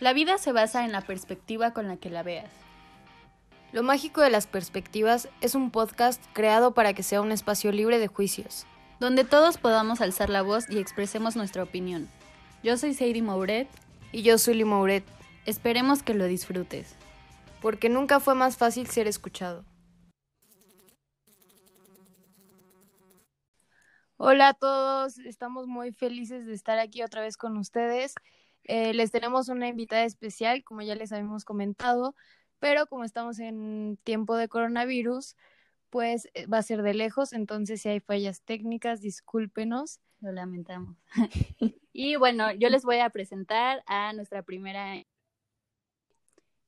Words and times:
La 0.00 0.12
vida 0.12 0.38
se 0.38 0.52
basa 0.52 0.84
en 0.84 0.92
la 0.92 1.00
perspectiva 1.02 1.72
con 1.72 1.88
la 1.88 1.96
que 1.96 2.10
la 2.10 2.22
veas. 2.22 2.50
Lo 3.72 3.82
mágico 3.82 4.20
de 4.20 4.30
las 4.30 4.46
perspectivas 4.46 5.28
es 5.40 5.54
un 5.54 5.70
podcast 5.70 6.22
creado 6.32 6.74
para 6.74 6.92
que 6.92 7.02
sea 7.02 7.20
un 7.20 7.32
espacio 7.32 7.72
libre 7.72 7.98
de 7.98 8.08
juicios. 8.08 8.66
Donde 9.00 9.24
todos 9.24 9.58
podamos 9.58 10.00
alzar 10.00 10.28
la 10.30 10.42
voz 10.42 10.68
y 10.68 10.78
expresemos 10.78 11.36
nuestra 11.36 11.62
opinión. 11.62 12.08
Yo 12.62 12.76
soy 12.76 12.94
Sadie 12.94 13.22
Mouret. 13.22 13.68
Y 14.12 14.22
yo 14.22 14.36
soy 14.36 14.54
Lee 14.54 14.64
Mouret. 14.64 15.04
Esperemos 15.46 16.02
que 16.02 16.12
lo 16.12 16.26
disfrutes. 16.26 16.94
Porque 17.62 17.88
nunca 17.88 18.20
fue 18.20 18.34
más 18.34 18.58
fácil 18.58 18.86
ser 18.86 19.08
escuchado. 19.08 19.64
Hola 24.18 24.48
a 24.48 24.54
todos, 24.54 25.18
estamos 25.18 25.66
muy 25.66 25.92
felices 25.92 26.46
de 26.46 26.52
estar 26.52 26.78
aquí 26.78 27.02
otra 27.02 27.22
vez 27.22 27.36
con 27.36 27.56
ustedes. 27.56 28.14
Eh, 28.64 28.94
les 28.94 29.10
tenemos 29.10 29.48
una 29.48 29.68
invitada 29.68 30.04
especial, 30.04 30.64
como 30.64 30.82
ya 30.82 30.94
les 30.94 31.12
habíamos 31.12 31.44
comentado, 31.44 32.14
pero 32.58 32.86
como 32.86 33.04
estamos 33.04 33.38
en 33.38 33.98
tiempo 34.04 34.36
de 34.36 34.48
coronavirus, 34.48 35.36
pues 35.90 36.28
eh, 36.32 36.46
va 36.46 36.58
a 36.58 36.62
ser 36.62 36.82
de 36.82 36.94
lejos, 36.94 37.34
entonces 37.34 37.82
si 37.82 37.88
hay 37.90 38.00
fallas 38.00 38.40
técnicas, 38.42 39.02
discúlpenos. 39.02 40.00
Lo 40.20 40.32
lamentamos. 40.32 40.96
y 41.92 42.16
bueno, 42.16 42.50
yo 42.52 42.70
les 42.70 42.84
voy 42.84 43.00
a 43.00 43.10
presentar 43.10 43.82
a 43.86 44.12
nuestra 44.14 44.42
primera. 44.42 45.02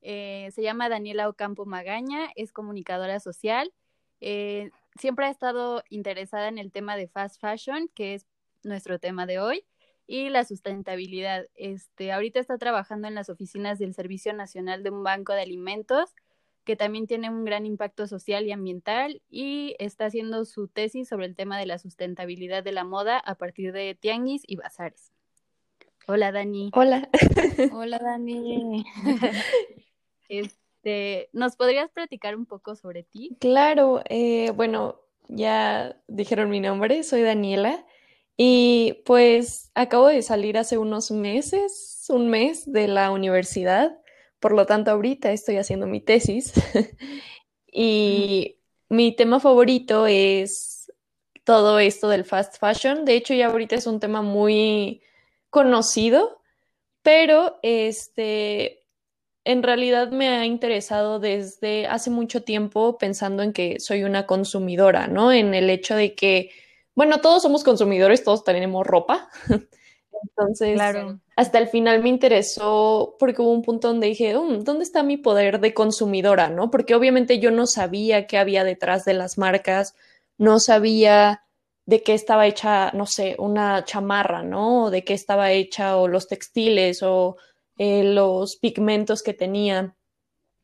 Eh, 0.01 0.49
se 0.51 0.61
llama 0.61 0.89
Daniela 0.89 1.27
Ocampo 1.27 1.65
Magaña, 1.65 2.29
es 2.35 2.51
comunicadora 2.51 3.19
social. 3.19 3.73
Eh, 4.21 4.69
siempre 4.99 5.25
ha 5.25 5.29
estado 5.29 5.83
interesada 5.89 6.47
en 6.47 6.59
el 6.59 6.71
tema 6.71 6.95
de 6.95 7.07
fast 7.07 7.41
fashion, 7.41 7.89
que 7.95 8.13
es 8.13 8.27
nuestro 8.63 8.99
tema 8.99 9.25
de 9.25 9.39
hoy, 9.39 9.65
y 10.07 10.29
la 10.29 10.43
sustentabilidad. 10.43 11.47
Este, 11.55 12.11
ahorita 12.11 12.39
está 12.39 12.57
trabajando 12.57 13.07
en 13.07 13.15
las 13.15 13.29
oficinas 13.29 13.79
del 13.79 13.93
Servicio 13.93 14.33
Nacional 14.33 14.83
de 14.83 14.91
un 14.91 15.03
Banco 15.03 15.33
de 15.33 15.41
Alimentos, 15.41 16.15
que 16.63 16.75
también 16.75 17.07
tiene 17.07 17.29
un 17.29 17.45
gran 17.45 17.65
impacto 17.65 18.07
social 18.07 18.45
y 18.45 18.51
ambiental, 18.51 19.21
y 19.29 19.75
está 19.79 20.05
haciendo 20.05 20.45
su 20.45 20.67
tesis 20.67 21.07
sobre 21.07 21.27
el 21.27 21.35
tema 21.35 21.59
de 21.59 21.65
la 21.65 21.77
sustentabilidad 21.77 22.63
de 22.63 22.71
la 22.71 22.83
moda 22.83 23.19
a 23.19 23.35
partir 23.35 23.71
de 23.71 23.95
tianguis 23.95 24.43
y 24.47 24.55
bazares. 24.55 25.11
Hola, 26.07 26.31
Dani. 26.31 26.71
Hola. 26.73 27.09
Hola, 27.73 27.99
Dani. 27.99 28.85
Este, 30.27 31.29
¿nos 31.33 31.55
podrías 31.55 31.91
platicar 31.91 32.35
un 32.35 32.47
poco 32.47 32.75
sobre 32.75 33.03
ti? 33.03 33.37
Claro, 33.39 34.01
eh, 34.09 34.49
bueno, 34.55 34.99
ya 35.27 36.01
dijeron 36.07 36.49
mi 36.49 36.59
nombre, 36.59 37.03
soy 37.03 37.21
Daniela 37.21 37.85
y 38.37 39.01
pues 39.05 39.71
acabo 39.75 40.07
de 40.07 40.21
salir 40.21 40.57
hace 40.57 40.77
unos 40.77 41.11
meses, 41.11 42.05
un 42.09 42.29
mes 42.29 42.71
de 42.71 42.87
la 42.87 43.11
universidad, 43.11 43.97
por 44.39 44.53
lo 44.53 44.65
tanto 44.65 44.91
ahorita 44.91 45.31
estoy 45.31 45.57
haciendo 45.57 45.87
mi 45.87 46.01
tesis 46.01 46.53
y 47.71 48.59
mi 48.89 49.15
tema 49.15 49.39
favorito 49.39 50.07
es 50.07 50.91
todo 51.43 51.79
esto 51.79 52.09
del 52.09 52.25
fast 52.25 52.57
fashion. 52.59 53.05
De 53.05 53.15
hecho, 53.15 53.33
ya 53.33 53.47
ahorita 53.47 53.75
es 53.75 53.87
un 53.87 53.99
tema 53.99 54.21
muy 54.21 55.01
conocido, 55.49 56.41
pero 57.01 57.59
este 57.61 58.85
en 59.45 59.61
realidad 59.61 60.11
me 60.11 60.29
ha 60.29 60.45
interesado 60.45 61.19
desde 61.19 61.85
hace 61.85 62.09
mucho 62.09 62.41
tiempo 62.41 62.97
pensando 62.97 63.43
en 63.43 63.53
que 63.53 63.79
soy 63.79 64.03
una 64.03 64.25
consumidora, 64.25 65.07
¿no? 65.07 65.31
En 65.31 65.53
el 65.53 65.69
hecho 65.69 65.95
de 65.95 66.15
que, 66.15 66.49
bueno, 66.95 67.19
todos 67.19 67.43
somos 67.43 67.63
consumidores, 67.63 68.23
todos 68.23 68.43
tenemos 68.43 68.85
ropa. 68.87 69.29
Entonces, 70.29 70.79
hasta 71.35 71.59
el 71.59 71.67
final 71.67 72.01
me 72.01 72.09
interesó 72.09 73.15
porque 73.19 73.41
hubo 73.41 73.51
un 73.51 73.61
punto 73.61 73.89
donde 73.89 74.07
dije, 74.07 74.37
um, 74.37 74.63
¿dónde 74.63 74.83
está 74.83 75.03
mi 75.03 75.17
poder 75.17 75.59
de 75.59 75.73
consumidora, 75.73 76.49
no? 76.49 76.71
Porque 76.71 76.95
obviamente 76.95 77.39
yo 77.39 77.51
no 77.51 77.67
sabía 77.67 78.25
qué 78.25 78.37
había 78.37 78.63
detrás 78.63 79.05
de 79.05 79.13
las 79.13 79.37
marcas, 79.37 79.93
no 80.37 80.59
sabía 80.59 81.43
de 81.85 82.01
qué 82.01 82.13
estaba 82.13 82.47
hecha, 82.47 82.91
no 82.93 83.05
sé, 83.05 83.35
una 83.37 83.83
chamarra, 83.85 84.41
¿no? 84.41 84.85
O 84.85 84.89
de 84.89 85.03
qué 85.03 85.13
estaba 85.13 85.51
hecha 85.51 85.97
o 85.97 86.07
los 86.07 86.27
textiles 86.27 87.03
o 87.03 87.37
eh, 87.77 88.03
los 88.03 88.55
pigmentos 88.55 89.21
que 89.21 89.33
tenía. 89.33 89.95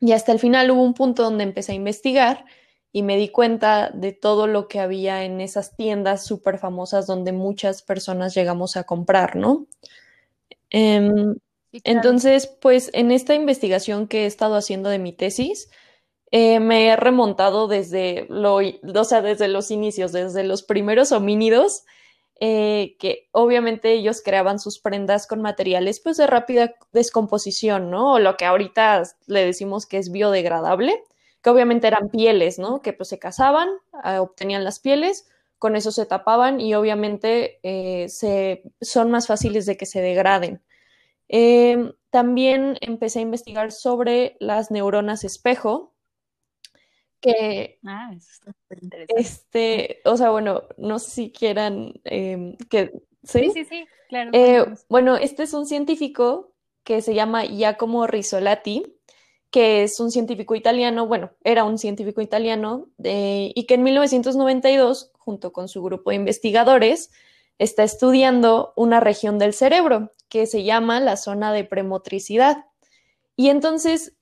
Y 0.00 0.12
hasta 0.12 0.32
el 0.32 0.40
final 0.40 0.70
hubo 0.70 0.82
un 0.82 0.94
punto 0.94 1.22
donde 1.22 1.44
empecé 1.44 1.72
a 1.72 1.76
investigar 1.76 2.44
y 2.92 3.02
me 3.02 3.16
di 3.16 3.28
cuenta 3.28 3.90
de 3.90 4.12
todo 4.12 4.46
lo 4.46 4.68
que 4.68 4.78
había 4.78 5.24
en 5.24 5.40
esas 5.40 5.74
tiendas 5.76 6.24
súper 6.24 6.58
famosas 6.58 7.06
donde 7.06 7.32
muchas 7.32 7.82
personas 7.82 8.34
llegamos 8.34 8.76
a 8.76 8.84
comprar, 8.84 9.36
¿no? 9.36 9.66
Em, 10.70 11.36
entonces, 11.72 12.46
pues 12.46 12.90
en 12.92 13.12
esta 13.12 13.34
investigación 13.34 14.06
que 14.06 14.24
he 14.24 14.26
estado 14.26 14.56
haciendo 14.56 14.90
de 14.90 14.98
mi 14.98 15.12
tesis, 15.12 15.70
eh, 16.30 16.60
me 16.60 16.88
he 16.88 16.96
remontado 16.96 17.66
desde, 17.66 18.26
lo, 18.28 18.56
o 18.56 19.04
sea, 19.04 19.22
desde 19.22 19.48
los 19.48 19.70
inicios, 19.70 20.12
desde 20.12 20.44
los 20.44 20.62
primeros 20.62 21.12
homínidos 21.12 21.84
eh, 22.44 22.96
que 22.98 23.28
obviamente 23.30 23.92
ellos 23.92 24.20
creaban 24.20 24.58
sus 24.58 24.80
prendas 24.80 25.28
con 25.28 25.42
materiales 25.42 26.00
pues 26.00 26.16
de 26.16 26.26
rápida 26.26 26.74
descomposición, 26.92 27.88
¿no? 27.88 28.14
O 28.14 28.18
lo 28.18 28.36
que 28.36 28.46
ahorita 28.46 29.02
le 29.26 29.44
decimos 29.44 29.86
que 29.86 29.98
es 29.98 30.10
biodegradable, 30.10 31.04
que 31.42 31.50
obviamente 31.50 31.88
eran 31.88 32.08
pieles, 32.08 32.58
¿no? 32.58 32.80
Que 32.82 32.92
pues 32.92 33.08
se 33.08 33.18
cazaban, 33.18 33.68
ah, 33.92 34.22
obtenían 34.22 34.64
las 34.64 34.78
pieles, 34.78 35.28
con 35.58 35.76
eso 35.76 35.92
se 35.92 36.06
tapaban 36.06 36.60
y 36.60 36.74
obviamente 36.74 37.60
eh, 37.62 38.08
se, 38.08 38.62
son 38.80 39.10
más 39.10 39.26
fáciles 39.26 39.66
de 39.66 39.76
que 39.76 39.86
se 39.86 40.00
degraden. 40.00 40.62
Em, 41.28 41.92
también 42.10 42.76
empecé 42.80 43.20
a 43.20 43.22
investigar 43.22 43.72
sobre 43.72 44.36
las 44.38 44.70
neuronas 44.70 45.24
espejo, 45.24 45.94
que 47.20 47.78
ah, 47.86 48.10
eso 48.14 48.28
está 48.32 48.52
súper 48.52 48.82
interesante. 48.82 49.20
Este, 49.20 50.00
o 50.04 50.16
sea, 50.16 50.30
bueno, 50.30 50.64
no 50.76 50.98
sé 50.98 51.10
si 51.10 51.32
quieran 51.32 51.94
em, 52.04 52.56
que 52.68 52.92
¿sí? 53.22 53.50
sí, 53.52 53.64
sí, 53.64 53.86
claro. 54.08 54.30
Eh, 54.32 54.64
bueno, 54.88 55.16
este 55.16 55.44
es 55.44 55.54
un 55.54 55.66
científico 55.66 56.52
que 56.84 57.00
se 57.00 57.14
llama 57.14 57.44
Giacomo 57.44 58.06
Risolati, 58.06 58.96
que 59.52 59.82
es 59.82 60.00
un 60.00 60.10
científico 60.10 60.54
italiano, 60.54 61.06
bueno, 61.06 61.30
era 61.44 61.64
un 61.64 61.76
científico 61.76 62.22
italiano, 62.22 62.88
y 62.98 63.66
que 63.68 63.74
en 63.74 63.82
1992, 63.82 65.12
junto 65.18 65.52
con 65.52 65.68
su 65.68 65.82
grupo 65.82 66.10
de 66.10 66.16
investigadores, 66.16 67.10
está 67.58 67.84
estudiando 67.84 68.72
una 68.76 68.98
región 68.98 69.38
del 69.38 69.52
cerebro 69.52 70.12
que 70.30 70.46
se 70.46 70.64
llama 70.64 71.00
la 71.00 71.18
zona 71.18 71.52
de 71.52 71.64
premotricidad. 71.64 72.64
Y 73.36 73.50
entonces 73.50 74.16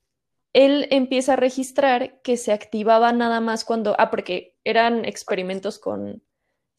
él 0.53 0.89
empieza 0.91 1.35
a 1.35 1.37
registrar 1.37 2.21
que 2.23 2.37
se 2.37 2.53
activaba 2.53 3.13
nada 3.13 3.41
más 3.41 3.65
cuando, 3.65 3.95
ah, 3.99 4.11
porque 4.11 4.57
eran 4.65 5.05
experimentos 5.05 5.79
con 5.79 6.25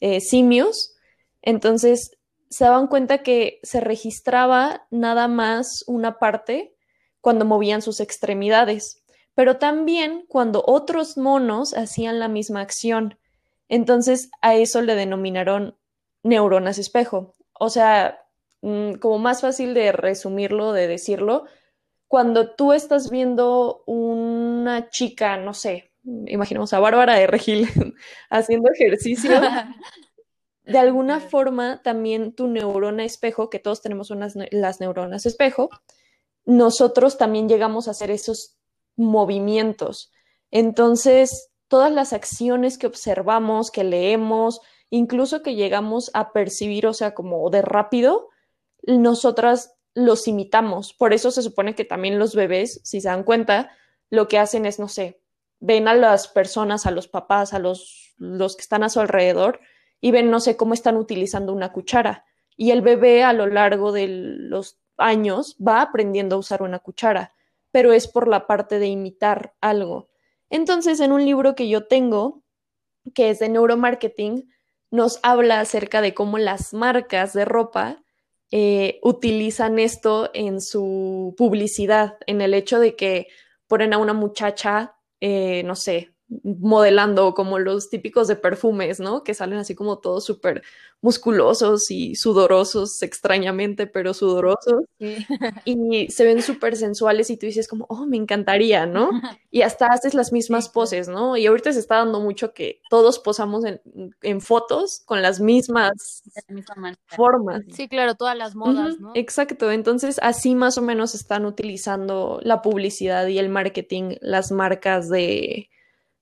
eh, 0.00 0.20
simios, 0.20 0.94
entonces 1.40 2.18
se 2.50 2.64
daban 2.64 2.86
cuenta 2.86 3.22
que 3.22 3.60
se 3.62 3.80
registraba 3.80 4.86
nada 4.90 5.26
más 5.26 5.84
una 5.86 6.18
parte 6.18 6.71
cuando 7.22 7.46
movían 7.46 7.80
sus 7.80 8.00
extremidades, 8.00 9.02
pero 9.34 9.56
también 9.56 10.26
cuando 10.28 10.62
otros 10.66 11.16
monos 11.16 11.72
hacían 11.72 12.18
la 12.18 12.28
misma 12.28 12.60
acción. 12.60 13.18
Entonces 13.68 14.30
a 14.42 14.54
eso 14.56 14.82
le 14.82 14.94
denominaron 14.94 15.78
neuronas 16.22 16.78
espejo. 16.78 17.32
O 17.58 17.70
sea, 17.70 18.22
mm, 18.60 18.94
como 18.94 19.18
más 19.18 19.40
fácil 19.40 19.72
de 19.72 19.92
resumirlo, 19.92 20.72
de 20.72 20.88
decirlo, 20.88 21.46
cuando 22.08 22.54
tú 22.54 22.74
estás 22.74 23.08
viendo 23.08 23.84
una 23.86 24.90
chica, 24.90 25.38
no 25.38 25.54
sé, 25.54 25.92
imaginemos 26.26 26.72
a 26.74 26.80
Bárbara 26.80 27.14
de 27.14 27.26
Regil 27.26 27.66
haciendo 28.30 28.68
ejercicio, 28.70 29.30
de 30.64 30.78
alguna 30.78 31.20
forma 31.20 31.80
también 31.82 32.34
tu 32.34 32.48
neurona 32.48 33.04
espejo, 33.04 33.48
que 33.48 33.60
todos 33.60 33.80
tenemos 33.80 34.10
unas, 34.10 34.34
las 34.50 34.80
neuronas 34.80 35.24
espejo, 35.24 35.70
nosotros 36.44 37.18
también 37.18 37.48
llegamos 37.48 37.86
a 37.86 37.92
hacer 37.92 38.10
esos 38.10 38.56
movimientos. 38.96 40.12
Entonces, 40.50 41.50
todas 41.68 41.92
las 41.92 42.12
acciones 42.12 42.78
que 42.78 42.86
observamos, 42.86 43.70
que 43.70 43.84
leemos, 43.84 44.60
incluso 44.90 45.42
que 45.42 45.54
llegamos 45.54 46.10
a 46.14 46.32
percibir, 46.32 46.86
o 46.86 46.92
sea, 46.92 47.14
como 47.14 47.48
de 47.50 47.62
rápido, 47.62 48.28
nosotras 48.82 49.74
los 49.94 50.28
imitamos. 50.28 50.92
Por 50.92 51.12
eso 51.12 51.30
se 51.30 51.42
supone 51.42 51.74
que 51.74 51.84
también 51.84 52.18
los 52.18 52.34
bebés, 52.34 52.80
si 52.84 53.00
se 53.00 53.08
dan 53.08 53.24
cuenta, 53.24 53.70
lo 54.10 54.28
que 54.28 54.38
hacen 54.38 54.66
es, 54.66 54.78
no 54.78 54.88
sé, 54.88 55.20
ven 55.60 55.88
a 55.88 55.94
las 55.94 56.28
personas, 56.28 56.86
a 56.86 56.90
los 56.90 57.08
papás, 57.08 57.54
a 57.54 57.58
los, 57.58 58.14
los 58.18 58.56
que 58.56 58.62
están 58.62 58.82
a 58.82 58.88
su 58.88 59.00
alrededor 59.00 59.60
y 60.00 60.10
ven, 60.10 60.30
no 60.30 60.40
sé, 60.40 60.56
cómo 60.56 60.74
están 60.74 60.96
utilizando 60.96 61.52
una 61.52 61.72
cuchara. 61.72 62.26
Y 62.56 62.72
el 62.72 62.82
bebé 62.82 63.22
a 63.22 63.32
lo 63.32 63.46
largo 63.46 63.92
de 63.92 64.08
los 64.08 64.81
años 65.02 65.56
va 65.56 65.82
aprendiendo 65.82 66.36
a 66.36 66.38
usar 66.38 66.62
una 66.62 66.78
cuchara, 66.78 67.34
pero 67.70 67.92
es 67.92 68.08
por 68.08 68.28
la 68.28 68.46
parte 68.46 68.78
de 68.78 68.88
imitar 68.88 69.54
algo. 69.60 70.08
Entonces, 70.50 71.00
en 71.00 71.12
un 71.12 71.24
libro 71.24 71.54
que 71.54 71.68
yo 71.68 71.86
tengo, 71.86 72.42
que 73.14 73.30
es 73.30 73.38
de 73.38 73.48
neuromarketing, 73.48 74.50
nos 74.90 75.18
habla 75.22 75.60
acerca 75.60 76.00
de 76.02 76.14
cómo 76.14 76.38
las 76.38 76.74
marcas 76.74 77.32
de 77.32 77.44
ropa 77.44 78.02
eh, 78.50 79.00
utilizan 79.02 79.78
esto 79.78 80.30
en 80.34 80.60
su 80.60 81.34
publicidad, 81.38 82.18
en 82.26 82.42
el 82.42 82.52
hecho 82.52 82.78
de 82.78 82.94
que 82.94 83.28
ponen 83.66 83.94
a 83.94 83.98
una 83.98 84.12
muchacha, 84.12 84.94
eh, 85.20 85.62
no 85.64 85.74
sé, 85.74 86.11
modelando 86.42 87.34
como 87.34 87.58
los 87.58 87.90
típicos 87.90 88.28
de 88.28 88.36
perfumes, 88.36 89.00
¿no? 89.00 89.22
Que 89.24 89.34
salen 89.34 89.58
así 89.58 89.74
como 89.74 89.98
todos 89.98 90.24
súper 90.24 90.62
musculosos 91.02 91.90
y 91.90 92.14
sudorosos, 92.14 93.02
extrañamente, 93.02 93.86
pero 93.86 94.14
sudorosos. 94.14 94.84
Y 95.64 96.08
se 96.10 96.24
ven 96.24 96.42
súper 96.42 96.76
sensuales 96.76 97.28
y 97.30 97.36
tú 97.36 97.46
dices 97.46 97.68
como, 97.68 97.86
oh, 97.88 98.06
me 98.06 98.16
encantaría, 98.16 98.86
¿no? 98.86 99.10
Y 99.50 99.62
hasta 99.62 99.86
haces 99.86 100.14
las 100.14 100.32
mismas 100.32 100.68
poses, 100.68 101.08
¿no? 101.08 101.36
Y 101.36 101.46
ahorita 101.46 101.72
se 101.72 101.80
está 101.80 101.96
dando 101.96 102.20
mucho 102.20 102.54
que 102.54 102.80
todos 102.88 103.18
posamos 103.18 103.64
en, 103.64 104.40
fotos 104.40 105.02
con 105.04 105.20
las 105.20 105.40
mismas 105.40 106.22
formas. 107.06 107.62
Sí, 107.72 107.88
claro, 107.88 108.14
todas 108.14 108.36
las 108.36 108.54
modas, 108.54 108.98
¿no? 108.98 109.12
Exacto, 109.14 109.70
entonces 109.70 110.18
así 110.22 110.54
más 110.54 110.78
o 110.78 110.82
menos 110.82 111.14
están 111.14 111.44
utilizando 111.44 112.40
la 112.42 112.62
publicidad 112.62 113.26
y 113.26 113.38
el 113.38 113.50
marketing, 113.50 114.16
las 114.20 114.52
marcas 114.52 115.10
de 115.10 115.68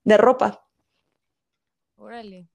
de 0.03 0.17
ropa. 0.17 0.65
Órale. 1.95 2.47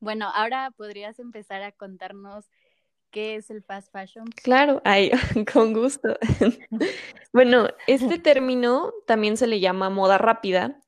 Bueno, 0.00 0.30
ahora 0.32 0.72
podrías 0.76 1.18
empezar 1.18 1.62
a 1.62 1.72
contarnos 1.72 2.50
qué 3.10 3.36
es 3.36 3.50
el 3.50 3.62
fast 3.62 3.90
fashion. 3.92 4.26
Claro, 4.42 4.80
ay, 4.84 5.10
con 5.52 5.72
gusto. 5.72 6.16
bueno, 7.32 7.68
este 7.86 8.18
término 8.18 8.92
también 9.06 9.36
se 9.36 9.46
le 9.46 9.60
llama 9.60 9.90
moda 9.90 10.18
rápida 10.18 10.80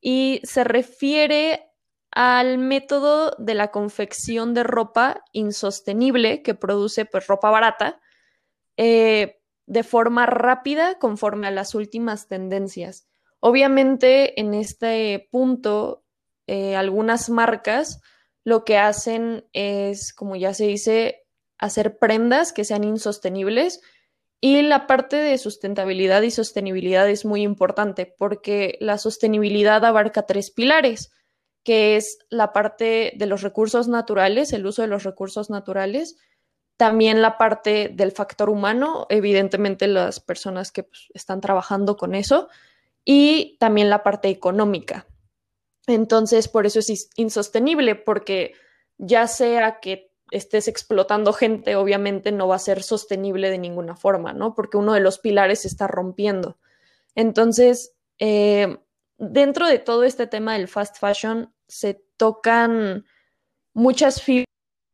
y 0.00 0.40
se 0.44 0.64
refiere 0.64 1.66
al 2.10 2.58
método 2.58 3.34
de 3.38 3.54
la 3.54 3.70
confección 3.70 4.54
de 4.54 4.62
ropa 4.62 5.22
insostenible 5.32 6.42
que 6.42 6.54
produce 6.54 7.04
pues 7.04 7.26
ropa 7.26 7.50
barata 7.50 8.00
eh, 8.76 9.38
de 9.66 9.82
forma 9.82 10.26
rápida 10.26 10.98
conforme 10.98 11.46
a 11.46 11.50
las 11.50 11.74
últimas 11.74 12.28
tendencias. 12.28 13.06
Obviamente, 13.40 14.40
en 14.40 14.54
este 14.54 15.28
punto, 15.30 16.04
eh, 16.46 16.76
algunas 16.76 17.28
marcas 17.30 18.00
lo 18.44 18.64
que 18.64 18.78
hacen 18.78 19.44
es, 19.52 20.12
como 20.12 20.36
ya 20.36 20.54
se 20.54 20.66
dice, 20.66 21.26
hacer 21.58 21.98
prendas 21.98 22.52
que 22.52 22.64
sean 22.64 22.84
insostenibles. 22.84 23.80
Y 24.40 24.62
la 24.62 24.86
parte 24.86 25.16
de 25.16 25.38
sustentabilidad 25.38 26.22
y 26.22 26.30
sostenibilidad 26.30 27.08
es 27.08 27.24
muy 27.24 27.42
importante 27.42 28.14
porque 28.18 28.76
la 28.80 28.98
sostenibilidad 28.98 29.84
abarca 29.84 30.26
tres 30.26 30.50
pilares, 30.50 31.10
que 31.64 31.96
es 31.96 32.18
la 32.28 32.52
parte 32.52 33.14
de 33.16 33.26
los 33.26 33.42
recursos 33.42 33.88
naturales, 33.88 34.52
el 34.52 34.66
uso 34.66 34.82
de 34.82 34.88
los 34.88 35.02
recursos 35.02 35.50
naturales, 35.50 36.16
también 36.76 37.22
la 37.22 37.38
parte 37.38 37.90
del 37.92 38.12
factor 38.12 38.50
humano, 38.50 39.06
evidentemente 39.08 39.88
las 39.88 40.20
personas 40.20 40.70
que 40.70 40.84
pues, 40.84 41.08
están 41.14 41.40
trabajando 41.40 41.96
con 41.96 42.14
eso, 42.14 42.48
y 43.06 43.56
también 43.58 43.88
la 43.88 44.02
parte 44.02 44.28
económica. 44.28 45.06
Entonces, 45.86 46.48
por 46.48 46.66
eso 46.66 46.80
es 46.80 47.08
insostenible, 47.16 47.94
porque 47.94 48.52
ya 48.98 49.28
sea 49.28 49.78
que 49.80 50.10
estés 50.32 50.66
explotando 50.66 51.32
gente, 51.32 51.76
obviamente 51.76 52.32
no 52.32 52.48
va 52.48 52.56
a 52.56 52.58
ser 52.58 52.82
sostenible 52.82 53.48
de 53.48 53.58
ninguna 53.58 53.94
forma, 53.94 54.32
¿no? 54.32 54.54
Porque 54.54 54.76
uno 54.76 54.92
de 54.92 55.00
los 55.00 55.20
pilares 55.20 55.62
se 55.62 55.68
está 55.68 55.86
rompiendo. 55.86 56.58
Entonces, 57.14 57.94
eh, 58.18 58.76
dentro 59.18 59.68
de 59.68 59.78
todo 59.78 60.02
este 60.02 60.26
tema 60.26 60.54
del 60.54 60.66
fast 60.66 60.98
fashion, 60.98 61.54
se 61.68 62.02
tocan 62.16 63.04
muchas 63.72 64.20
fibras 64.20 64.46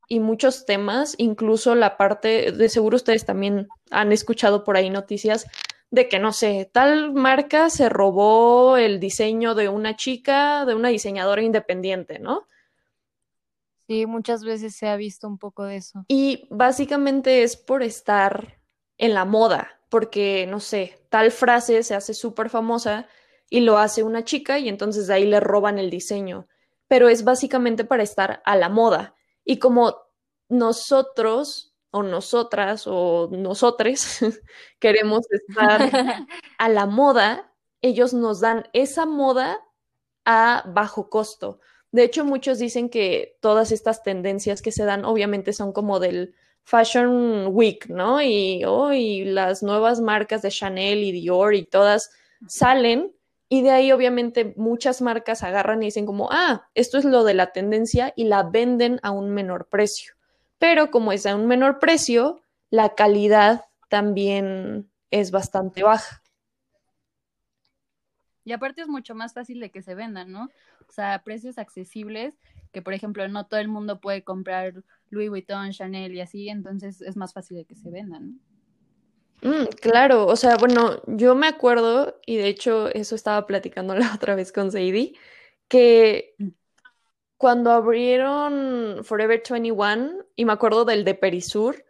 y 0.07 0.21
muchos 0.21 0.67
temas, 0.67 1.15
incluso 1.17 1.75
la 1.75 1.97
parte, 1.97 2.53
de 2.53 2.69
seguro 2.69 2.97
ustedes 2.97 3.25
también 3.25 3.69
han 3.91 4.13
escuchado 4.13 4.65
por 4.65 4.77
ahí 4.77 4.91
noticias 4.91 5.47
de 5.93 6.09
que, 6.09 6.19
no 6.19 6.33
sé, 6.33 6.71
tal 6.73 7.13
marca 7.13 7.69
se 7.69 7.91
robó 7.91 8.79
el 8.79 8.99
diseño 8.99 9.55
de 9.55 9.69
una 9.69 9.95
chica, 9.95 10.65
de 10.65 10.75
una 10.75 10.89
diseñadora 10.89 11.43
independiente, 11.43 12.19
¿no? 12.19 12.49
Sí, 13.87 14.07
muchas 14.07 14.43
veces 14.43 14.75
se 14.75 14.89
ha 14.89 14.97
visto 14.97 15.29
un 15.29 15.37
poco 15.37 15.65
de 15.65 15.77
eso. 15.77 16.07
Y 16.09 16.49
básicamente 16.49 17.43
es 17.43 17.59
por 17.59 17.83
estar 17.83 18.59
en 18.97 19.13
la 19.13 19.27
moda, 19.27 19.83
porque, 19.91 20.47
no 20.49 20.61
sé, 20.61 20.99
tal 21.11 21.31
frase 21.31 21.83
se 21.83 21.95
hace 21.95 22.15
súper 22.15 22.49
famosa 22.49 23.07
y 23.51 23.61
lo 23.61 23.77
hace 23.77 24.03
una 24.03 24.25
chica 24.25 24.59
y 24.59 24.71
entonces 24.71 25.09
de 25.09 25.15
ahí 25.15 25.27
le 25.27 25.41
roban 25.41 25.79
el 25.79 25.91
diseño, 25.91 26.49
pero 26.89 27.11
es 27.11 27.23
básicamente 27.23 27.85
para 27.85 28.03
estar 28.03 28.41
a 28.47 28.57
la 28.57 28.71
moda. 28.71 29.15
Y 29.45 29.59
como 29.59 29.95
nosotros 30.49 31.72
o 31.93 32.03
nosotras 32.03 32.87
o 32.87 33.29
nosotres 33.31 34.19
queremos 34.81 35.21
estar 35.31 35.91
a 36.59 36.69
la 36.69 36.87
moda, 36.87 37.55
ellos 37.83 38.15
nos 38.15 38.41
dan 38.41 38.65
esa 38.73 39.07
moda 39.07 39.61
a 40.25 40.65
bajo 40.67 41.09
costo. 41.11 41.61
De 41.93 42.05
hecho, 42.05 42.25
muchos 42.25 42.59
dicen 42.59 42.89
que 42.89 43.37
todas 43.41 43.71
estas 43.71 44.03
tendencias 44.03 44.63
que 44.63 44.73
se 44.73 44.85
dan 44.85 45.05
obviamente 45.05 45.53
son 45.53 45.73
como 45.73 46.01
del 46.01 46.35
Fashion 46.65 47.49
Week, 47.49 47.87
¿no? 47.89 48.23
Y, 48.23 48.65
oh, 48.65 48.93
y 48.93 49.25
las 49.25 49.63
nuevas 49.63 50.01
marcas 50.01 50.41
de 50.41 50.51
Chanel 50.51 51.03
y 51.05 51.13
Dior 51.13 51.55
y 51.55 51.67
todas 51.67 52.11
salen 52.49 53.15
y 53.51 53.61
de 53.61 53.71
ahí 53.71 53.93
obviamente 53.93 54.55
muchas 54.57 55.03
marcas 55.03 55.43
agarran 55.43 55.83
y 55.83 55.87
dicen 55.87 56.07
como, 56.07 56.31
ah, 56.33 56.71
esto 56.75 56.97
es 56.97 57.05
lo 57.05 57.23
de 57.25 57.35
la 57.35 57.53
tendencia 57.53 58.15
y 58.17 58.25
la 58.25 58.45
venden 58.45 58.99
a 59.03 59.11
un 59.11 59.29
menor 59.29 59.69
precio 59.69 60.15
pero 60.63 60.93
como 60.93 61.11
es 61.13 61.27
a 61.27 61.35
un 61.35 61.49
menor 61.49 61.81
precio, 61.81 62.41
la 62.71 62.95
calidad 62.95 63.65
también 63.89 64.89
es 65.11 65.33
bastante 65.33 65.83
baja. 65.83 66.23
Y 68.45 68.53
aparte 68.53 68.83
es 68.83 68.87
mucho 68.87 69.17
más 69.17 69.35
fácil 69.35 69.59
de 69.59 69.73
que 69.73 69.83
se 69.83 69.97
vendan, 69.97 70.31
¿no? 70.31 70.45
O 70.89 70.93
sea, 70.93 71.21
precios 71.25 71.59
accesibles, 71.59 72.35
que 72.71 72.81
por 72.81 72.95
ejemplo 72.95 73.27
no 73.27 73.47
todo 73.47 73.59
el 73.59 73.67
mundo 73.67 74.01
puede 74.01 74.23
comprar 74.23 74.85
Louis 75.11 75.31
Vuitton, 75.31 75.73
Chanel 75.73 76.15
y 76.15 76.21
así, 76.21 76.49
entonces 76.49 77.03
es 77.03 77.17
más 77.17 77.33
fácil 77.33 77.57
de 77.57 77.65
que 77.65 77.75
se 77.75 77.91
vendan, 77.91 78.39
¿no? 79.43 79.51
Mm, 79.51 79.67
claro, 79.81 80.29
o 80.29 80.37
sea, 80.37 80.55
bueno, 80.59 81.03
yo 81.09 81.35
me 81.35 81.49
acuerdo, 81.49 82.21
y 82.25 82.37
de 82.37 82.47
hecho 82.47 82.87
eso 82.87 83.17
estaba 83.17 83.49
platicando 83.49 83.97
la 83.97 84.15
otra 84.15 84.37
vez 84.37 84.53
con 84.53 84.71
Sadie, 84.71 85.15
que 85.67 86.37
mm 86.39 86.62
cuando 87.43 87.73
abrieron 87.73 89.01
Forever 89.03 89.43
21, 89.51 90.27
y 90.37 90.45
me 90.45 90.53
acuerdo 90.53 90.85
del 90.85 91.05
de 91.05 91.17
Perisur, 91.17 91.85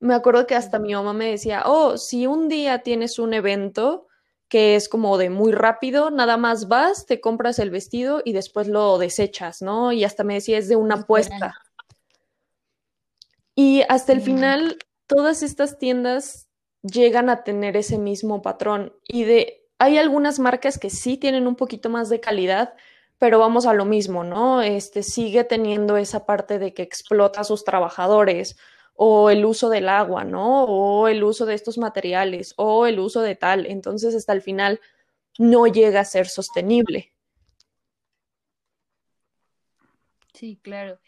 me 0.00 0.12
acuerdo 0.12 0.44
que 0.48 0.56
hasta 0.56 0.80
mi 0.80 0.92
mamá 0.92 1.12
me 1.12 1.30
decía, 1.30 1.62
oh, 1.66 1.96
si 1.96 2.26
un 2.26 2.48
día 2.48 2.80
tienes 2.80 3.20
un 3.20 3.32
evento 3.32 4.08
que 4.48 4.74
es 4.74 4.88
como 4.88 5.16
de 5.16 5.30
muy 5.30 5.52
rápido, 5.52 6.10
nada 6.10 6.36
más 6.36 6.66
vas, 6.66 7.06
te 7.06 7.20
compras 7.20 7.60
el 7.60 7.70
vestido 7.70 8.22
y 8.24 8.32
después 8.32 8.66
lo 8.66 8.98
desechas, 8.98 9.62
¿no? 9.62 9.92
Y 9.92 10.02
hasta 10.02 10.24
me 10.24 10.34
decía, 10.34 10.58
es 10.58 10.68
de 10.68 10.74
una 10.74 10.96
apuesta. 10.96 11.54
Y 13.54 13.82
hasta 13.88 14.12
el 14.12 14.20
final, 14.20 14.78
todas 15.06 15.44
estas 15.44 15.78
tiendas 15.78 16.48
llegan 16.82 17.30
a 17.30 17.44
tener 17.44 17.76
ese 17.76 17.98
mismo 17.98 18.42
patrón. 18.42 18.92
Y 19.06 19.22
de, 19.22 19.64
hay 19.78 19.96
algunas 19.96 20.40
marcas 20.40 20.76
que 20.76 20.90
sí 20.90 21.16
tienen 21.16 21.46
un 21.46 21.54
poquito 21.54 21.88
más 21.88 22.08
de 22.08 22.18
calidad, 22.18 22.74
pero 23.18 23.38
vamos 23.38 23.66
a 23.66 23.74
lo 23.74 23.84
mismo, 23.84 24.24
¿no? 24.24 24.62
Este 24.62 25.02
sigue 25.02 25.44
teniendo 25.44 25.96
esa 25.96 26.24
parte 26.26 26.58
de 26.58 26.72
que 26.74 26.82
explota 26.82 27.40
a 27.40 27.44
sus 27.44 27.64
trabajadores 27.64 28.56
o 28.94 29.30
el 29.30 29.44
uso 29.44 29.68
del 29.70 29.88
agua, 29.88 30.24
¿no? 30.24 30.64
O 30.64 31.08
el 31.08 31.22
uso 31.24 31.46
de 31.46 31.54
estos 31.54 31.78
materiales 31.78 32.54
o 32.56 32.86
el 32.86 32.98
uso 33.00 33.20
de 33.22 33.36
tal. 33.36 33.66
Entonces, 33.66 34.14
hasta 34.14 34.32
el 34.32 34.42
final 34.42 34.80
no 35.38 35.66
llega 35.66 36.00
a 36.00 36.04
ser 36.04 36.28
sostenible. 36.28 37.12
Sí, 40.34 40.58
claro. 40.62 41.00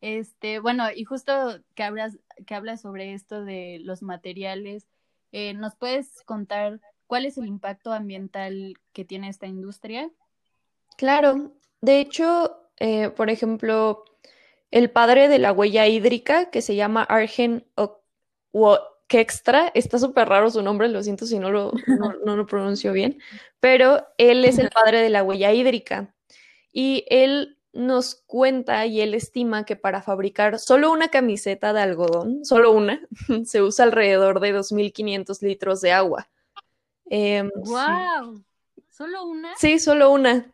Este, 0.00 0.58
bueno, 0.58 0.84
y 0.94 1.04
justo 1.04 1.32
que 1.74 1.84
hablas, 1.84 2.18
que 2.46 2.54
hablas 2.54 2.80
sobre 2.82 3.14
esto 3.14 3.44
de 3.44 3.78
los 3.82 4.02
materiales, 4.02 4.88
eh, 5.30 5.54
¿nos 5.54 5.76
puedes 5.76 6.22
contar 6.24 6.80
cuál 7.06 7.26
es 7.26 7.38
el 7.38 7.46
impacto 7.46 7.92
ambiental 7.92 8.74
que 8.92 9.04
tiene 9.04 9.28
esta 9.28 9.46
industria? 9.46 10.10
Claro, 10.96 11.52
de 11.80 12.00
hecho, 12.00 12.68
eh, 12.78 13.10
por 13.10 13.30
ejemplo, 13.30 14.04
el 14.70 14.90
padre 14.90 15.28
de 15.28 15.38
la 15.38 15.52
huella 15.52 15.86
hídrica, 15.86 16.50
que 16.50 16.62
se 16.62 16.74
llama 16.74 17.02
Argen 17.02 17.66
Kextra, 19.06 19.70
está 19.74 19.98
súper 19.98 20.28
raro 20.28 20.50
su 20.50 20.62
nombre, 20.62 20.88
lo 20.88 21.02
siento 21.02 21.26
si 21.26 21.38
no 21.38 21.50
lo, 21.50 21.72
no, 21.86 22.12
lo 22.36 22.46
pronuncio 22.46 22.92
bien, 22.92 23.20
pero 23.60 24.06
él 24.16 24.44
es 24.44 24.58
el 24.58 24.70
padre 24.70 25.02
de 25.02 25.10
la 25.10 25.22
huella 25.22 25.52
hídrica 25.52 26.14
y 26.72 27.04
él 27.08 27.58
nos 27.74 28.14
cuenta 28.26 28.84
y 28.86 29.00
él 29.00 29.14
estima 29.14 29.64
que 29.64 29.76
para 29.76 30.02
fabricar 30.02 30.58
solo 30.58 30.92
una 30.92 31.08
camiseta 31.08 31.72
de 31.72 31.80
algodón, 31.80 32.44
solo 32.44 32.72
una, 32.72 33.00
se 33.44 33.62
usa 33.62 33.84
alrededor 33.84 34.40
de 34.40 34.54
2.500 34.54 35.42
litros 35.42 35.80
de 35.80 35.92
agua. 35.92 36.28
¡Wow! 37.10 38.42
¿Solo 38.90 39.24
una? 39.26 39.54
Sí, 39.56 39.78
solo 39.78 40.10
una. 40.10 40.51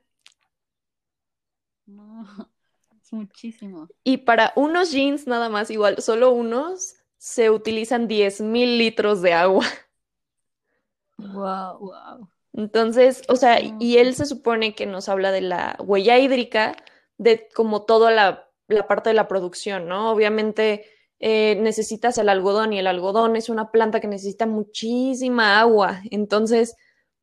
No, 1.89 2.27
es 3.03 3.13
muchísimo. 3.13 3.89
Y 4.05 4.19
para 4.19 4.53
unos 4.57 4.93
jeans 4.93 5.27
nada 5.27 5.49
más, 5.49 5.71
igual, 5.71 6.01
solo 6.03 6.31
unos, 6.31 6.97
se 7.17 7.51
utilizan 7.51 8.09
10.000 8.09 8.79
litros 8.79 9.23
de 9.23 9.33
agua. 9.33 9.65
Wow, 11.21 11.81
wow. 11.81 12.31
Entonces, 12.53 13.25
o 13.29 13.35
sea, 13.35 13.59
y 13.61 13.99
él 13.99 14.15
se 14.15 14.25
supone 14.25 14.77
que 14.77 14.87
nos 14.87 15.09
habla 15.09 15.33
de 15.33 15.41
la 15.41 15.77
huella 15.81 16.17
hídrica, 16.17 16.77
de 17.17 17.49
como 17.57 17.83
toda 17.83 18.13
la, 18.13 18.49
parte 18.87 19.11
de 19.11 19.15
la 19.15 19.27
producción, 19.27 19.89
¿no? 19.89 20.13
Obviamente 20.13 20.85
eh, 21.19 21.57
necesitas 21.61 22.19
el 22.19 22.29
algodón 22.29 22.73
y 22.73 22.79
el 22.79 22.87
algodón 22.87 23.35
es 23.35 23.49
una 23.49 23.73
planta 23.73 23.99
que 23.99 24.07
necesita 24.07 24.47
muchísima 24.47 25.59
agua. 25.59 26.03
Entonces, 26.13 26.77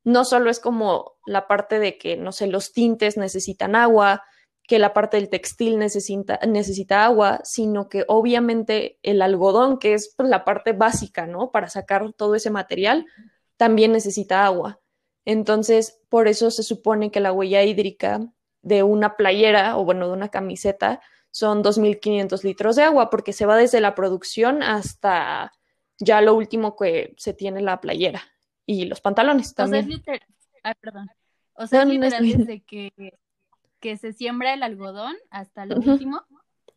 no 0.04 0.26
solo 0.26 0.50
es 0.50 0.60
como 0.60 1.14
la 1.24 1.48
parte 1.48 1.78
de 1.78 1.96
que, 1.96 2.18
no 2.18 2.32
sé, 2.32 2.48
los 2.48 2.74
tintes 2.74 3.16
necesitan 3.16 3.76
agua, 3.76 4.24
que 4.66 4.78
la 4.78 4.92
parte 4.92 5.16
del 5.16 5.28
textil 5.28 5.78
necesita, 5.78 6.40
necesita 6.46 7.04
agua, 7.04 7.40
sino 7.44 7.88
que 7.88 8.04
obviamente 8.08 8.98
el 9.02 9.22
algodón, 9.22 9.78
que 9.78 9.94
es 9.94 10.12
pues, 10.16 10.28
la 10.28 10.44
parte 10.44 10.72
básica, 10.72 11.26
¿no? 11.26 11.50
Para 11.50 11.68
sacar 11.68 12.12
todo 12.12 12.34
ese 12.34 12.50
material, 12.50 13.06
también 13.56 13.92
necesita 13.92 14.44
agua. 14.44 14.80
Entonces, 15.24 16.00
por 16.08 16.28
eso 16.28 16.50
se 16.50 16.62
supone 16.62 17.10
que 17.10 17.20
la 17.20 17.32
huella 17.32 17.62
hídrica 17.62 18.20
de 18.62 18.82
una 18.82 19.16
playera 19.16 19.76
o 19.76 19.84
bueno, 19.84 20.08
de 20.08 20.12
una 20.12 20.28
camiseta 20.28 21.00
son 21.30 21.62
2.500 21.62 22.42
litros 22.42 22.76
de 22.76 22.82
agua, 22.82 23.10
porque 23.10 23.32
se 23.32 23.46
va 23.46 23.56
desde 23.56 23.80
la 23.80 23.94
producción 23.94 24.62
hasta 24.62 25.52
ya 25.98 26.20
lo 26.20 26.34
último 26.34 26.76
que 26.76 27.14
se 27.16 27.34
tiene 27.34 27.60
la 27.60 27.80
playera 27.80 28.22
y 28.64 28.86
los 28.86 29.00
pantalones 29.00 29.54
también. 29.54 29.86
O 29.92 30.02
sea, 30.02 30.20
Ay, 30.62 30.74
perdón. 30.80 31.08
O 31.54 31.66
sea, 31.66 31.84
desde 31.84 32.62
que, 32.62 32.90
que 33.80 33.96
se 33.96 34.12
siembra 34.12 34.54
el 34.54 34.62
algodón 34.62 35.16
hasta 35.30 35.66
lo 35.66 35.76
último. 35.76 36.22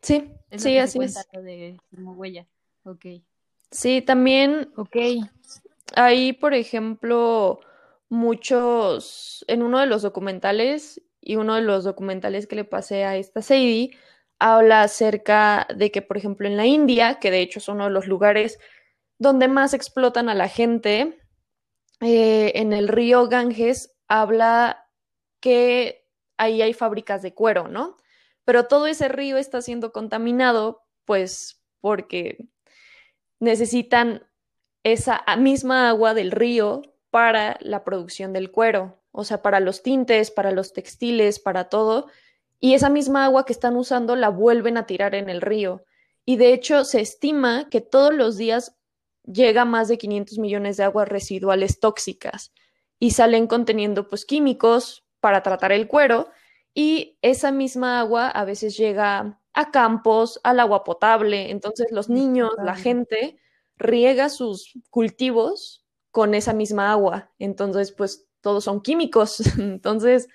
Sí, 0.01 0.31
sí, 0.55 0.77
así 0.77 0.99
es. 1.01 1.15
De 1.33 1.77
huella. 1.91 2.47
Ok. 2.83 3.05
Sí, 3.71 4.01
también. 4.01 4.71
Ok. 4.75 4.95
Ahí, 5.95 6.33
por 6.33 6.53
ejemplo, 6.53 7.59
muchos, 8.09 9.43
en 9.47 9.63
uno 9.63 9.79
de 9.79 9.87
los 9.87 10.01
documentales, 10.01 11.01
y 11.21 11.35
uno 11.35 11.55
de 11.55 11.61
los 11.61 11.83
documentales 11.83 12.47
que 12.47 12.55
le 12.55 12.63
pasé 12.63 13.03
a 13.03 13.17
esta 13.17 13.41
Sadie, 13.41 13.91
habla 14.39 14.83
acerca 14.83 15.67
de 15.75 15.91
que, 15.91 16.01
por 16.01 16.17
ejemplo, 16.17 16.47
en 16.47 16.57
la 16.57 16.65
India, 16.65 17.19
que 17.19 17.31
de 17.31 17.41
hecho 17.41 17.59
es 17.59 17.67
uno 17.67 17.85
de 17.85 17.91
los 17.91 18.07
lugares 18.07 18.57
donde 19.17 19.47
más 19.49 19.73
explotan 19.73 20.29
a 20.29 20.33
la 20.33 20.47
gente, 20.47 21.19
eh, 21.99 22.53
en 22.55 22.71
el 22.71 22.87
río 22.87 23.27
Ganges 23.27 23.97
habla 24.07 24.87
que 25.41 25.98
ahí 26.39 26.63
hay 26.63 26.73
fábricas 26.73 27.21
de 27.21 27.33
cuero, 27.35 27.67
¿no? 27.67 27.97
Pero 28.45 28.65
todo 28.65 28.87
ese 28.87 29.09
río 29.09 29.37
está 29.37 29.61
siendo 29.61 29.91
contaminado, 29.91 30.81
pues 31.05 31.61
porque 31.81 32.47
necesitan 33.39 34.25
esa 34.83 35.23
misma 35.37 35.89
agua 35.89 36.13
del 36.13 36.31
río 36.31 36.81
para 37.11 37.57
la 37.61 37.83
producción 37.83 38.33
del 38.33 38.51
cuero, 38.51 38.99
o 39.11 39.23
sea, 39.23 39.41
para 39.41 39.59
los 39.59 39.83
tintes, 39.83 40.31
para 40.31 40.51
los 40.51 40.73
textiles, 40.73 41.39
para 41.39 41.69
todo. 41.69 42.07
Y 42.59 42.73
esa 42.73 42.89
misma 42.89 43.25
agua 43.25 43.45
que 43.45 43.53
están 43.53 43.75
usando 43.75 44.15
la 44.15 44.29
vuelven 44.29 44.77
a 44.77 44.85
tirar 44.85 45.15
en 45.15 45.29
el 45.29 45.41
río. 45.41 45.83
Y 46.25 46.37
de 46.37 46.53
hecho 46.53 46.85
se 46.85 47.01
estima 47.01 47.69
que 47.69 47.81
todos 47.81 48.13
los 48.13 48.37
días 48.37 48.77
llega 49.25 49.65
más 49.65 49.87
de 49.87 49.97
500 49.97 50.37
millones 50.39 50.77
de 50.77 50.83
aguas 50.83 51.07
residuales 51.07 51.79
tóxicas 51.79 52.53
y 52.99 53.11
salen 53.11 53.47
conteniendo 53.47 54.07
pues 54.07 54.25
químicos 54.25 55.05
para 55.19 55.43
tratar 55.43 55.71
el 55.71 55.87
cuero 55.87 56.29
y 56.73 57.17
esa 57.21 57.51
misma 57.51 57.99
agua 57.99 58.29
a 58.29 58.45
veces 58.45 58.77
llega 58.77 59.39
a 59.53 59.71
campos, 59.71 60.39
al 60.43 60.59
agua 60.59 60.83
potable, 60.83 61.51
entonces 61.51 61.91
los 61.91 62.09
niños, 62.09 62.51
la 62.63 62.75
gente 62.75 63.39
riega 63.77 64.29
sus 64.29 64.73
cultivos 64.89 65.85
con 66.11 66.33
esa 66.33 66.53
misma 66.53 66.91
agua. 66.91 67.31
Entonces, 67.39 67.91
pues 67.91 68.27
todos 68.41 68.63
son 68.63 68.81
químicos. 68.81 69.39
Entonces, 69.59 70.27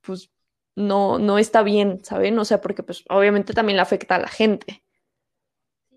pues 0.00 0.30
no, 0.76 1.18
no 1.18 1.38
está 1.38 1.62
bien, 1.62 2.04
¿saben? 2.04 2.38
O 2.38 2.44
sea, 2.44 2.60
porque 2.60 2.82
pues 2.82 3.04
obviamente 3.08 3.52
también 3.52 3.76
le 3.76 3.82
afecta 3.82 4.16
a 4.16 4.20
la 4.20 4.28
gente. 4.28 4.82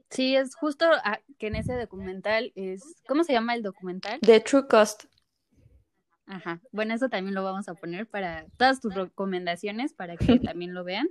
Sí, 0.10 0.36
es 0.36 0.56
justo 0.56 0.86
que 1.38 1.48
en 1.48 1.56
ese 1.56 1.74
documental 1.74 2.54
es, 2.56 2.82
¿cómo 3.08 3.24
se 3.24 3.34
llama 3.34 3.56
el 3.56 3.64
documental? 3.64 4.20
The 4.22 4.40
True 4.40 4.68
Cost. 4.68 5.06
Ajá, 6.28 6.62
bueno, 6.72 6.94
eso 6.94 7.10
también 7.10 7.34
lo 7.34 7.44
vamos 7.44 7.70
a 7.70 7.74
poner 7.74 8.06
para 8.06 8.46
todas 8.58 8.82
tus 8.82 8.94
recomendaciones 8.94 9.94
para 9.94 10.18
que 10.18 10.18
también 10.54 10.74
lo 10.74 10.84
vean. 10.84 11.10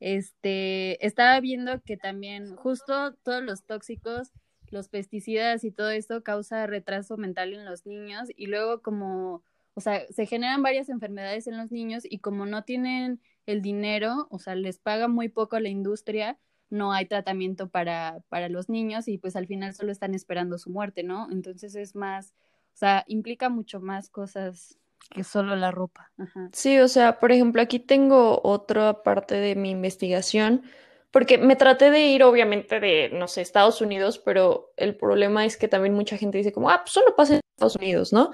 Este, 0.00 1.04
estaba 1.06 1.38
viendo 1.40 1.80
que 1.80 1.96
también 1.96 2.56
justo 2.56 3.14
todos 3.22 3.42
los 3.42 3.64
tóxicos 3.64 4.32
los 4.72 4.88
pesticidas 4.88 5.64
y 5.64 5.70
todo 5.70 5.90
esto 5.90 6.24
causa 6.24 6.66
retraso 6.66 7.16
mental 7.16 7.52
en 7.52 7.64
los 7.64 7.86
niños 7.86 8.28
y 8.34 8.46
luego 8.46 8.80
como, 8.80 9.44
o 9.74 9.80
sea, 9.80 10.02
se 10.10 10.26
generan 10.26 10.62
varias 10.62 10.88
enfermedades 10.88 11.46
en 11.46 11.58
los 11.58 11.70
niños 11.70 12.04
y 12.08 12.18
como 12.18 12.46
no 12.46 12.64
tienen 12.64 13.20
el 13.46 13.60
dinero, 13.60 14.26
o 14.30 14.38
sea, 14.38 14.54
les 14.54 14.78
paga 14.78 15.08
muy 15.08 15.28
poco 15.28 15.56
a 15.56 15.60
la 15.60 15.68
industria, 15.68 16.38
no 16.70 16.92
hay 16.92 17.04
tratamiento 17.04 17.68
para, 17.68 18.20
para 18.30 18.48
los 18.48 18.70
niños 18.70 19.08
y 19.08 19.18
pues 19.18 19.36
al 19.36 19.46
final 19.46 19.74
solo 19.74 19.92
están 19.92 20.14
esperando 20.14 20.58
su 20.58 20.70
muerte, 20.70 21.02
¿no? 21.02 21.30
Entonces 21.30 21.74
es 21.74 21.94
más, 21.94 22.32
o 22.72 22.76
sea, 22.76 23.04
implica 23.06 23.48
mucho 23.48 23.80
más 23.80 24.08
cosas 24.08 24.78
que 25.10 25.24
solo 25.24 25.56
la 25.56 25.70
ropa. 25.70 26.10
Sí, 26.52 26.78
o 26.78 26.88
sea, 26.88 27.18
por 27.18 27.32
ejemplo, 27.32 27.60
aquí 27.60 27.78
tengo 27.78 28.40
otra 28.42 29.02
parte 29.02 29.34
de 29.34 29.54
mi 29.54 29.70
investigación 29.70 30.62
porque 31.10 31.36
me 31.36 31.56
traté 31.56 31.90
de 31.90 32.06
ir 32.06 32.24
obviamente 32.24 32.80
de, 32.80 33.10
no 33.12 33.28
sé, 33.28 33.42
Estados 33.42 33.82
Unidos, 33.82 34.18
pero 34.18 34.72
el 34.76 34.96
problema 34.96 35.44
es 35.44 35.58
que 35.58 35.68
también 35.68 35.94
mucha 35.94 36.16
gente 36.16 36.38
dice 36.38 36.52
como, 36.52 36.70
ah, 36.70 36.80
pues 36.82 36.92
solo 36.92 37.14
pasa 37.14 37.34
en 37.34 37.40
Estados 37.54 37.76
Unidos, 37.76 38.12
¿no? 38.14 38.32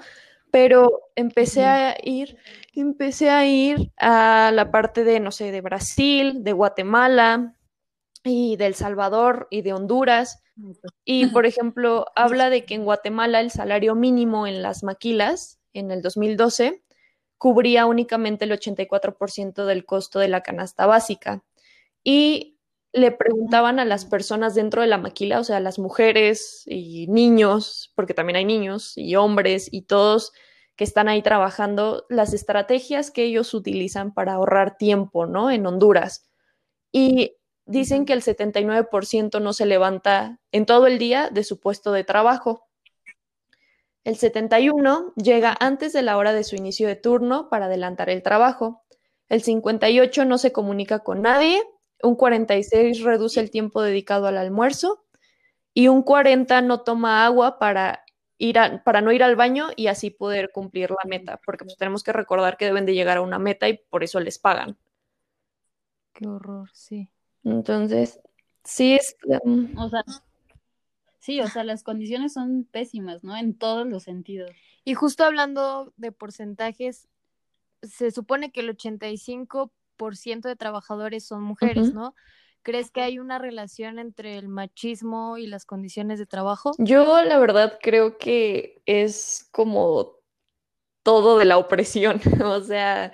Pero 0.49 1.01
empecé 1.15 1.65
a 1.65 1.97
ir, 2.01 2.37
empecé 2.73 3.29
a 3.29 3.45
ir 3.45 3.91
a 3.97 4.51
la 4.53 4.71
parte 4.71 5.03
de, 5.03 5.19
no 5.19 5.31
sé, 5.31 5.51
de 5.51 5.61
Brasil, 5.61 6.43
de 6.43 6.53
Guatemala 6.53 7.53
y 8.29 8.55
de 8.55 8.67
El 8.67 8.75
Salvador 8.75 9.47
y 9.49 9.61
de 9.61 9.73
Honduras. 9.73 10.41
Y, 11.03 11.27
por 11.27 11.45
ejemplo, 11.45 12.05
habla 12.15 12.49
de 12.49 12.65
que 12.65 12.75
en 12.75 12.85
Guatemala 12.85 13.41
el 13.41 13.51
salario 13.51 13.95
mínimo 13.95 14.47
en 14.47 14.61
las 14.61 14.83
maquilas 14.83 15.59
en 15.73 15.91
el 15.91 16.01
2012 16.01 16.83
cubría 17.37 17.85
únicamente 17.85 18.45
el 18.45 18.51
84% 18.51 19.65
del 19.65 19.85
costo 19.85 20.19
de 20.19 20.27
la 20.27 20.41
canasta 20.41 20.85
básica. 20.85 21.43
Y 22.03 22.59
le 22.91 23.11
preguntaban 23.11 23.79
a 23.79 23.85
las 23.85 24.05
personas 24.05 24.55
dentro 24.55 24.81
de 24.81 24.87
la 24.87 24.97
maquila, 24.97 25.39
o 25.39 25.43
sea, 25.43 25.59
las 25.59 25.79
mujeres 25.79 26.63
y 26.65 27.07
niños, 27.07 27.93
porque 27.95 28.13
también 28.13 28.37
hay 28.37 28.45
niños 28.45 28.93
y 28.97 29.15
hombres 29.15 29.69
y 29.71 29.83
todos 29.83 30.33
que 30.75 30.83
están 30.83 31.07
ahí 31.07 31.21
trabajando, 31.21 32.05
las 32.09 32.33
estrategias 32.33 33.11
que 33.11 33.23
ellos 33.23 33.53
utilizan 33.53 34.13
para 34.13 34.33
ahorrar 34.33 34.77
tiempo, 34.77 35.25
¿no? 35.25 35.51
En 35.51 35.65
Honduras. 35.67 36.25
Y 36.91 37.35
dicen 37.69 38.05
que 38.05 38.13
el 38.13 38.21
79% 38.21 39.41
no 39.41 39.53
se 39.53 39.65
levanta 39.65 40.39
en 40.51 40.65
todo 40.65 40.87
el 40.87 40.99
día 40.99 41.29
de 41.29 41.43
su 41.43 41.59
puesto 41.59 41.91
de 41.91 42.03
trabajo. 42.03 42.67
El 44.03 44.15
71 44.15 45.13
llega 45.15 45.55
antes 45.59 45.93
de 45.93 46.01
la 46.01 46.17
hora 46.17 46.33
de 46.33 46.43
su 46.43 46.55
inicio 46.55 46.87
de 46.87 46.95
turno 46.95 47.49
para 47.49 47.65
adelantar 47.65 48.09
el 48.09 48.23
trabajo. 48.23 48.83
El 49.27 49.41
58 49.41 50.25
no 50.25 50.37
se 50.37 50.51
comunica 50.51 50.99
con 50.99 51.21
nadie 51.21 51.61
un 52.01 52.15
46 52.15 53.03
reduce 53.03 53.39
el 53.39 53.51
tiempo 53.51 53.81
dedicado 53.81 54.27
al 54.27 54.37
almuerzo 54.37 55.03
y 55.73 55.87
un 55.87 56.03
40 56.03 56.61
no 56.61 56.81
toma 56.81 57.25
agua 57.25 57.59
para, 57.59 58.03
ir 58.37 58.57
para 58.83 59.01
no 59.01 59.11
ir 59.11 59.23
al 59.23 59.35
baño 59.35 59.67
y 59.75 59.87
así 59.87 60.09
poder 60.09 60.51
cumplir 60.51 60.91
la 60.91 61.07
meta, 61.07 61.39
porque 61.45 61.65
pues, 61.65 61.77
tenemos 61.77 62.03
que 62.03 62.13
recordar 62.13 62.57
que 62.57 62.65
deben 62.65 62.85
de 62.85 62.93
llegar 62.93 63.17
a 63.17 63.21
una 63.21 63.39
meta 63.39 63.67
y 63.67 63.77
por 63.77 64.03
eso 64.03 64.19
les 64.19 64.39
pagan. 64.39 64.77
Qué 66.13 66.27
horror, 66.27 66.69
sí. 66.73 67.09
Entonces, 67.43 68.19
sí 68.63 68.95
es... 68.95 69.15
Um, 69.43 69.77
o 69.77 69.89
sea, 69.89 70.03
sí, 71.19 71.39
o 71.41 71.47
sea, 71.47 71.63
las 71.63 71.83
condiciones 71.83 72.33
son 72.33 72.65
pésimas, 72.65 73.23
¿no? 73.23 73.35
En 73.37 73.57
todos 73.57 73.87
los 73.87 74.03
sentidos. 74.03 74.51
Y 74.83 74.93
justo 74.93 75.23
hablando 75.23 75.93
de 75.97 76.11
porcentajes, 76.11 77.07
se 77.81 78.11
supone 78.11 78.51
que 78.51 78.61
el 78.61 78.69
85 78.69 79.71
ciento 80.13 80.47
de 80.47 80.55
trabajadores 80.55 81.25
son 81.25 81.43
mujeres, 81.43 81.93
¿no? 81.93 82.15
¿Crees 82.61 82.91
que 82.91 83.01
hay 83.01 83.19
una 83.19 83.39
relación 83.39 83.99
entre 83.99 84.37
el 84.37 84.47
machismo 84.47 85.37
y 85.37 85.47
las 85.47 85.65
condiciones 85.65 86.19
de 86.19 86.25
trabajo? 86.25 86.71
Yo 86.77 87.21
la 87.23 87.39
verdad 87.39 87.79
creo 87.81 88.17
que 88.17 88.81
es 88.85 89.47
como 89.51 90.17
todo 91.03 91.37
de 91.37 91.45
la 91.45 91.57
opresión, 91.57 92.19
o 92.43 92.61
sea, 92.61 93.13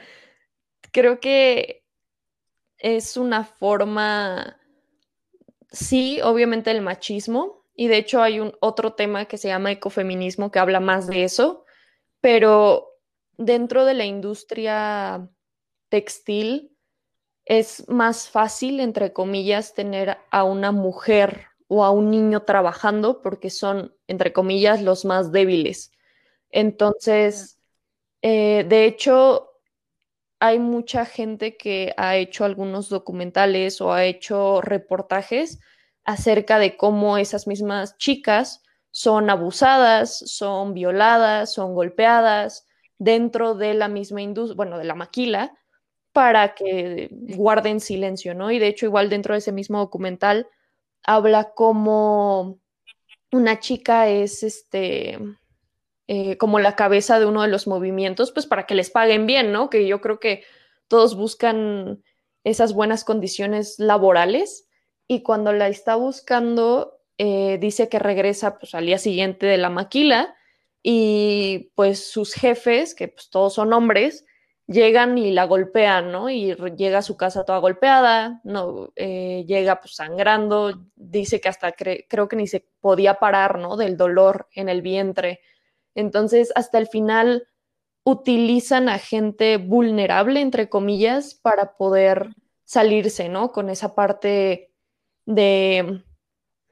creo 0.92 1.20
que 1.20 1.85
es 2.86 3.18
una 3.18 3.44
forma, 3.44 4.60
sí, 5.72 6.22
obviamente 6.22 6.70
el 6.70 6.84
machismo, 6.84 7.66
y 7.74 7.88
de 7.88 7.98
hecho 7.98 8.22
hay 8.22 8.40
un 8.40 8.54
otro 8.62 8.94
tema 8.94 9.26
que 9.26 9.40
se 9.40 9.48
llama 9.48 9.72
ecofeminismo 9.72 10.52
que 10.52 10.60
habla 10.60 10.80
más 10.80 11.08
de 11.08 11.24
eso, 11.24 11.66
pero 12.22 12.92
dentro 13.38 13.86
de 13.86 13.96
la 13.96 14.06
industria 14.06 15.28
textil 15.90 16.78
es 17.46 17.90
más 17.90 18.30
fácil, 18.30 18.80
entre 18.80 19.14
comillas, 19.14 19.74
tener 19.74 20.20
a 20.30 20.44
una 20.44 20.72
mujer 20.72 21.48
o 21.68 21.84
a 21.84 21.90
un 21.90 22.12
niño 22.12 22.44
trabajando 22.44 23.24
porque 23.24 23.50
son, 23.50 23.96
entre 24.06 24.32
comillas, 24.32 24.84
los 24.84 25.06
más 25.06 25.32
débiles. 25.32 25.92
Entonces, 26.52 27.60
eh, 28.22 28.64
de 28.70 28.86
hecho, 28.86 29.55
hay 30.40 30.60
mucha 30.60 31.06
gente 31.06 31.58
que 31.58 31.94
ha 31.98 32.16
hecho 32.18 32.46
algunos 32.46 32.90
documentales 32.90 33.82
o 33.82 33.94
ha 33.94 34.06
hecho 34.06 34.62
reportajes 34.62 35.60
acerca 36.04 36.60
de 36.60 36.78
cómo 36.78 37.18
esas 37.18 37.48
mismas 37.48 37.98
chicas 37.98 38.64
son 38.92 39.30
abusadas, 39.30 40.18
son 40.18 40.74
violadas, 40.74 41.54
son 41.54 41.74
golpeadas 41.74 42.66
dentro 42.98 43.56
de 43.56 43.74
la 43.74 43.88
misma 43.88 44.22
industria, 44.22 44.56
bueno, 44.56 44.78
de 44.78 44.86
la 44.86 44.96
maquila, 44.96 45.54
para 46.14 46.56
que 46.56 47.10
guarden 47.12 47.82
silencio, 47.82 48.34
¿no? 48.34 48.52
Y 48.52 48.60
de 48.60 48.68
hecho, 48.68 48.86
igual 48.86 49.10
dentro 49.10 49.34
de 49.34 49.40
ese 49.40 49.52
mismo 49.52 49.80
documental 49.80 50.48
habla 51.04 51.52
como 51.54 52.60
una 53.32 53.60
chica 53.60 54.08
es 54.08 54.44
este 54.44 55.20
eh, 56.08 56.38
como 56.38 56.60
la 56.60 56.76
cabeza 56.76 57.20
de 57.20 57.26
uno 57.26 57.42
de 57.42 57.48
los 57.48 57.68
movimientos, 57.68 58.32
pues 58.32 58.46
para 58.46 58.66
que 58.66 58.76
les 58.76 58.90
paguen 58.90 59.26
bien, 59.26 59.52
¿no? 59.52 59.70
Que 59.70 59.88
yo 59.88 60.02
creo 60.02 60.20
que 60.20 60.44
todos 60.88 61.16
buscan 61.16 62.04
esas 62.44 62.74
buenas 62.74 63.04
condiciones 63.04 63.80
laborales 63.80 64.68
y 65.08 65.24
cuando 65.24 65.54
la 65.54 65.68
está 65.68 65.96
buscando, 65.96 67.00
eh, 67.18 67.58
dice 67.60 67.90
que 67.90 68.00
regresa 68.00 68.58
pues 68.58 68.76
al 68.76 68.86
día 68.86 68.98
siguiente 68.98 69.46
de 69.46 69.58
la 69.58 69.70
maquila 69.70 70.36
y 70.84 71.72
pues 71.76 72.08
sus 72.08 72.34
jefes, 72.34 72.94
que 72.94 73.08
pues 73.08 73.30
todos 73.30 73.56
son 73.56 73.74
hombres, 73.74 74.26
llegan 74.68 75.18
y 75.18 75.32
la 75.32 75.46
golpean, 75.46 76.12
¿no? 76.12 76.30
Y 76.30 76.56
llega 76.76 77.00
a 77.00 77.04
su 77.04 77.18
casa 77.18 77.46
toda 77.46 77.60
golpeada, 77.60 78.42
no, 78.44 78.92
eh, 78.96 79.44
llega 79.48 79.80
pues 79.80 79.96
sangrando, 79.96 80.86
dice 80.96 81.40
que 81.42 81.50
hasta 81.50 81.72
creo 81.74 82.28
que 82.28 82.36
ni 82.36 82.48
se 82.48 82.68
podía 82.80 83.16
parar, 83.16 83.60
¿no? 83.60 83.78
Del 83.78 83.98
dolor 83.98 84.48
en 84.54 84.70
el 84.70 84.82
vientre. 84.82 85.42
Entonces, 85.96 86.52
hasta 86.56 86.78
el 86.78 86.88
final 86.88 87.48
utilizan 88.04 88.88
a 88.88 89.00
gente 89.00 89.58
vulnerable, 89.58 90.42
entre 90.42 90.70
comillas, 90.70 91.34
para 91.34 91.76
poder 91.76 92.36
salirse, 92.64 93.30
¿no? 93.30 93.52
Con 93.52 93.70
esa 93.70 93.96
parte 93.96 94.72
de, 95.26 96.04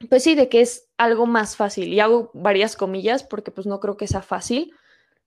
pues 0.10 0.24
sí, 0.24 0.36
de 0.36 0.50
que 0.50 0.62
es 0.62 0.90
algo 0.98 1.26
más 1.26 1.56
fácil. 1.56 1.92
Y 1.94 2.00
hago 2.00 2.30
varias 2.34 2.76
comillas 2.76 3.24
porque 3.24 3.52
pues 3.52 3.66
no 3.66 3.80
creo 3.80 3.98
que 3.98 4.08
sea 4.08 4.22
fácil, 4.22 4.74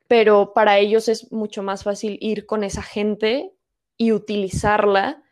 pero 0.07 0.53
para 0.55 0.79
ellos 0.79 1.09
es 1.09 1.33
mucho 1.33 1.63
más 1.63 1.83
fácil 1.83 2.19
ir 2.21 2.47
con 2.47 2.63
esa 2.63 2.83
gente 2.83 3.53
y 3.97 4.13
utilizarla 4.13 5.23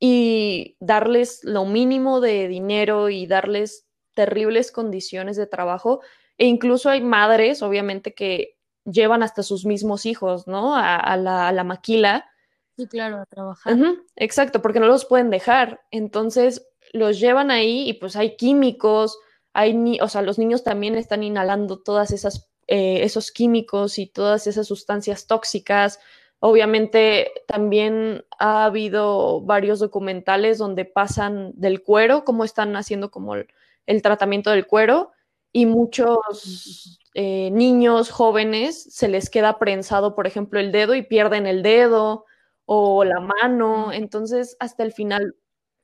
y 0.00 0.76
darles 0.80 1.44
lo 1.44 1.64
mínimo 1.64 2.20
de 2.20 2.48
dinero 2.48 3.08
y 3.08 3.26
darles 3.26 3.86
terribles 4.14 4.72
condiciones 4.72 5.36
de 5.36 5.46
trabajo 5.46 6.00
e 6.38 6.46
incluso 6.46 6.88
hay 6.88 7.02
madres, 7.02 7.62
obviamente, 7.62 8.14
que 8.14 8.56
llevan 8.84 9.22
hasta 9.22 9.42
sus 9.42 9.66
mismos 9.66 10.06
hijos, 10.06 10.46
¿no? 10.46 10.74
A, 10.76 11.16
la, 11.16 11.64
maquila. 11.64 12.30
Sí, 12.76 12.86
claro, 12.86 13.18
a 13.18 13.26
trabajar. 13.26 13.76
exacto, 14.16 14.62
porque 14.62 14.80
no 14.80 14.86
los 14.86 15.04
pueden 15.04 15.30
dejar. 15.30 15.82
Entonces 15.90 16.66
los 16.92 17.18
llevan 17.18 17.50
ahí 17.50 17.88
y 17.88 17.94
pues 17.94 18.16
hay 18.16 18.36
químicos, 18.36 19.18
hay 19.52 19.74
ni 19.74 20.00
o 20.00 20.08
sea, 20.08 20.22
los 20.22 20.38
niños 20.38 20.64
también 20.64 20.94
están 20.94 21.22
inhalando 21.22 21.82
todas 21.82 22.12
esas 22.12 22.50
eh, 22.68 23.02
esos 23.02 23.32
químicos 23.32 23.98
y 23.98 24.06
todas 24.06 24.46
esas 24.46 24.68
sustancias 24.68 25.26
tóxicas. 25.26 25.98
Obviamente 26.38 27.32
también 27.48 28.24
ha 28.38 28.64
habido 28.66 29.40
varios 29.40 29.80
documentales 29.80 30.56
donde 30.56 30.84
pasan 30.84 31.52
del 31.56 31.82
cuero, 31.82 32.24
cómo 32.24 32.44
están 32.44 32.76
haciendo 32.76 33.10
como 33.10 33.34
el 33.34 34.02
tratamiento 34.02 34.50
del 34.50 34.66
cuero 34.66 35.12
y 35.52 35.66
muchos 35.66 37.00
eh, 37.14 37.50
niños 37.50 38.10
jóvenes 38.10 38.82
se 38.94 39.08
les 39.08 39.30
queda 39.30 39.58
prensado, 39.58 40.14
por 40.14 40.26
ejemplo, 40.26 40.60
el 40.60 40.72
dedo 40.72 40.94
y 40.94 41.02
pierden 41.02 41.46
el 41.46 41.62
dedo 41.62 42.26
o 42.66 43.04
la 43.04 43.20
mano, 43.20 43.92
entonces 43.92 44.56
hasta 44.60 44.82
el 44.82 44.92
final 44.92 45.34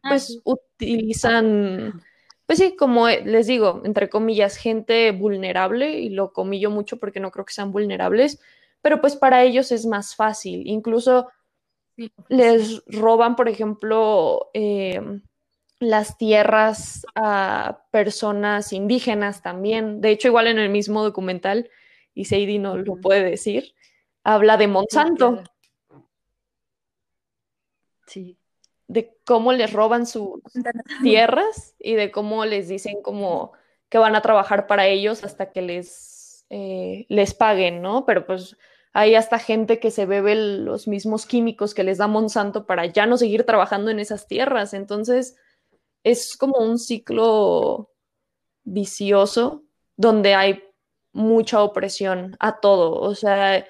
ah, 0.03 0.11
pues 0.11 0.40
utilizan, 0.44 2.03
pues 2.46 2.59
sí, 2.59 2.77
como 2.77 3.09
eh, 3.09 3.22
les 3.24 3.46
digo, 3.46 3.83
entre 3.85 4.11
comillas, 4.11 4.57
gente 4.57 5.11
vulnerable 5.12 5.98
y 5.98 6.11
lo 6.11 6.33
comillo 6.33 6.70
mucho 6.70 6.98
porque 6.98 7.20
no 7.20 7.31
creo 7.31 7.44
que 7.46 7.55
sean 7.55 7.72
vulnerables, 7.72 8.38
pero 8.83 9.00
pues 9.00 9.16
para 9.16 9.42
ellos 9.44 9.72
es 9.72 9.87
más 9.87 10.14
fácil, 10.14 10.66
incluso 10.66 11.29
les 12.29 12.83
roban, 12.87 13.35
por 13.35 13.48
ejemplo, 13.48 14.50
eh, 14.53 15.00
las 15.80 16.18
tierras 16.18 17.06
a 17.14 17.84
personas 17.90 18.72
indígenas 18.72 19.42
también. 19.42 20.00
De 20.00 20.10
hecho, 20.10 20.28
igual 20.28 20.46
en 20.46 20.58
el 20.58 20.68
mismo 20.68 21.02
documental, 21.02 21.70
y 22.14 22.26
Seidi 22.26 22.58
no 22.58 22.76
lo 22.76 22.96
puede 22.96 23.24
decir, 23.24 23.74
habla 24.22 24.56
de 24.56 24.68
Monsanto. 24.68 25.42
Sí. 28.06 28.38
De 28.87 29.16
cómo 29.24 29.52
les 29.52 29.72
roban 29.72 30.06
sus 30.06 30.40
tierras 31.02 31.74
y 31.78 31.94
de 31.94 32.10
cómo 32.10 32.44
les 32.44 32.68
dicen 32.68 33.02
como 33.02 33.52
que 33.88 33.98
van 33.98 34.14
a 34.14 34.22
trabajar 34.22 34.66
para 34.66 34.87
ellos 34.87 35.24
hasta 35.24 35.52
que 35.52 35.62
les, 35.62 36.46
eh, 36.50 37.06
les 37.08 37.34
paguen, 37.34 37.80
¿no? 37.80 38.04
Pero 38.06 38.26
pues 38.26 38.56
hay 38.92 39.14
hasta 39.14 39.38
gente 39.38 39.80
que 39.80 39.90
se 39.90 40.06
bebe 40.06 40.34
los 40.37 40.87
mismos 40.87 41.26
químicos 41.26 41.74
que 41.74 41.82
les 41.82 41.98
da 41.98 42.06
Monsanto 42.06 42.66
para 42.66 42.87
ya 42.87 43.06
no 43.06 43.16
seguir 43.16 43.44
trabajando 43.44 43.90
en 43.90 43.98
esas 43.98 44.28
tierras. 44.28 44.74
Entonces, 44.74 45.37
es 46.04 46.36
como 46.36 46.58
un 46.58 46.78
ciclo 46.78 47.90
vicioso 48.62 49.64
donde 49.96 50.34
hay 50.34 50.62
mucha 51.12 51.62
opresión 51.62 52.36
a 52.38 52.60
todo. 52.60 53.00
O 53.00 53.14
sea, 53.14 53.66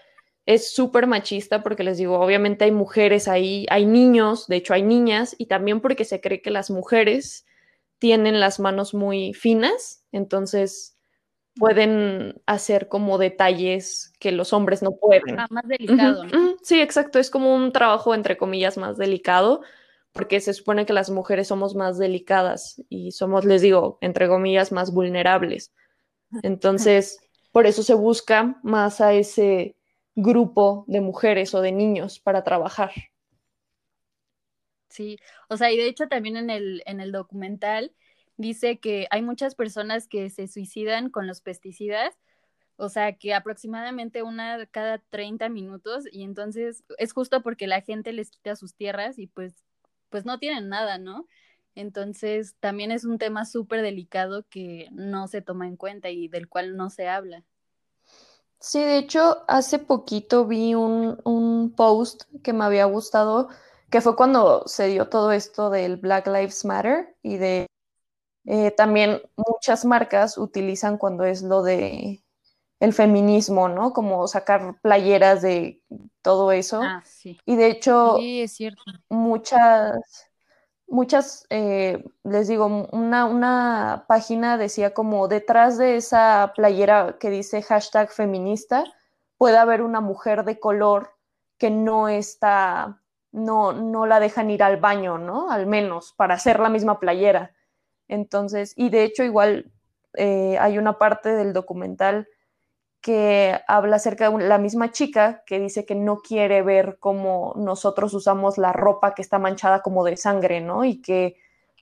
es 0.46 0.74
súper 0.74 1.06
machista 1.06 1.62
porque 1.62 1.84
les 1.84 1.98
digo, 1.98 2.18
obviamente 2.18 2.64
hay 2.64 2.72
mujeres 2.72 3.28
ahí, 3.28 3.66
hay 3.70 3.86
niños, 3.86 4.46
de 4.48 4.56
hecho 4.56 4.74
hay 4.74 4.82
niñas, 4.82 5.34
y 5.38 5.46
también 5.46 5.80
porque 5.80 6.04
se 6.04 6.20
cree 6.20 6.42
que 6.42 6.50
las 6.50 6.70
mujeres 6.70 7.46
tienen 7.98 8.40
las 8.40 8.60
manos 8.60 8.92
muy 8.92 9.32
finas, 9.32 10.04
entonces 10.12 10.98
pueden 11.56 12.42
hacer 12.46 12.88
como 12.88 13.16
detalles 13.16 14.12
que 14.18 14.32
los 14.32 14.52
hombres 14.52 14.82
no 14.82 14.96
pueden. 14.96 15.38
Ah, 15.38 15.46
más 15.50 15.66
delicado. 15.68 16.24
Sí, 16.62 16.80
exacto, 16.80 17.18
es 17.18 17.30
como 17.30 17.54
un 17.54 17.70
trabajo 17.70 18.14
entre 18.14 18.36
comillas 18.36 18.76
más 18.76 18.98
delicado 18.98 19.62
porque 20.14 20.40
se 20.40 20.54
supone 20.54 20.86
que 20.86 20.92
las 20.92 21.10
mujeres 21.10 21.48
somos 21.48 21.74
más 21.74 21.98
delicadas 21.98 22.80
y 22.88 23.10
somos, 23.10 23.44
les 23.44 23.62
digo, 23.62 23.98
entre 24.00 24.28
comillas, 24.28 24.70
más 24.70 24.92
vulnerables. 24.92 25.74
Entonces, 26.42 27.18
por 27.50 27.66
eso 27.66 27.82
se 27.82 27.94
busca 27.94 28.60
más 28.62 29.00
a 29.00 29.12
ese 29.12 29.76
grupo 30.14 30.84
de 30.86 31.00
mujeres 31.00 31.52
o 31.52 31.60
de 31.60 31.72
niños 31.72 32.20
para 32.20 32.44
trabajar. 32.44 32.92
Sí, 34.88 35.18
o 35.48 35.56
sea, 35.56 35.72
y 35.72 35.76
de 35.76 35.88
hecho 35.88 36.06
también 36.06 36.36
en 36.36 36.48
el, 36.48 36.84
en 36.86 37.00
el 37.00 37.10
documental 37.10 37.92
dice 38.36 38.78
que 38.78 39.08
hay 39.10 39.20
muchas 39.22 39.56
personas 39.56 40.06
que 40.06 40.30
se 40.30 40.46
suicidan 40.46 41.10
con 41.10 41.26
los 41.26 41.40
pesticidas, 41.40 42.14
o 42.76 42.88
sea, 42.88 43.16
que 43.16 43.34
aproximadamente 43.34 44.22
una 44.22 44.64
cada 44.66 44.98
30 45.10 45.48
minutos, 45.48 46.04
y 46.12 46.22
entonces 46.22 46.84
es 46.98 47.12
justo 47.12 47.42
porque 47.42 47.66
la 47.66 47.80
gente 47.80 48.12
les 48.12 48.30
quita 48.30 48.54
sus 48.54 48.76
tierras 48.76 49.18
y 49.18 49.26
pues 49.26 49.64
pues 50.10 50.24
no 50.24 50.38
tienen 50.38 50.68
nada, 50.68 50.98
¿no? 50.98 51.26
Entonces, 51.74 52.54
también 52.60 52.92
es 52.92 53.04
un 53.04 53.18
tema 53.18 53.44
súper 53.44 53.82
delicado 53.82 54.44
que 54.48 54.88
no 54.92 55.26
se 55.28 55.42
toma 55.42 55.66
en 55.66 55.76
cuenta 55.76 56.10
y 56.10 56.28
del 56.28 56.48
cual 56.48 56.76
no 56.76 56.90
se 56.90 57.08
habla. 57.08 57.44
Sí, 58.60 58.80
de 58.80 58.96
hecho, 58.96 59.44
hace 59.46 59.78
poquito 59.78 60.46
vi 60.46 60.74
un, 60.74 61.74
post 61.76 62.22
que 62.42 62.54
me 62.54 62.64
había 62.64 62.86
gustado, 62.86 63.48
que 63.90 64.00
fue 64.00 64.16
cuando 64.16 64.62
se 64.66 64.86
dio 64.86 65.08
todo 65.08 65.32
esto 65.32 65.68
del 65.68 65.96
Black 65.98 66.26
Lives 66.28 66.64
Matter 66.64 67.14
y 67.22 67.36
de 67.36 67.66
eh, 68.46 68.70
también 68.70 69.20
muchas 69.36 69.84
marcas 69.84 70.38
utilizan 70.38 70.96
cuando 70.96 71.24
es 71.24 71.42
lo 71.42 71.62
de 71.62 72.23
el 72.84 72.92
feminismo, 72.92 73.68
¿no? 73.68 73.92
Como 73.92 74.28
sacar 74.28 74.76
playeras 74.82 75.40
de 75.42 75.82
todo 76.22 76.52
eso. 76.52 76.82
Ah, 76.82 77.02
sí. 77.04 77.38
Y 77.46 77.56
de 77.56 77.68
hecho, 77.68 78.16
sí, 78.18 78.42
es 78.42 78.52
cierto. 78.52 78.82
muchas, 79.08 80.28
muchas, 80.86 81.46
eh, 81.48 82.04
les 82.24 82.46
digo, 82.48 82.66
una, 82.92 83.24
una 83.24 84.04
página 84.06 84.58
decía 84.58 84.92
como 84.92 85.28
detrás 85.28 85.78
de 85.78 85.96
esa 85.96 86.52
playera 86.54 87.16
que 87.18 87.30
dice 87.30 87.62
hashtag 87.62 88.10
feminista, 88.10 88.84
puede 89.38 89.56
haber 89.56 89.80
una 89.80 90.00
mujer 90.00 90.44
de 90.44 90.60
color 90.60 91.14
que 91.56 91.70
no 91.70 92.08
está, 92.08 93.00
no, 93.32 93.72
no 93.72 94.04
la 94.04 94.20
dejan 94.20 94.50
ir 94.50 94.62
al 94.62 94.76
baño, 94.76 95.16
¿no? 95.16 95.50
Al 95.50 95.66
menos, 95.66 96.12
para 96.12 96.34
hacer 96.34 96.60
la 96.60 96.68
misma 96.68 97.00
playera. 97.00 97.54
Entonces, 98.08 98.74
y 98.76 98.90
de 98.90 99.04
hecho 99.04 99.24
igual 99.24 99.72
eh, 100.16 100.58
hay 100.60 100.76
una 100.76 100.98
parte 100.98 101.30
del 101.30 101.54
documental 101.54 102.28
que 103.04 103.60
habla 103.68 103.96
acerca 103.96 104.30
de 104.30 104.48
la 104.48 104.56
misma 104.56 104.90
chica 104.90 105.42
que 105.44 105.60
dice 105.60 105.84
que 105.84 105.94
no 105.94 106.22
quiere 106.22 106.62
ver 106.62 106.96
cómo 106.98 107.52
nosotros 107.54 108.14
usamos 108.14 108.56
la 108.56 108.72
ropa 108.72 109.14
que 109.14 109.20
está 109.20 109.38
manchada 109.38 109.82
como 109.82 110.04
de 110.04 110.16
sangre, 110.16 110.62
¿no? 110.62 110.86
Y 110.86 111.02
que 111.02 111.36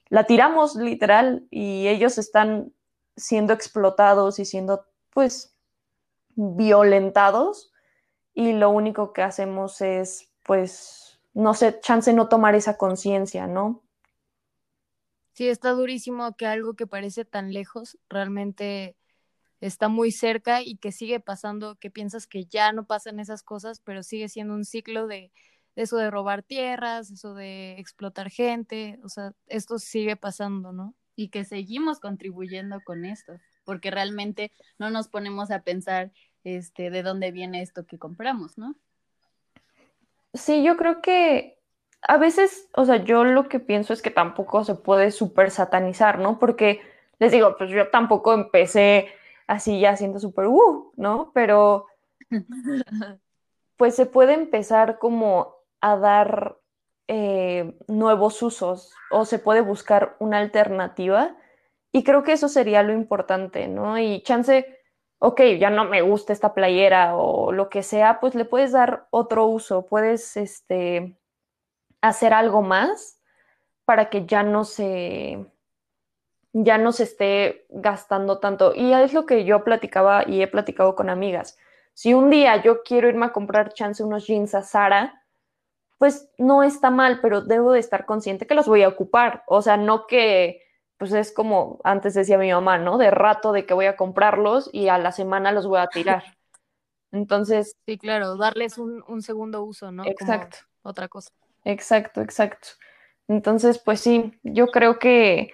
la 0.09 0.25
tiramos 0.25 0.75
literal 0.75 1.47
y 1.49 1.87
ellos 1.87 2.17
están 2.17 2.73
siendo 3.15 3.53
explotados 3.53 4.37
y 4.37 4.43
siendo 4.43 4.85
pues 5.11 5.55
violentados 6.35 7.71
y 8.33 8.51
lo 8.51 8.69
único 8.71 9.13
que 9.13 9.21
hacemos 9.21 9.79
es 9.79 10.29
pues 10.43 11.21
no 11.33 11.53
sé, 11.53 11.79
chance 11.79 12.11
no 12.11 12.27
tomar 12.27 12.53
esa 12.53 12.75
conciencia, 12.75 13.47
¿no? 13.47 13.81
Sí, 15.31 15.47
está 15.47 15.69
durísimo 15.69 16.35
que 16.35 16.47
algo 16.47 16.73
que 16.73 16.85
parece 16.85 17.23
tan 17.23 17.53
lejos 17.53 17.97
realmente 18.09 18.97
está 19.67 19.87
muy 19.87 20.11
cerca 20.11 20.61
y 20.61 20.75
que 20.75 20.91
sigue 20.91 21.21
pasando, 21.21 21.75
que 21.75 21.89
piensas 21.89 22.27
que 22.27 22.45
ya 22.45 22.73
no 22.73 22.85
pasan 22.85 23.19
esas 23.19 23.43
cosas, 23.43 23.79
pero 23.79 24.03
sigue 24.03 24.27
siendo 24.27 24.53
un 24.53 24.65
ciclo 24.65 25.07
de, 25.07 25.31
eso 25.75 25.95
de 25.97 26.11
robar 26.11 26.43
tierras, 26.43 27.09
eso 27.11 27.33
de 27.33 27.79
explotar 27.79 28.29
gente, 28.29 28.99
o 29.03 29.09
sea, 29.09 29.31
esto 29.47 29.79
sigue 29.79 30.17
pasando, 30.17 30.73
¿no? 30.73 30.93
Y 31.15 31.29
que 31.29 31.45
seguimos 31.45 32.01
contribuyendo 32.01 32.81
con 32.83 33.05
esto, 33.05 33.39
porque 33.63 33.89
realmente 33.89 34.51
no 34.79 34.89
nos 34.89 35.07
ponemos 35.07 35.49
a 35.49 35.61
pensar 35.61 36.11
este 36.43 36.89
de 36.89 37.01
dónde 37.01 37.31
viene 37.31 37.61
esto 37.61 37.85
que 37.85 37.97
compramos, 37.97 38.57
¿no? 38.57 38.75
Sí, 40.33 40.61
yo 40.61 40.75
creo 40.75 41.01
que 41.01 41.57
a 42.01 42.17
veces, 42.17 42.67
o 42.73 42.83
sea, 42.83 42.97
yo 42.97 43.23
lo 43.23 43.47
que 43.47 43.61
pienso 43.61 43.93
es 43.93 44.01
que 44.01 44.11
tampoco 44.11 44.65
se 44.65 44.75
puede 44.75 45.11
súper 45.11 45.51
satanizar, 45.51 46.19
¿no? 46.19 46.37
Porque 46.37 46.81
les 47.19 47.31
digo, 47.31 47.55
pues 47.57 47.69
yo 47.69 47.89
tampoco 47.89 48.33
empecé 48.33 49.07
así 49.47 49.79
ya 49.79 49.95
siendo 49.95 50.19
súper, 50.19 50.47
uh, 50.47 50.91
¿no? 50.95 51.31
Pero 51.33 51.85
pues 53.77 53.95
se 53.95 54.05
puede 54.05 54.33
empezar 54.33 54.99
como 54.99 55.55
a 55.81 55.97
dar 55.97 56.57
eh, 57.07 57.77
nuevos 57.87 58.41
usos 58.41 58.93
o 59.11 59.25
se 59.25 59.39
puede 59.39 59.61
buscar 59.61 60.15
una 60.19 60.39
alternativa 60.39 61.35
y 61.91 62.03
creo 62.03 62.23
que 62.23 62.33
eso 62.33 62.47
sería 62.47 62.81
lo 62.81 62.93
importante, 62.93 63.67
¿no? 63.67 63.99
Y 63.99 64.21
chance, 64.23 64.79
ok, 65.19 65.41
ya 65.59 65.69
no 65.69 65.85
me 65.85 66.01
gusta 66.01 66.33
esta 66.33 66.53
playera 66.53 67.15
o 67.17 67.51
lo 67.51 67.69
que 67.69 67.83
sea, 67.83 68.19
pues 68.19 68.35
le 68.35 68.45
puedes 68.45 68.71
dar 68.71 69.07
otro 69.11 69.45
uso, 69.45 69.85
puedes 69.85 70.37
este, 70.37 71.17
hacer 72.01 72.33
algo 72.33 72.61
más 72.61 73.19
para 73.85 74.09
que 74.09 74.25
ya 74.25 74.43
no 74.43 74.63
se 74.63 75.45
ya 76.53 76.77
no 76.77 76.91
se 76.91 77.03
esté 77.03 77.65
gastando 77.69 78.39
tanto. 78.39 78.73
Y 78.75 78.93
es 78.93 79.13
lo 79.13 79.25
que 79.25 79.43
yo 79.43 79.63
platicaba 79.63 80.23
y 80.27 80.41
he 80.41 80.47
platicado 80.47 80.95
con 80.95 81.09
amigas. 81.09 81.57
Si 81.93 82.13
un 82.13 82.29
día 82.29 82.61
yo 82.61 82.83
quiero 82.83 83.09
irme 83.09 83.25
a 83.25 83.33
comprar 83.33 83.73
chance 83.73 84.03
unos 84.03 84.25
jeans 84.25 84.55
a 84.55 84.61
Sara, 84.61 85.23
pues 85.97 86.29
no 86.37 86.63
está 86.63 86.91
mal, 86.91 87.19
pero 87.21 87.41
debo 87.41 87.71
de 87.71 87.79
estar 87.79 88.05
consciente 88.05 88.47
que 88.47 88.55
los 88.55 88.67
voy 88.67 88.83
a 88.83 88.87
ocupar. 88.87 89.43
O 89.47 89.61
sea, 89.61 89.77
no 89.77 90.05
que, 90.05 90.61
pues 90.97 91.11
es 91.13 91.31
como 91.31 91.79
antes 91.83 92.13
decía 92.13 92.37
mi 92.37 92.51
mamá, 92.51 92.77
¿no? 92.77 92.97
De 92.97 93.09
rato 93.09 93.51
de 93.51 93.65
que 93.65 93.73
voy 93.73 93.85
a 93.85 93.95
comprarlos 93.95 94.69
y 94.71 94.89
a 94.89 94.97
la 94.97 95.11
semana 95.11 95.51
los 95.51 95.67
voy 95.67 95.79
a 95.79 95.87
tirar. 95.87 96.23
Entonces. 97.11 97.75
Sí, 97.85 97.97
claro, 97.97 98.37
darles 98.37 98.77
un, 98.77 99.21
segundo 99.21 99.63
uso, 99.63 99.91
¿no? 99.91 100.03
Exacto. 100.05 100.57
otra 100.81 101.07
cosa. 101.07 101.29
Exacto, 101.63 102.21
exacto. 102.21 102.69
Entonces, 103.27 103.79
pues 103.79 104.01
sí, 104.01 104.37
yo 104.43 104.67
creo 104.67 104.99
que 104.99 105.51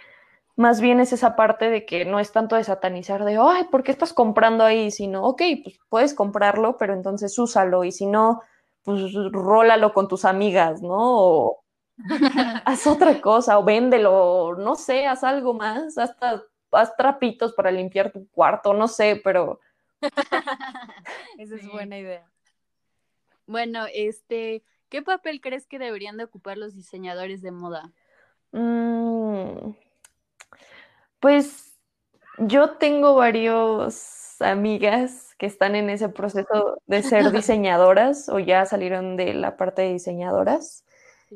más 0.60 0.82
bien 0.82 1.00
es 1.00 1.14
esa 1.14 1.38
parte 1.38 1.70
de 1.70 1.86
que 1.86 2.04
no 2.04 2.20
es 2.20 2.34
tanto 2.34 2.58
de 2.58 2.66
satanizar 2.66 3.24
de, 3.24 3.38
ay, 3.42 3.64
¿por 3.72 3.82
qué 3.82 3.92
estás 3.92 4.12
comprando 4.12 4.66
ahí? 4.66 4.92
Sino, 4.92 5.24
ok, 5.24 5.42
pues 5.64 5.80
puedes 5.88 6.14
comprarlo, 6.14 6.78
pero 6.78 6.94
entonces 6.94 7.40
úsalo 7.40 7.86
y 7.86 7.94
si 7.94 8.06
no, 8.06 8.42
pues 8.84 9.14
rólalo 9.32 9.94
con 9.94 10.10
tus 10.10 10.26
amigas, 10.26 10.82
¿no? 10.82 10.98
O 10.98 11.64
haz 12.66 12.88
otra 12.88 13.22
cosa, 13.22 13.58
o 13.58 13.64
véndelo, 13.64 14.58
no 14.58 14.76
sé, 14.76 15.08
haz 15.08 15.24
algo 15.24 15.54
más, 15.54 15.98
hasta 15.98 16.44
haz 16.74 16.94
trapitos 16.98 17.54
para 17.54 17.72
limpiar 17.72 18.12
tu 18.12 18.28
cuarto, 18.28 18.74
no 18.74 18.90
sé, 18.90 19.22
pero... 19.24 19.62
Esa 21.38 21.56
es 21.56 21.72
buena 21.72 21.98
idea. 21.98 22.30
Bueno, 23.48 23.86
este, 23.94 24.64
¿qué 24.90 25.02
papel 25.04 25.40
crees 25.40 25.66
que 25.68 25.80
deberían 25.80 26.18
de 26.18 26.26
ocupar 26.26 26.58
los 26.58 26.76
diseñadores 26.76 27.42
de 27.42 27.52
moda? 27.52 27.94
Mm, 28.52 29.72
pues 31.20 31.78
yo 32.38 32.78
tengo 32.78 33.16
varios 33.16 34.42
amigas 34.42 35.36
que 35.38 35.46
están 35.46 35.76
en 35.76 35.90
ese 35.90 36.10
proceso 36.10 36.78
de 36.88 37.04
ser 37.04 37.32
diseñadoras 37.32 38.30
o 38.30 38.40
ya 38.40 38.66
salieron 38.66 39.18
de 39.18 39.34
la 39.34 39.58
parte 39.58 39.84
de 39.84 39.94
diseñadoras. 39.94 40.86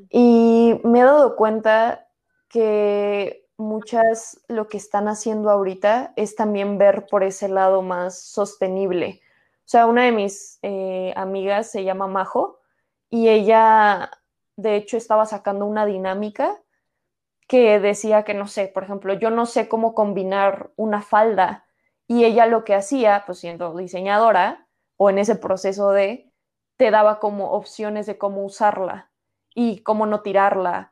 Y 0.10 0.80
me 0.84 1.02
he 1.02 1.04
dado 1.04 1.36
cuenta 1.36 2.08
que 2.50 3.46
muchas 3.58 4.42
lo 4.48 4.68
que 4.68 4.78
están 4.78 5.08
haciendo 5.08 5.50
ahorita 5.50 6.14
es 6.16 6.36
también 6.36 6.78
ver 6.78 7.06
por 7.08 7.24
ese 7.24 7.48
lado 7.48 7.82
más 7.82 8.20
sostenible. 8.20 9.22
O 9.60 9.70
sea, 9.70 9.86
una 9.86 10.04
de 10.04 10.12
mis 10.12 10.60
eh, 10.62 11.14
amigas 11.16 11.72
se 11.72 11.84
llama 11.84 12.08
Majo 12.08 12.60
y 13.10 13.30
ella, 13.30 14.10
de 14.56 14.76
hecho, 14.76 14.98
estaba 14.98 15.26
sacando 15.26 15.66
una 15.66 15.86
dinámica 15.86 16.63
que 17.48 17.80
decía 17.80 18.24
que, 18.24 18.34
no 18.34 18.48
sé, 18.48 18.68
por 18.68 18.84
ejemplo, 18.84 19.14
yo 19.14 19.30
no 19.30 19.46
sé 19.46 19.68
cómo 19.68 19.94
combinar 19.94 20.72
una 20.76 21.02
falda 21.02 21.66
y 22.08 22.26
ella 22.26 22.46
lo 22.46 22.64
que 22.64 22.76
hacía, 22.76 23.24
pues 23.26 23.40
siendo 23.40 23.76
diseñadora 23.76 24.68
o 24.98 25.10
en 25.10 25.20
ese 25.20 25.36
proceso 25.36 25.92
de, 25.92 26.32
te 26.78 26.92
daba 26.92 27.20
como 27.20 27.52
opciones 27.52 28.06
de 28.06 28.18
cómo 28.18 28.44
usarla 28.46 29.12
y 29.54 29.82
cómo 29.84 30.06
no 30.06 30.22
tirarla. 30.22 30.92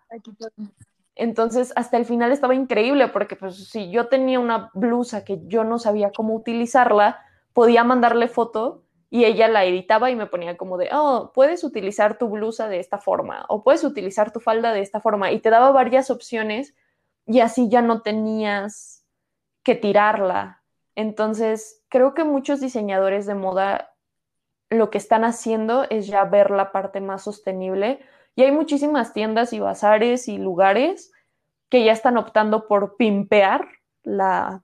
Entonces, 1.16 1.74
hasta 1.76 1.98
el 1.98 2.06
final 2.06 2.32
estaba 2.32 2.56
increíble 2.56 3.08
porque 3.10 3.36
pues 3.36 3.70
si 3.70 3.92
yo 3.92 4.08
tenía 4.08 4.40
una 4.40 4.72
blusa 4.74 5.24
que 5.24 5.42
yo 5.46 5.64
no 5.64 5.80
sabía 5.80 6.12
cómo 6.16 6.34
utilizarla, 6.36 7.20
podía 7.54 7.84
mandarle 7.84 8.28
foto 8.28 8.84
y 9.14 9.26
ella 9.26 9.50
la 9.50 9.66
editaba 9.66 10.10
y 10.10 10.16
me 10.16 10.26
ponía 10.26 10.56
como 10.56 10.78
de, 10.78 10.90
oh, 10.94 11.34
puedes 11.36 11.66
utilizar 11.66 12.18
tu 12.18 12.30
blusa 12.30 12.70
de 12.70 12.80
esta 12.80 12.98
forma 12.98 13.46
o 13.50 13.62
puedes 13.62 13.84
utilizar 13.84 14.32
tu 14.32 14.40
falda 14.40 14.72
de 14.72 14.80
esta 14.80 15.02
forma 15.02 15.32
y 15.34 15.40
te 15.40 15.50
daba 15.50 15.72
varias 15.72 16.10
opciones 16.10 16.74
y 17.26 17.42
así 17.42 17.68
ya 17.70 17.82
no 17.82 18.02
tenías 18.02 19.06
que 19.64 19.76
tirarla. 19.76 20.64
Entonces, 20.96 21.84
creo 21.90 22.14
que 22.14 22.24
muchos 22.24 22.62
diseñadores 22.62 23.26
de 23.26 23.36
moda 23.36 23.94
lo 24.70 24.90
que 24.90 24.98
están 24.98 25.26
haciendo 25.26 25.86
es 25.90 26.08
ya 26.08 26.24
ver 26.24 26.50
la 26.50 26.72
parte 26.72 27.02
más 27.02 27.24
sostenible 27.24 28.00
y 28.36 28.44
hay 28.44 28.54
muchísimas 28.54 29.12
tiendas 29.12 29.52
y 29.52 29.60
bazares 29.60 30.30
y 30.30 30.38
lugares 30.38 31.12
que 31.70 31.84
ya 31.84 31.92
están 31.92 32.16
optando 32.16 32.66
por 32.66 32.96
pimpear 32.96 33.68
la, 34.04 34.64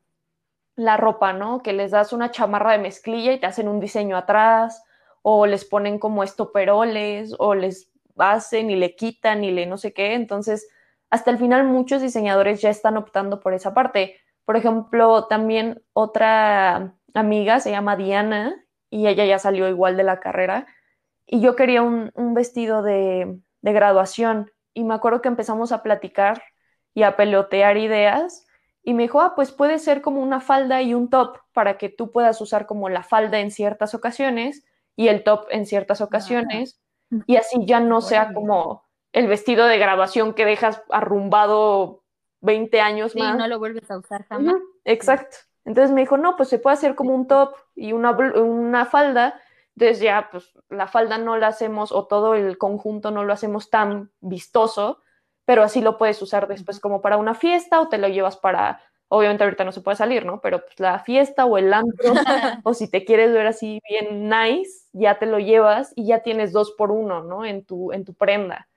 la 0.77 0.95
ropa, 0.95 1.33
¿no? 1.33 1.61
Que 1.61 1.73
les 1.73 1.91
das 1.91 2.13
una 2.13 2.31
chamarra 2.31 2.71
de 2.71 2.77
mezclilla 2.77 3.33
y 3.33 3.39
te 3.39 3.47
hacen 3.47 3.67
un 3.67 3.81
diseño 3.81 4.15
atrás 4.15 4.83
o 5.23 5.45
les 5.45 5.65
ponen 5.65 5.99
como 5.99 6.23
estoperoles 6.23 7.35
o 7.39 7.55
les 7.55 7.91
hacen 8.17 8.69
y 8.69 8.75
le 8.75 8.95
quitan 8.95 9.43
y 9.43 9.51
le 9.51 9.65
no 9.65 9.77
sé 9.77 9.91
qué. 9.91 10.13
Entonces, 10.13 10.69
hasta 11.09 11.31
el 11.31 11.39
final 11.39 11.65
muchos 11.65 12.01
diseñadores 12.01 12.61
ya 12.61 12.69
están 12.69 12.95
optando 12.95 13.39
por 13.39 13.53
esa 13.53 13.73
parte. 13.73 14.17
Por 14.45 14.55
ejemplo, 14.55 15.25
también 15.25 15.81
otra 15.93 16.95
amiga 17.13 17.59
se 17.59 17.71
llama 17.71 17.95
Diana 17.95 18.55
y 18.89 19.07
ella 19.07 19.25
ya 19.25 19.39
salió 19.39 19.67
igual 19.67 19.97
de 19.97 20.03
la 20.03 20.19
carrera 20.19 20.67
y 21.25 21.41
yo 21.41 21.55
quería 21.55 21.81
un, 21.81 22.11
vestido 22.33 22.83
de, 22.83 23.39
de, 23.61 23.73
graduación 23.73 24.51
y 24.73 24.83
me 24.83 24.93
acuerdo 24.93 25.21
que 25.21 25.27
empezamos 25.27 25.71
a 25.71 25.83
platicar 25.83 26.43
y 26.93 27.03
a 27.03 27.17
pelotear 27.17 27.77
ideas 27.77 28.46
y 28.87 28.93
me 28.93 29.03
dijo, 29.03 29.19
ah, 29.19 29.35
pues 29.35 29.51
puede 29.51 29.79
ser 29.79 30.01
como 30.01 30.21
una 30.21 30.39
falda 30.39 30.81
y 30.81 30.93
un 30.93 31.09
top 31.09 31.39
para 31.51 31.77
que 31.77 31.89
tú 31.89 32.13
puedas 32.13 32.39
usar 32.39 32.65
como 32.65 32.87
la 32.87 33.03
falda 33.03 33.37
en 33.41 33.51
ciertas 33.51 33.93
ocasiones 33.93 34.63
y 34.95 35.09
el 35.09 35.25
top 35.25 35.45
en 35.49 35.65
ciertas 35.65 35.99
ocasiones 35.99 36.79
y 37.25 37.35
así 37.35 37.65
ya 37.65 37.81
no 37.81 37.99
sea 37.99 38.33
como 38.33 38.85
el 39.11 39.27
vestido 39.27 39.65
de 39.65 39.77
graduación 39.77 40.33
que 40.33 40.45
dejas 40.45 40.81
arrumbado 40.89 42.05
20 42.39 42.79
años 42.79 43.11
sí, 43.11 43.19
más. 43.19 43.37
no 43.37 43.45
lo 43.49 43.59
vuelves 43.59 43.91
a 43.91 43.97
usar 43.97 44.23
jamás. 44.23 44.55
exacto. 44.85 45.35
Entonces 45.65 45.91
me 45.91 45.99
dijo, 45.99 46.15
no, 46.15 46.37
pues 46.37 46.47
se 46.47 46.57
puede 46.57 46.75
hacer 46.75 46.95
como 46.95 47.13
un 47.13 47.27
top 47.27 47.57
y 47.75 47.91
una, 47.91 48.11
una 48.11 48.85
falda. 48.85 49.37
Entonces 49.75 49.99
ya, 49.99 50.29
pues 50.31 50.53
la 50.69 50.87
falda 50.87 51.17
no 51.17 51.35
la 51.35 51.47
hacemos 51.47 51.91
o 51.91 52.07
todo 52.07 52.35
el 52.35 52.57
conjunto 52.57 53.11
no 53.11 53.25
lo 53.25 53.33
hacemos 53.33 53.69
tan 53.69 54.11
vistoso, 54.21 55.01
pero 55.47 55.63
así 55.63 55.79
lo 55.79 55.97
puedes 55.97 56.21
usar 56.21 56.49
después 56.49 56.81
como 56.81 57.01
para 57.01 57.15
una 57.15 57.33
fiesta 57.33 57.79
o 57.79 57.87
te 57.87 57.97
lo 57.97 58.09
llevas 58.09 58.35
para, 58.35 58.81
obviamente 59.07 59.45
ahorita 59.45 59.63
no 59.63 59.71
se 59.71 59.79
puede 59.79 59.95
salir, 59.95 60.25
¿no? 60.25 60.41
Pero 60.41 60.59
pues 60.65 60.77
la 60.77 60.99
fiesta 60.99 61.45
o 61.45 61.57
el 61.57 61.73
antro, 61.73 62.11
o 62.65 62.73
si 62.73 62.89
te 62.91 63.05
quieres 63.05 63.31
ver 63.31 63.47
así 63.47 63.79
bien 63.89 64.29
nice, 64.29 64.89
ya 64.91 65.19
te 65.19 65.25
lo 65.25 65.39
llevas 65.39 65.93
y 65.95 66.05
ya 66.07 66.19
tienes 66.19 66.51
dos 66.51 66.71
por 66.77 66.91
uno, 66.91 67.23
¿no? 67.23 67.45
En 67.45 67.63
tu, 67.63 67.93
en 67.93 68.03
tu 68.03 68.13
prenda. 68.13 68.67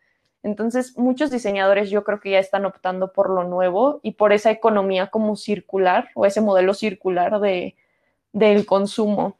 Entonces, 0.44 0.96
muchos 0.96 1.32
diseñadores 1.32 1.90
yo 1.90 2.04
creo 2.04 2.20
que 2.20 2.30
ya 2.30 2.38
están 2.38 2.64
optando 2.64 3.12
por 3.12 3.30
lo 3.30 3.42
nuevo 3.42 3.98
y 4.04 4.12
por 4.12 4.32
esa 4.32 4.52
economía 4.52 5.08
como 5.08 5.34
circular 5.34 6.10
o 6.14 6.24
ese 6.24 6.40
modelo 6.40 6.72
circular 6.72 7.40
de, 7.40 7.74
del 8.32 8.64
consumo. 8.64 9.39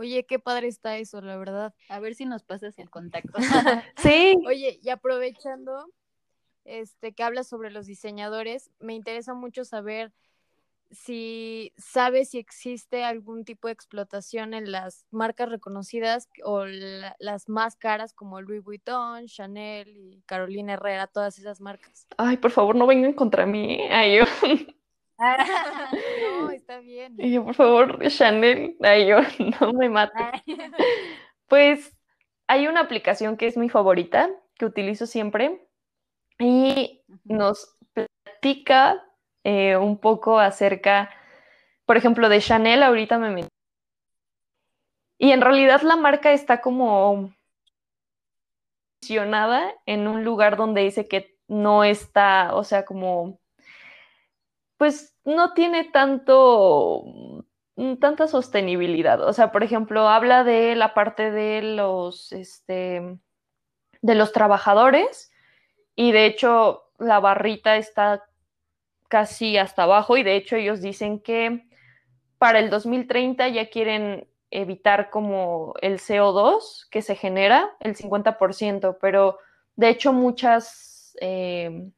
Oye, 0.00 0.24
qué 0.24 0.38
padre 0.38 0.66
está 0.66 0.96
eso, 0.96 1.20
la 1.20 1.36
verdad. 1.36 1.74
A 1.90 2.00
ver 2.00 2.14
si 2.14 2.24
nos 2.24 2.42
pasas 2.42 2.78
el 2.78 2.88
contacto. 2.88 3.36
sí. 3.98 4.34
Oye, 4.46 4.80
y 4.82 4.88
aprovechando, 4.88 5.92
este, 6.64 7.12
que 7.12 7.22
habla 7.22 7.44
sobre 7.44 7.70
los 7.70 7.84
diseñadores. 7.84 8.70
Me 8.80 8.94
interesa 8.94 9.34
mucho 9.34 9.62
saber 9.66 10.10
si 10.90 11.74
sabe 11.76 12.24
si 12.24 12.38
existe 12.38 13.04
algún 13.04 13.44
tipo 13.44 13.68
de 13.68 13.74
explotación 13.74 14.54
en 14.54 14.72
las 14.72 15.04
marcas 15.10 15.50
reconocidas 15.50 16.30
o 16.44 16.64
las 16.64 17.50
más 17.50 17.76
caras 17.76 18.14
como 18.14 18.40
Louis 18.40 18.64
Vuitton, 18.64 19.26
Chanel 19.26 19.94
y 19.98 20.22
Carolina 20.24 20.72
Herrera, 20.72 21.08
todas 21.08 21.38
esas 21.38 21.60
marcas. 21.60 22.06
Ay, 22.16 22.38
por 22.38 22.52
favor, 22.52 22.74
no 22.74 22.86
vengan 22.86 23.12
contra 23.12 23.44
mí. 23.44 23.82
Ay, 23.90 24.16
yo. 24.16 24.24
no, 26.40 26.50
está 26.50 26.78
bien. 26.80 27.14
Y 27.18 27.32
yo, 27.32 27.44
por 27.44 27.54
favor, 27.54 28.08
Chanel, 28.08 28.76
ay, 28.82 29.06
yo, 29.06 29.18
no 29.60 29.72
me 29.72 29.88
mate. 29.88 30.42
Pues 31.48 31.96
hay 32.46 32.68
una 32.68 32.78
aplicación 32.80 33.36
que 33.36 33.48
es 33.48 33.56
mi 33.56 33.68
favorita, 33.68 34.30
que 34.54 34.66
utilizo 34.66 35.04
siempre, 35.04 35.66
y 36.38 37.02
nos 37.24 37.76
platica 37.92 39.02
eh, 39.42 39.76
un 39.76 39.98
poco 39.98 40.38
acerca, 40.38 41.10
por 41.86 41.96
ejemplo, 41.96 42.28
de 42.28 42.40
Chanel, 42.40 42.84
ahorita 42.84 43.18
me 43.18 43.30
metí. 43.30 43.48
Y 45.18 45.32
en 45.32 45.40
realidad 45.40 45.82
la 45.82 45.96
marca 45.96 46.32
está 46.32 46.60
como 46.60 47.32
en 49.86 50.06
un 50.06 50.24
lugar 50.24 50.56
donde 50.56 50.82
dice 50.82 51.08
que 51.08 51.36
no 51.48 51.82
está, 51.84 52.54
o 52.54 52.62
sea, 52.62 52.84
como, 52.84 53.39
pues 54.80 55.14
no 55.26 55.52
tiene 55.52 55.84
tanto, 55.84 57.02
mm, 57.76 57.96
tanta 57.96 58.26
sostenibilidad. 58.26 59.20
O 59.28 59.34
sea, 59.34 59.52
por 59.52 59.62
ejemplo, 59.62 60.08
habla 60.08 60.42
de 60.42 60.74
la 60.74 60.94
parte 60.94 61.30
de 61.30 61.60
los, 61.60 62.32
este, 62.32 63.18
de 64.00 64.14
los 64.14 64.32
trabajadores 64.32 65.32
y 65.94 66.12
de 66.12 66.24
hecho 66.24 66.84
la 66.98 67.20
barrita 67.20 67.76
está 67.76 68.24
casi 69.08 69.58
hasta 69.58 69.82
abajo 69.82 70.16
y 70.16 70.22
de 70.22 70.36
hecho 70.36 70.56
ellos 70.56 70.80
dicen 70.80 71.20
que 71.20 71.68
para 72.38 72.58
el 72.58 72.70
2030 72.70 73.48
ya 73.48 73.68
quieren 73.68 74.28
evitar 74.50 75.10
como 75.10 75.74
el 75.82 75.98
CO2 75.98 76.88
que 76.90 77.02
se 77.02 77.16
genera, 77.16 77.76
el 77.80 77.96
50%, 77.96 78.96
pero 78.98 79.38
de 79.76 79.90
hecho 79.90 80.14
muchas 80.14 81.14
eh, 81.20 81.90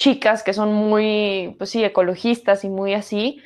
chicas 0.00 0.42
que 0.42 0.54
son 0.54 0.72
muy, 0.72 1.54
pues 1.58 1.68
sí, 1.70 1.84
ecologistas 1.84 2.64
y 2.64 2.70
muy 2.70 2.94
así, 2.94 3.42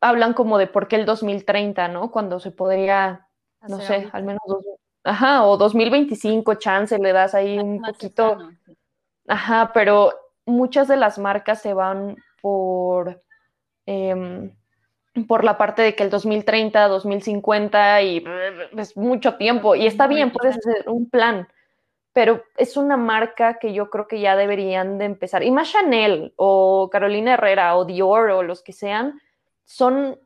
hablan 0.00 0.32
como 0.32 0.56
de 0.56 0.68
por 0.68 0.86
qué 0.86 0.94
el 0.94 1.04
2030, 1.04 1.88
¿no? 1.88 2.12
Cuando 2.12 2.38
se 2.38 2.52
podría, 2.52 3.26
no 3.68 3.80
sé, 3.80 4.08
al 4.12 4.22
menos 4.22 4.40
dos, 4.46 4.64
ajá, 5.02 5.44
o 5.44 5.56
2025 5.56 6.54
chance 6.54 6.96
le 6.98 7.12
das 7.12 7.34
ahí 7.34 7.58
un 7.58 7.82
poquito, 7.82 8.38
ajá, 9.26 9.72
pero 9.74 10.12
muchas 10.46 10.86
de 10.86 10.96
las 10.96 11.18
marcas 11.18 11.60
se 11.60 11.74
van 11.74 12.14
por, 12.40 13.20
em, 13.84 14.52
por 15.26 15.42
la 15.42 15.58
parte 15.58 15.82
de 15.82 15.96
que 15.96 16.04
el 16.04 16.10
2030, 16.10 16.86
2050 16.86 18.02
y 18.02 18.24
es 18.76 18.96
mucho 18.96 19.34
tiempo. 19.34 19.74
Y 19.74 19.88
está 19.88 20.06
bien, 20.06 20.30
puedes 20.30 20.58
hacer 20.58 20.88
un 20.88 21.10
plan, 21.10 21.48
pero 22.18 22.42
es 22.56 22.76
una 22.76 22.96
marca 22.96 23.60
que 23.60 23.72
yo 23.72 23.90
creo 23.90 24.08
que 24.08 24.18
ya 24.18 24.34
deberían 24.34 24.98
de 24.98 25.04
empezar. 25.04 25.44
Y 25.44 25.52
más 25.52 25.70
Chanel 25.70 26.32
o 26.34 26.90
Carolina 26.90 27.34
Herrera 27.34 27.76
o 27.76 27.84
Dior 27.84 28.30
o 28.30 28.42
los 28.42 28.60
que 28.60 28.72
sean, 28.72 29.20
son 29.64 30.18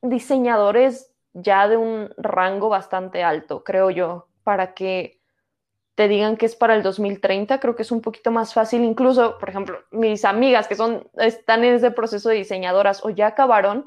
diseñadores 0.00 1.12
ya 1.34 1.68
de 1.68 1.76
un 1.76 2.08
rango 2.16 2.70
bastante 2.70 3.22
alto, 3.22 3.62
creo 3.62 3.90
yo, 3.90 4.28
para 4.42 4.72
que 4.72 5.20
te 5.96 6.08
digan 6.08 6.38
que 6.38 6.46
es 6.46 6.56
para 6.56 6.74
el 6.74 6.82
2030, 6.82 7.60
creo 7.60 7.76
que 7.76 7.82
es 7.82 7.92
un 7.92 8.00
poquito 8.00 8.30
más 8.30 8.54
fácil. 8.54 8.82
Incluso, 8.82 9.36
por 9.36 9.50
ejemplo, 9.50 9.80
mis 9.90 10.24
amigas 10.24 10.66
que 10.66 10.76
son, 10.76 11.06
están 11.18 11.62
en 11.62 11.74
ese 11.74 11.90
proceso 11.90 12.30
de 12.30 12.36
diseñadoras 12.36 13.04
o 13.04 13.10
ya 13.10 13.26
acabaron, 13.26 13.84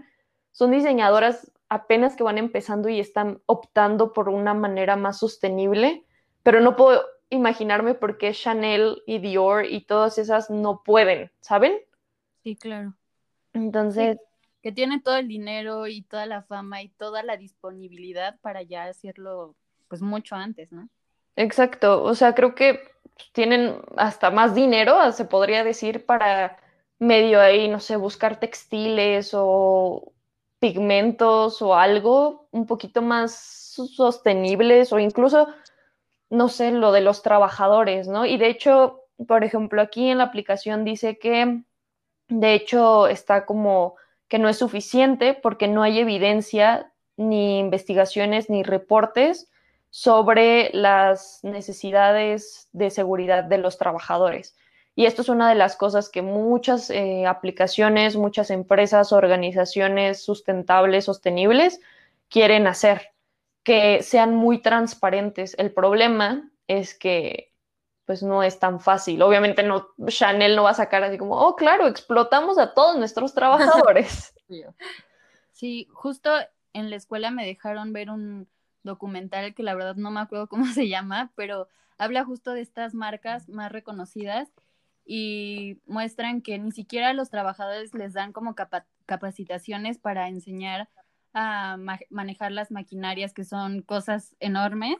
son 0.51 0.69
diseñadoras 0.69 1.51
apenas 1.69 2.15
que 2.15 2.21
van 2.21 2.38
empezando 2.38 2.88
y 2.88 2.99
están 2.99 3.41
optando 3.47 4.13
por 4.13 4.29
una 4.29 4.53
manera 4.53 4.95
más 4.95 5.17
sostenible, 5.17 6.06
pero 6.43 6.62
no 6.62 6.75
puedo 6.75 7.03
imaginarme 7.29 7.95
por 7.95 8.17
qué 8.17 8.32
Chanel 8.34 9.01
y 9.08 9.17
Dior 9.19 9.65
y 9.65 9.82
todas 9.82 10.17
esas 10.17 10.49
no 10.49 10.84
pueden, 10.84 11.32
¿saben? 11.39 11.73
Sí, 12.43 12.56
claro. 12.56 12.93
Entonces... 13.53 14.17
que 14.62 14.71
tienen 14.71 15.01
todo 15.01 15.17
el 15.17 15.27
dinero 15.27 15.88
y 15.88 16.03
toda 16.03 16.25
la 16.25 16.43
fama 16.43 16.84
y 16.84 16.89
toda 16.89 17.23
la 17.23 17.38
disponibilidad 17.38 18.39
para 18.41 18.62
ya 18.62 18.86
hacerlo 18.86 19.56
pues 19.88 20.01
mucho 20.01 20.36
antes, 20.36 20.71
¿no? 20.71 20.89
Exacto, 21.36 22.03
o 22.03 22.13
sea, 22.13 22.36
creo 22.36 22.53
que 22.53 22.79
tienen 23.32 23.77
hasta 23.97 24.32
más 24.32 24.53
dinero, 24.53 25.12
se 25.12 25.25
podría 25.25 25.63
decir, 25.63 26.06
para 26.06 26.58
medio 26.99 27.41
ahí, 27.41 27.67
no 27.67 27.79
sé, 27.79 27.95
buscar 27.95 28.39
textiles 28.39 29.32
o 29.34 30.13
pigmentos 30.60 31.62
o 31.62 31.75
algo 31.75 32.47
un 32.51 32.65
poquito 32.65 33.01
más 33.01 33.34
sostenibles 33.95 34.93
o 34.93 34.99
incluso, 34.99 35.47
no 36.34 36.50
sé, 36.50 36.72
lo 36.72 36.91
de 36.91 37.02
los 37.02 37.22
trabajadores, 37.22 38.08
¿no? 38.08 38.26
Y 38.26 38.38
de 38.38 38.48
hecho, 38.48 39.04
por 39.28 39.43
ejemplo, 39.43 39.82
aquí 39.82 40.10
en 40.10 40.17
la 40.17 40.26
aplicación 40.26 40.84
dice 40.84 41.19
que, 41.19 41.62
de 42.28 42.54
hecho, 42.56 43.08
está 43.08 43.46
como 43.46 43.96
que 44.28 44.39
no 44.39 44.50
es 44.50 44.58
suficiente 44.58 45.36
porque 45.36 45.67
no 45.67 45.84
hay 45.84 46.00
evidencia 46.00 46.91
ni 47.17 47.60
investigaciones 47.60 48.50
ni 48.50 48.63
reportes 48.63 49.52
sobre 49.91 50.72
las 50.74 51.39
necesidades 51.43 52.67
de 52.72 52.89
seguridad 52.89 53.43
de 53.43 53.60
los 53.60 53.78
trabajadores. 53.78 54.58
Y 54.96 55.06
esto 55.06 55.22
es 55.22 55.30
una 55.30 55.50
de 55.50 55.56
las 55.56 55.76
cosas 55.76 56.10
que 56.10 56.24
muchas 56.24 56.89
eh, 56.89 57.28
aplicaciones, 57.28 58.15
muchas 58.15 58.50
empresas, 58.50 59.12
organizaciones 59.12 60.24
sustentables, 60.24 61.06
sostenibles, 61.06 61.80
quieren 62.28 62.65
hacer, 62.65 63.12
que 63.63 64.04
sean 64.04 64.36
muy 64.36 64.62
transparentes. 64.62 65.56
El 65.58 65.73
problema 65.73 66.49
es 66.67 66.93
que 66.93 67.54
pues 68.06 68.21
no 68.21 68.43
es 68.43 68.60
tan 68.60 68.82
fácil. 68.82 69.21
Obviamente 69.21 69.63
no, 69.63 69.88
Chanel 70.08 70.56
no 70.58 70.63
va 70.63 70.71
a 70.71 70.76
sacar 70.76 71.04
así 71.04 71.17
como, 71.17 71.39
oh, 71.39 71.56
claro, 71.56 71.88
explotamos 71.88 72.58
a 72.58 72.73
todos 72.73 72.97
nuestros 72.97 73.34
trabajadores. 73.36 74.34
Sí, 75.52 75.88
justo 75.93 76.30
en 76.73 76.89
la 76.89 76.97
escuela 76.97 77.32
me 77.32 77.45
dejaron 77.45 77.93
ver 77.93 78.10
un, 78.10 78.47
documental 78.84 79.54
que 79.54 79.63
la 79.63 79.73
verdad 79.73 79.95
no 79.95 80.12
me 80.12 80.19
acuerdo 80.19 80.47
cómo 80.47 80.65
se 80.73 80.88
llama, 80.88 81.32
pero 81.36 81.67
habla 81.97 82.23
justo 82.23 82.52
de 82.52 82.62
estas 82.62 82.93
marcas 82.93 83.49
más 83.49 83.71
reconocidas 83.71 84.52
y 85.06 85.80
muestran 85.86 86.41
que 86.41 86.60
ni 86.60 86.71
siquiera 86.71 87.10
a 87.10 87.13
los 87.13 87.30
trabajadores 87.30 87.93
les 87.93 88.13
dan 88.13 88.32
como 88.32 88.56
capacitaciones 89.06 89.97
para 89.97 90.30
enseñar 90.30 90.89
a 91.34 91.78
manejar 92.10 92.52
las 92.52 92.72
maquinarias 92.72 93.34
que 93.34 93.43
son 93.43 93.82
cosas 93.82 94.36
enormes 94.39 94.98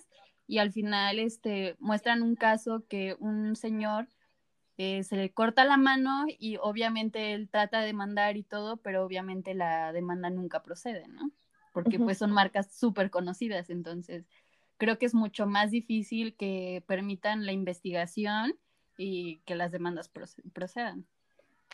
y 0.48 0.58
al 0.58 0.72
final 0.72 1.20
este 1.20 1.76
muestran 1.80 2.22
un 2.22 2.36
caso 2.36 2.86
que 2.88 3.16
un 3.20 3.56
señor 3.56 4.08
eh, 4.78 5.04
se 5.04 5.16
le 5.16 5.32
corta 5.32 5.66
la 5.66 5.78
mano 5.78 6.26
y 6.28 6.58
obviamente 6.62 7.34
él 7.34 7.50
trata 7.50 7.80
de 7.80 7.88
demandar 7.88 8.38
y 8.38 8.44
todo, 8.44 8.78
pero 8.78 9.06
obviamente 9.06 9.54
la 9.54 9.94
demanda 9.94 10.30
nunca 10.30 10.64
procede, 10.64 11.08
¿no? 11.08 11.32
porque 11.74 12.00
pues 12.00 12.20
son 12.20 12.32
marcas 12.32 12.74
súper 12.74 13.10
conocidas, 13.10 13.70
entonces 13.70 14.26
creo 14.78 14.98
que 14.98 15.08
es 15.08 15.14
mucho 15.14 15.48
más 15.48 15.72
difícil 15.72 16.36
que 16.36 16.84
permitan 16.88 17.46
la 17.46 17.52
investigación 17.52 18.54
y 18.98 19.40
que 19.40 19.56
las 19.56 19.72
demandas 19.72 20.10
procedan. 20.54 21.08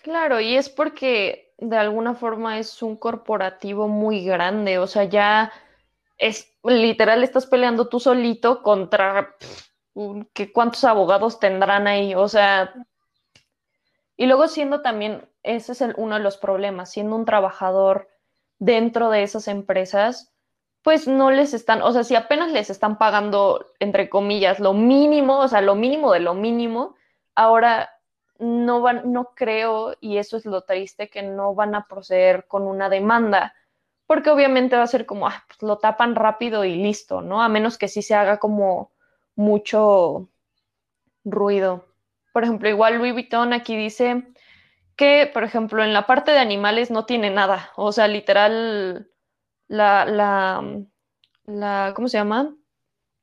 Claro, 0.04 0.40
y 0.40 0.56
es 0.56 0.70
porque 0.70 1.54
de 1.58 1.78
alguna 1.78 2.16
forma 2.16 2.58
es 2.60 2.82
un 2.82 2.96
corporativo 2.96 3.88
muy 3.88 4.24
grande, 4.24 4.80
o 4.80 4.88
sea, 4.88 5.04
ya 5.04 5.52
es 6.18 6.54
literal 6.64 7.24
estás 7.24 7.46
peleando 7.46 7.88
tú 7.90 8.00
solito 8.00 8.64
contra 8.64 9.36
que 10.34 10.52
cuántos 10.54 10.84
abogados 10.86 11.40
tendrán 11.40 11.88
ahí, 11.88 12.16
o 12.16 12.28
sea, 12.30 12.74
y 14.16 14.26
luego 14.26 14.48
siendo 14.48 14.82
también, 14.82 15.28
ese 15.44 15.74
es 15.74 15.84
uno 15.98 16.16
de 16.16 16.22
los 16.22 16.38
problemas, 16.38 16.92
siendo 16.92 17.16
un 17.16 17.26
trabajador 17.26 18.10
dentro 18.58 19.10
de 19.10 19.24
esas 19.24 19.48
empresas, 19.48 20.34
pues 20.82 21.08
no 21.08 21.32
les 21.32 21.54
están, 21.54 21.82
o 21.82 21.92
sea, 21.92 22.06
si 22.06 22.16
apenas 22.16 22.52
les 22.52 22.70
están 22.70 22.98
pagando, 22.98 23.66
entre 23.80 24.10
comillas, 24.10 24.60
lo 24.60 24.74
mínimo, 24.74 25.40
o 25.40 25.48
sea, 25.50 25.62
lo 25.62 25.76
mínimo 25.76 26.14
de 26.14 26.22
lo 26.22 26.34
mínimo, 26.34 26.96
ahora 27.36 27.90
no 28.39 28.82
van, 28.82 29.12
no 29.12 29.34
creo, 29.36 29.95
y 29.99 30.17
eso 30.17 30.38
es 30.38 30.45
lo 30.45 30.63
triste, 30.63 31.10
que 31.10 31.21
no 31.21 31.54
van 31.56 31.75
a 31.75 31.88
proceder 31.88 32.47
con 32.47 32.63
una 32.63 32.89
demanda, 32.89 33.54
porque 34.08 34.32
obviamente 34.32 34.75
va 34.75 34.84
a 34.84 34.88
ser 34.88 35.06
como, 35.06 35.28
ah, 35.28 35.43
pues 35.47 35.62
lo 35.62 35.78
tapan 35.78 36.15
rápido 36.15 36.65
y 36.65 36.75
listo, 36.75 37.21
¿no? 37.21 37.41
A 37.43 37.49
menos 37.49 37.78
que 37.78 37.88
sí 37.88 38.02
se 38.02 38.15
haga 38.15 38.39
como 38.39 38.91
mucho 39.36 40.30
ruido. 41.23 41.88
Por 42.34 42.43
ejemplo, 42.43 42.69
igual 42.69 42.97
Louis 42.97 43.13
Vuitton 43.13 43.54
aquí 43.54 43.75
dice, 43.75 44.23
que, 44.99 45.32
por 45.34 45.45
ejemplo, 45.45 45.82
en 45.82 45.93
la 45.93 46.06
parte 46.08 46.32
de 46.32 46.39
animales 46.39 46.91
no 46.91 47.06
tiene 47.06 47.30
nada. 47.30 47.71
O 47.78 47.93
sea, 47.93 48.10
literal, 48.10 49.10
la, 49.69 50.06
la, 50.06 50.62
la, 51.45 51.93
¿cómo 51.95 52.10
se 52.10 52.17
llama? 52.17 52.54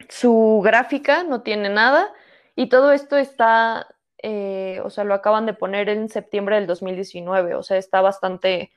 Su 0.09 0.62
gráfica 0.64 1.22
no 1.22 1.42
tiene 1.42 1.68
nada 1.68 2.12
y 2.55 2.70
todo 2.70 2.92
esto 2.92 3.18
está 3.18 3.88
eh, 4.22 4.81
o 4.85 4.90
sea, 4.90 5.05
lo 5.05 5.14
acaban 5.14 5.46
de 5.46 5.55
poner 5.55 5.88
en 5.88 6.09
septiembre 6.09 6.57
del 6.57 6.66
2019, 6.66 7.55
o 7.55 7.62
sea, 7.62 7.76
está 7.76 8.00
bastante 8.00 8.72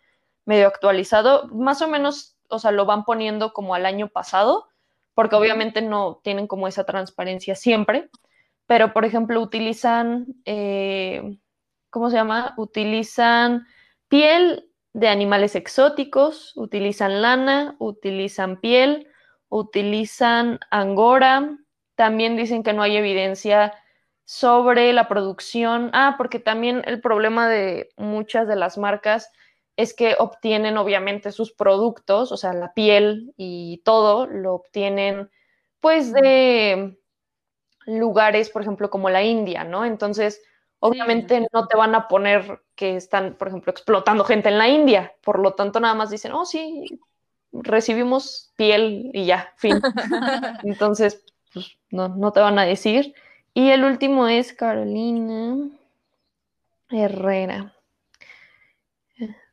medio 0.46 0.68
actualizado, 0.68 1.48
más 1.50 1.82
o 1.82 1.88
menos, 1.88 2.38
o 2.50 2.60
sea, 2.60 2.72
lo 2.72 2.86
van 2.86 3.06
poniendo 3.06 3.54
como 3.54 3.76
al 3.76 3.86
año 3.86 4.10
pasado, 4.10 4.68
porque 5.14 5.36
obviamente 5.36 5.82
no 5.82 6.22
tienen 6.24 6.48
como 6.48 6.68
esa 6.68 6.86
transparencia 6.86 7.56
siempre, 7.56 8.10
pero 8.66 8.94
por 8.94 9.06
ejemplo 9.06 9.42
utilizan, 9.42 10.28
eh, 10.46 11.40
¿cómo 11.90 12.10
se 12.10 12.18
llama? 12.18 12.54
Utilizan 12.58 13.66
piel 14.08 14.70
de 14.94 15.08
animales 15.08 15.56
exóticos, 15.56 16.56
utilizan 16.56 17.22
lana, 17.22 17.76
utilizan 17.80 18.60
piel, 18.60 19.08
utilizan 19.50 20.60
angora, 20.72 21.58
también 21.96 22.38
dicen 22.38 22.64
que 22.64 22.74
no 22.74 22.82
hay 22.82 22.98
evidencia 22.98 23.74
sobre 24.30 24.94
la 24.94 25.08
producción. 25.08 25.90
Ah, 25.92 26.14
porque 26.16 26.38
también 26.38 26.84
el 26.86 27.02
problema 27.02 27.50
de 27.50 27.90
muchas 27.98 28.48
de 28.48 28.56
las 28.56 28.78
marcas 28.78 29.32
es 29.76 29.96
que 29.96 30.16
obtienen 30.20 30.78
obviamente 30.78 31.32
sus 31.32 31.52
productos, 31.52 32.32
o 32.32 32.38
sea, 32.38 32.54
la 32.54 32.72
piel 32.76 33.34
y 33.38 33.82
todo, 33.84 34.28
lo 34.28 34.54
obtienen 34.54 35.32
pues 35.80 36.14
de 36.14 37.00
lugares, 37.88 38.52
por 38.52 38.62
ejemplo, 38.62 38.92
como 38.92 39.10
la 39.10 39.24
India, 39.24 39.64
¿no? 39.64 39.84
Entonces, 39.84 40.44
obviamente 40.78 41.48
no 41.52 41.66
te 41.66 41.76
van 41.76 41.96
a 41.96 42.08
poner 42.08 42.62
que 42.76 42.98
están, 42.98 43.34
por 43.34 43.48
ejemplo, 43.48 43.72
explotando 43.72 44.24
gente 44.26 44.50
en 44.50 44.60
la 44.60 44.70
India, 44.70 45.12
por 45.24 45.40
lo 45.40 45.56
tanto 45.56 45.80
nada 45.80 45.96
más 45.96 46.12
dicen, 46.12 46.34
oh, 46.34 46.46
sí, 46.46 47.00
recibimos 47.52 48.54
piel 48.56 49.10
y 49.12 49.26
ya, 49.26 49.54
fin. 49.58 49.82
Entonces, 50.64 51.24
pues 51.52 51.80
no, 51.90 52.10
no 52.10 52.32
te 52.32 52.42
van 52.42 52.60
a 52.60 52.66
decir. 52.66 53.16
Y 53.60 53.72
el 53.72 53.84
último 53.84 54.30
es 54.30 54.54
Carolina 54.54 55.58
Herrera. 56.90 57.76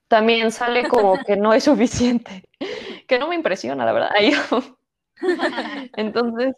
También 0.07 0.53
sale 0.53 0.87
como 0.87 1.19
que 1.25 1.37
no 1.37 1.53
es 1.53 1.65
suficiente, 1.65 2.49
que 3.09 3.19
no 3.19 3.27
me 3.27 3.35
impresiona, 3.35 3.85
la 3.85 3.93
verdad. 3.93 4.11
Entonces, 5.97 6.55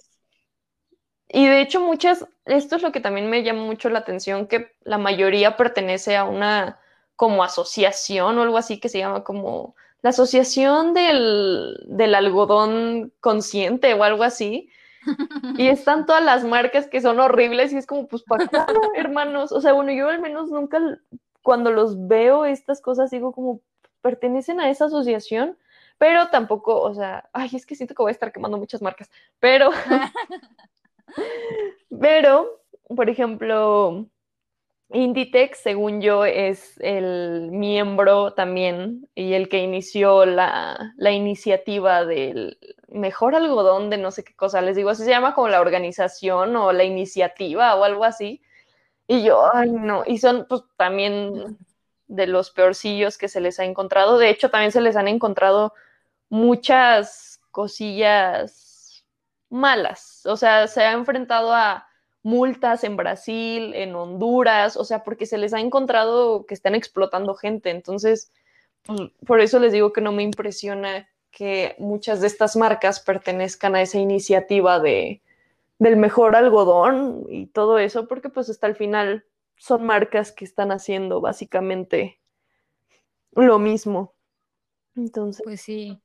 y 1.26 1.46
de 1.46 1.62
hecho 1.62 1.80
muchas, 1.80 2.26
esto 2.44 2.76
es 2.76 2.82
lo 2.82 2.92
que 2.92 3.00
también 3.00 3.30
me 3.30 3.42
llama 3.42 3.62
mucho 3.62 3.88
la 3.88 4.00
atención, 4.00 4.46
que 4.46 4.72
la 4.82 4.98
mayoría 4.98 5.56
pertenece 5.56 6.18
a 6.18 6.24
una 6.24 6.78
como 7.16 7.42
asociación 7.42 8.36
o 8.36 8.42
algo 8.42 8.58
así 8.58 8.78
que 8.78 8.90
se 8.90 8.98
llama 8.98 9.24
como 9.24 9.74
la 10.02 10.10
asociación 10.10 10.92
del, 10.92 11.82
del 11.86 12.14
algodón 12.14 13.10
consciente 13.20 13.94
o 13.94 14.04
algo 14.04 14.22
así. 14.22 14.70
Y 15.56 15.66
están 15.68 16.06
todas 16.06 16.22
las 16.22 16.44
marcas 16.44 16.86
que 16.86 17.00
son 17.00 17.20
horribles 17.20 17.72
y 17.72 17.76
es 17.76 17.86
como, 17.86 18.08
pues, 18.08 18.22
¿para 18.22 18.44
hermanos? 18.94 19.52
O 19.52 19.60
sea, 19.60 19.72
bueno, 19.72 19.92
yo 19.92 20.08
al 20.08 20.20
menos 20.20 20.50
nunca, 20.50 20.78
cuando 21.42 21.70
los 21.70 22.08
veo 22.08 22.44
estas 22.44 22.80
cosas, 22.80 23.10
digo 23.10 23.32
como, 23.32 23.60
pertenecen 24.00 24.60
a 24.60 24.70
esa 24.70 24.86
asociación, 24.86 25.58
pero 25.98 26.28
tampoco, 26.28 26.80
o 26.80 26.94
sea, 26.94 27.28
ay, 27.32 27.50
es 27.52 27.66
que 27.66 27.74
siento 27.74 27.94
que 27.94 28.02
voy 28.02 28.10
a 28.10 28.12
estar 28.12 28.32
quemando 28.32 28.56
muchas 28.56 28.80
marcas, 28.80 29.10
pero, 29.40 29.70
pero, 32.00 32.60
por 32.94 33.10
ejemplo, 33.10 34.06
Inditex, 34.90 35.58
según 35.58 36.00
yo, 36.00 36.24
es 36.24 36.78
el 36.80 37.50
miembro 37.50 38.32
también 38.32 39.08
y 39.14 39.34
el 39.34 39.50
que 39.50 39.58
inició 39.58 40.24
la, 40.24 40.94
iniciativa 40.98 42.06
del 42.06 42.58
mejor 42.88 43.34
algodón 43.34 43.90
de 43.90 43.98
no 43.98 44.10
sé 44.10 44.24
qué 44.24 44.34
cosa. 44.34 44.62
Les 44.62 44.76
digo, 44.76 44.90
así 44.90 45.04
se 45.04 45.10
llama 45.10 45.34
como 45.34 45.48
la 45.48 45.60
organización 45.60 46.56
o 46.56 46.72
la 46.72 46.84
iniciativa 46.84 47.74
o 47.74 47.84
algo 47.84 48.04
así. 48.04 48.42
Y 49.06 49.24
yo, 49.24 49.42
ay, 49.54 49.70
no. 49.70 50.04
Y 50.06 50.18
son 50.18 50.46
pues 50.48 50.62
también 50.76 51.58
de 52.06 52.26
los 52.26 52.50
peorcillos 52.50 53.18
que 53.18 53.28
se 53.28 53.40
les 53.40 53.60
ha 53.60 53.64
encontrado. 53.64 54.18
De 54.18 54.30
hecho, 54.30 54.50
también 54.50 54.72
se 54.72 54.80
les 54.80 54.96
han 54.96 55.08
encontrado 55.08 55.74
muchas 56.30 57.40
cosillas 57.50 59.04
malas. 59.50 60.24
O 60.26 60.36
sea, 60.36 60.66
se 60.68 60.82
ha 60.82 60.92
enfrentado 60.92 61.52
a 61.54 61.87
multas 62.22 62.84
en 62.84 62.96
Brasil, 62.96 63.74
en 63.74 63.94
Honduras, 63.94 64.76
o 64.76 64.84
sea, 64.84 65.04
porque 65.04 65.26
se 65.26 65.38
les 65.38 65.54
ha 65.54 65.60
encontrado 65.60 66.46
que 66.46 66.54
están 66.54 66.74
explotando 66.74 67.34
gente. 67.34 67.70
Entonces, 67.70 68.32
pues, 68.82 69.10
por 69.26 69.40
eso 69.40 69.58
les 69.58 69.72
digo 69.72 69.92
que 69.92 70.00
no 70.00 70.12
me 70.12 70.22
impresiona 70.22 71.08
que 71.30 71.76
muchas 71.78 72.20
de 72.20 72.26
estas 72.26 72.56
marcas 72.56 73.00
pertenezcan 73.00 73.76
a 73.76 73.82
esa 73.82 73.98
iniciativa 73.98 74.80
de, 74.80 75.22
del 75.78 75.96
mejor 75.96 76.36
algodón 76.36 77.24
y 77.28 77.46
todo 77.46 77.78
eso, 77.78 78.08
porque 78.08 78.28
pues 78.28 78.50
hasta 78.50 78.66
el 78.66 78.74
final 78.74 79.24
son 79.56 79.84
marcas 79.84 80.32
que 80.32 80.44
están 80.44 80.72
haciendo 80.72 81.20
básicamente 81.20 82.18
lo 83.32 83.58
mismo. 83.58 84.14
Entonces. 84.96 85.42
Pues 85.44 85.60
sí, 85.60 86.00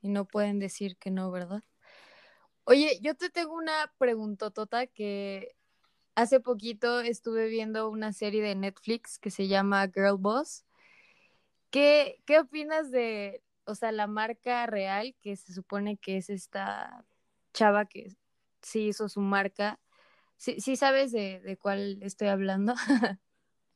y 0.00 0.08
no 0.08 0.24
pueden 0.24 0.58
decir 0.58 0.96
que 0.96 1.10
no, 1.10 1.30
¿verdad? 1.30 1.62
Oye, 2.70 2.98
yo 3.00 3.14
te 3.14 3.30
tengo 3.30 3.54
una 3.54 3.90
preguntotota 3.96 4.86
que 4.86 5.56
hace 6.14 6.38
poquito 6.38 7.00
estuve 7.00 7.48
viendo 7.48 7.88
una 7.88 8.12
serie 8.12 8.42
de 8.42 8.54
Netflix 8.54 9.18
que 9.18 9.30
se 9.30 9.48
llama 9.48 9.86
Girl 9.86 10.18
Boss. 10.18 10.66
¿Qué, 11.70 12.20
qué 12.26 12.38
opinas 12.38 12.90
de, 12.90 13.42
o 13.64 13.74
sea, 13.74 13.90
la 13.90 14.06
marca 14.06 14.66
real 14.66 15.16
que 15.22 15.34
se 15.36 15.54
supone 15.54 15.96
que 15.96 16.18
es 16.18 16.28
esta 16.28 17.06
chava 17.54 17.86
que 17.86 18.14
sí 18.60 18.88
hizo 18.88 19.08
su 19.08 19.20
marca? 19.20 19.80
¿Sí, 20.36 20.60
sí 20.60 20.76
sabes 20.76 21.10
de, 21.10 21.40
de 21.40 21.56
cuál 21.56 21.96
estoy 22.02 22.28
hablando? 22.28 22.74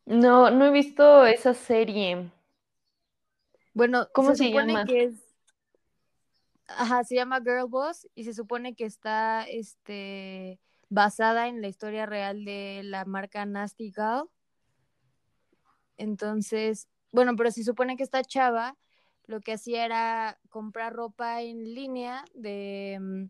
no, 0.04 0.50
no 0.50 0.66
he 0.66 0.70
visto 0.70 1.24
esa 1.24 1.54
serie. 1.54 2.30
Bueno, 3.72 4.10
¿cómo 4.12 4.34
se, 4.34 4.48
supone 4.48 4.84
que 4.84 5.04
es 5.04 5.21
Ajá, 6.76 7.04
se 7.04 7.14
llama 7.14 7.40
Girl 7.40 7.66
Boss 7.68 8.08
y 8.14 8.24
se 8.24 8.34
supone 8.34 8.74
que 8.74 8.84
está 8.84 9.44
este, 9.44 10.60
basada 10.88 11.48
en 11.48 11.60
la 11.60 11.68
historia 11.68 12.06
real 12.06 12.44
de 12.44 12.82
la 12.84 13.04
marca 13.04 13.44
Nasty 13.46 13.90
Gal. 13.90 14.24
Entonces, 15.96 16.88
bueno, 17.10 17.36
pero 17.36 17.50
se 17.50 17.64
supone 17.64 17.96
que 17.96 18.02
esta 18.02 18.22
chava 18.22 18.76
lo 19.26 19.40
que 19.40 19.52
hacía 19.52 19.84
era 19.84 20.38
comprar 20.50 20.92
ropa 20.92 21.42
en 21.42 21.74
línea 21.74 22.24
de 22.34 22.98
mm, 23.00 23.24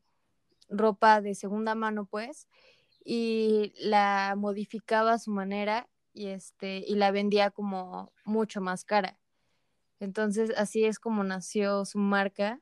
ropa 0.70 1.20
de 1.20 1.34
segunda 1.34 1.74
mano, 1.74 2.06
pues, 2.06 2.48
y 3.04 3.72
la 3.76 4.34
modificaba 4.36 5.14
a 5.14 5.18
su 5.18 5.30
manera 5.30 5.88
y 6.14 6.28
este 6.28 6.78
y 6.86 6.94
la 6.94 7.10
vendía 7.10 7.50
como 7.50 8.12
mucho 8.24 8.60
más 8.60 8.84
cara. 8.84 9.18
Entonces, 10.00 10.52
así 10.56 10.84
es 10.84 10.98
como 10.98 11.24
nació 11.24 11.84
su 11.84 11.98
marca 11.98 12.60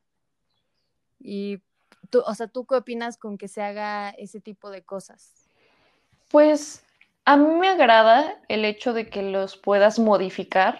y 1.20 1.60
tú, 2.10 2.22
o 2.26 2.34
sea, 2.34 2.48
¿tú 2.48 2.66
qué 2.66 2.76
opinas 2.76 3.16
con 3.16 3.38
que 3.38 3.48
se 3.48 3.62
haga 3.62 4.10
ese 4.10 4.40
tipo 4.40 4.70
de 4.70 4.82
cosas? 4.82 5.32
Pues 6.28 6.84
a 7.24 7.36
mí 7.36 7.54
me 7.54 7.68
agrada 7.68 8.40
el 8.48 8.64
hecho 8.64 8.92
de 8.92 9.08
que 9.08 9.22
los 9.22 9.56
puedas 9.56 9.98
modificar, 9.98 10.78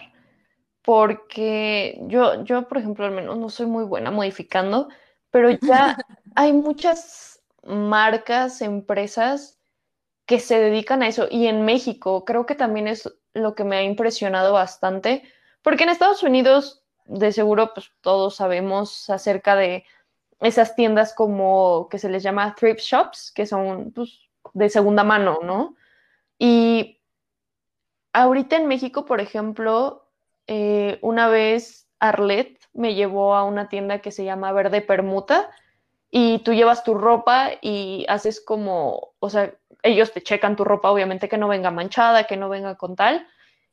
porque 0.81 1.99
yo, 2.07 2.43
yo, 2.43 2.67
por 2.67 2.79
ejemplo, 2.79 3.05
al 3.05 3.11
menos 3.11 3.37
no 3.37 3.49
soy 3.49 3.67
muy 3.67 3.83
buena 3.83 4.11
modificando, 4.11 4.89
pero 5.29 5.51
ya 5.51 5.97
hay 6.35 6.53
muchas 6.53 7.41
marcas, 7.63 8.61
empresas 8.61 9.59
que 10.25 10.39
se 10.39 10.59
dedican 10.59 11.03
a 11.03 11.07
eso. 11.07 11.27
Y 11.29 11.47
en 11.47 11.63
México 11.63 12.25
creo 12.25 12.45
que 12.45 12.55
también 12.55 12.87
es 12.87 13.13
lo 13.33 13.55
que 13.55 13.63
me 13.63 13.77
ha 13.77 13.83
impresionado 13.83 14.53
bastante, 14.53 15.23
porque 15.61 15.83
en 15.83 15.89
Estados 15.89 16.23
Unidos, 16.23 16.83
de 17.05 17.31
seguro, 17.31 17.73
pues 17.73 17.91
todos 18.01 18.35
sabemos 18.35 19.09
acerca 19.09 19.55
de 19.55 19.85
esas 20.41 20.75
tiendas 20.75 21.13
como 21.13 21.87
que 21.89 21.99
se 21.99 22.09
les 22.09 22.23
llama 22.23 22.55
thrift 22.55 22.81
shops, 22.81 23.31
que 23.31 23.45
son 23.45 23.91
pues, 23.91 24.27
de 24.53 24.69
segunda 24.69 25.03
mano, 25.03 25.39
¿no? 25.43 25.75
Y 26.37 26.99
ahorita 28.13 28.57
en 28.57 28.67
México, 28.67 29.05
por 29.05 29.21
ejemplo, 29.21 30.07
eh, 30.47 30.97
una 31.01 31.27
vez 31.27 31.87
Arlet 31.99 32.59
me 32.73 32.95
llevó 32.95 33.35
a 33.35 33.43
una 33.43 33.69
tienda 33.69 33.99
que 33.99 34.11
se 34.11 34.25
llama 34.25 34.51
Verde 34.51 34.81
Permuta 34.81 35.49
y 36.09 36.39
tú 36.39 36.53
llevas 36.53 36.83
tu 36.83 36.95
ropa 36.95 37.51
y 37.61 38.05
haces 38.09 38.41
como, 38.41 39.13
o 39.19 39.29
sea, 39.29 39.53
ellos 39.83 40.11
te 40.11 40.21
checan 40.21 40.55
tu 40.55 40.63
ropa, 40.63 40.91
obviamente 40.91 41.29
que 41.29 41.37
no 41.37 41.47
venga 41.47 41.71
manchada, 41.71 42.25
que 42.25 42.37
no 42.37 42.49
venga 42.49 42.75
con 42.75 42.95
tal, 42.95 43.27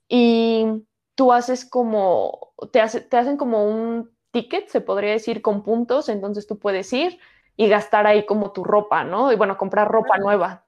y 0.08 0.84
tú 1.14 1.32
haces 1.32 1.64
como, 1.64 2.52
te, 2.72 2.80
hace, 2.80 3.00
te 3.00 3.16
hacen 3.16 3.36
como 3.36 3.64
un 3.64 4.10
ticket, 4.38 4.68
se 4.68 4.80
podría 4.80 5.12
decir, 5.12 5.42
con 5.42 5.62
puntos, 5.62 6.08
entonces 6.08 6.46
tú 6.46 6.58
puedes 6.58 6.92
ir 6.92 7.18
y 7.56 7.68
gastar 7.68 8.06
ahí 8.06 8.24
como 8.24 8.52
tu 8.52 8.62
ropa, 8.62 9.02
¿no? 9.02 9.32
Y 9.32 9.36
bueno, 9.36 9.56
comprar 9.56 9.88
ropa 9.90 10.18
nueva. 10.18 10.64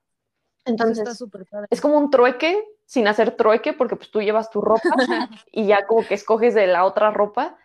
Entonces, 0.65 1.25
es 1.71 1.81
como 1.81 1.97
un 1.99 2.11
trueque 2.11 2.63
sin 2.85 3.07
hacer 3.07 3.37
trueque, 3.37 3.73
porque 3.73 3.97
pues 3.97 4.11
tú 4.11 4.21
llevas 4.21 4.51
tu 4.51 4.61
ropa 4.61 4.81
y 5.53 5.67
ya 5.67 5.87
como 5.87 6.05
que 6.07 6.15
escoges 6.15 6.55
de 6.55 6.67
la 6.67 6.85
otra 6.85 7.13
ropa. 7.13 7.57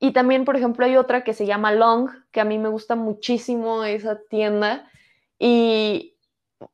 Y 0.00 0.12
también, 0.12 0.44
por 0.44 0.56
ejemplo, 0.56 0.86
hay 0.86 0.96
otra 0.96 1.22
que 1.24 1.34
se 1.34 1.46
llama 1.46 1.72
Long, 1.72 2.10
que 2.30 2.40
a 2.40 2.44
mí 2.44 2.58
me 2.58 2.68
gusta 2.70 2.94
muchísimo 2.94 3.84
esa 3.84 4.20
tienda. 4.28 4.90
Y 5.38 6.16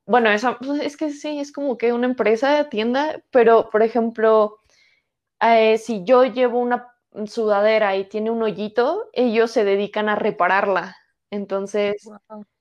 bueno, 0.07 0.31
esa, 0.31 0.59
pues, 0.59 0.81
es 0.81 0.97
que 0.97 1.11
sí, 1.11 1.41
es 1.41 1.53
como 1.53 1.77
que 1.77 1.93
una 1.93 2.07
empresa, 2.07 2.69
tienda, 2.69 3.21
pero 3.31 3.69
por 3.71 3.83
ejemplo, 3.83 4.61
eh, 5.41 5.79
si 5.79 6.05
yo 6.05 6.25
llevo 6.25 6.61
una 6.61 6.90
sudadera 7.27 7.97
y 7.97 8.05
tiene 8.05 8.31
un 8.31 8.43
hoyito, 8.43 9.09
ellos 9.13 9.51
se 9.51 9.65
dedican 9.65 10.09
a 10.09 10.17
repararla. 10.17 10.97
Entonces, 11.31 12.09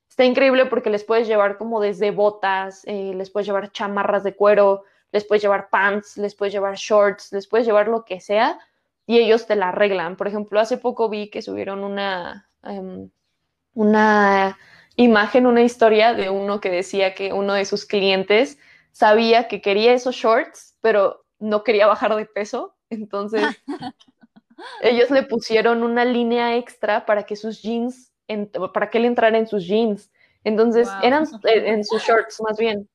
está 0.10 0.26
increíble 0.26 0.66
porque 0.66 0.90
les 0.90 1.04
puedes 1.04 1.28
llevar 1.28 1.58
como 1.58 1.80
desde 1.80 2.12
botas, 2.12 2.84
eh, 2.86 3.14
les 3.16 3.30
puedes 3.30 3.48
llevar 3.48 3.72
chamarras 3.72 4.24
de 4.24 4.36
cuero, 4.36 4.84
les 5.12 5.26
puedes 5.26 5.42
llevar 5.42 5.70
pants, 5.70 6.18
les 6.18 6.36
puedes 6.36 6.54
llevar 6.54 6.76
shorts, 6.76 7.32
les 7.32 7.48
puedes 7.48 7.66
llevar 7.66 7.88
lo 7.88 8.06
que 8.06 8.20
sea 8.20 8.60
y 9.06 9.18
ellos 9.18 9.48
te 9.48 9.56
la 9.56 9.70
arreglan. 9.70 10.18
Por 10.18 10.28
ejemplo, 10.28 10.60
hace 10.60 10.78
poco 10.78 11.10
vi 11.10 11.30
que 11.30 11.42
subieron 11.42 11.84
una, 11.84 12.48
em, 12.64 13.10
una 13.74 14.58
imagen, 14.96 15.48
una 15.48 15.62
historia 15.62 16.14
de 16.14 16.30
uno 16.30 16.60
que 16.60 16.70
decía 16.70 17.16
que 17.16 17.34
uno 17.34 17.54
de 17.54 17.66
sus 17.66 17.86
clientes 17.86 18.60
sabía 18.92 19.48
que 19.48 19.62
quería 19.62 19.94
esos 19.94 20.16
shorts, 20.16 20.78
pero 20.82 21.26
no 21.40 21.64
quería 21.64 21.88
bajar 21.88 22.16
de 22.16 22.26
peso. 22.26 22.76
Entonces, 22.90 23.42
ellos 24.82 25.10
le 25.10 25.24
pusieron 25.24 25.84
una 25.84 26.06
línea 26.06 26.56
extra 26.56 27.06
para 27.06 27.24
que 27.24 27.36
sus 27.36 27.62
jeans, 27.62 28.12
para 28.74 28.90
que 28.90 28.98
él 28.98 29.06
entrara 29.06 29.38
en 29.38 29.48
sus 29.48 29.66
jeans. 29.66 30.12
Entonces, 30.44 30.88
eran 31.04 31.26
eh, 31.44 31.64
en 31.66 31.84
sus 31.84 32.02
shorts 32.04 32.42
más 32.42 32.58
bien. 32.58 32.88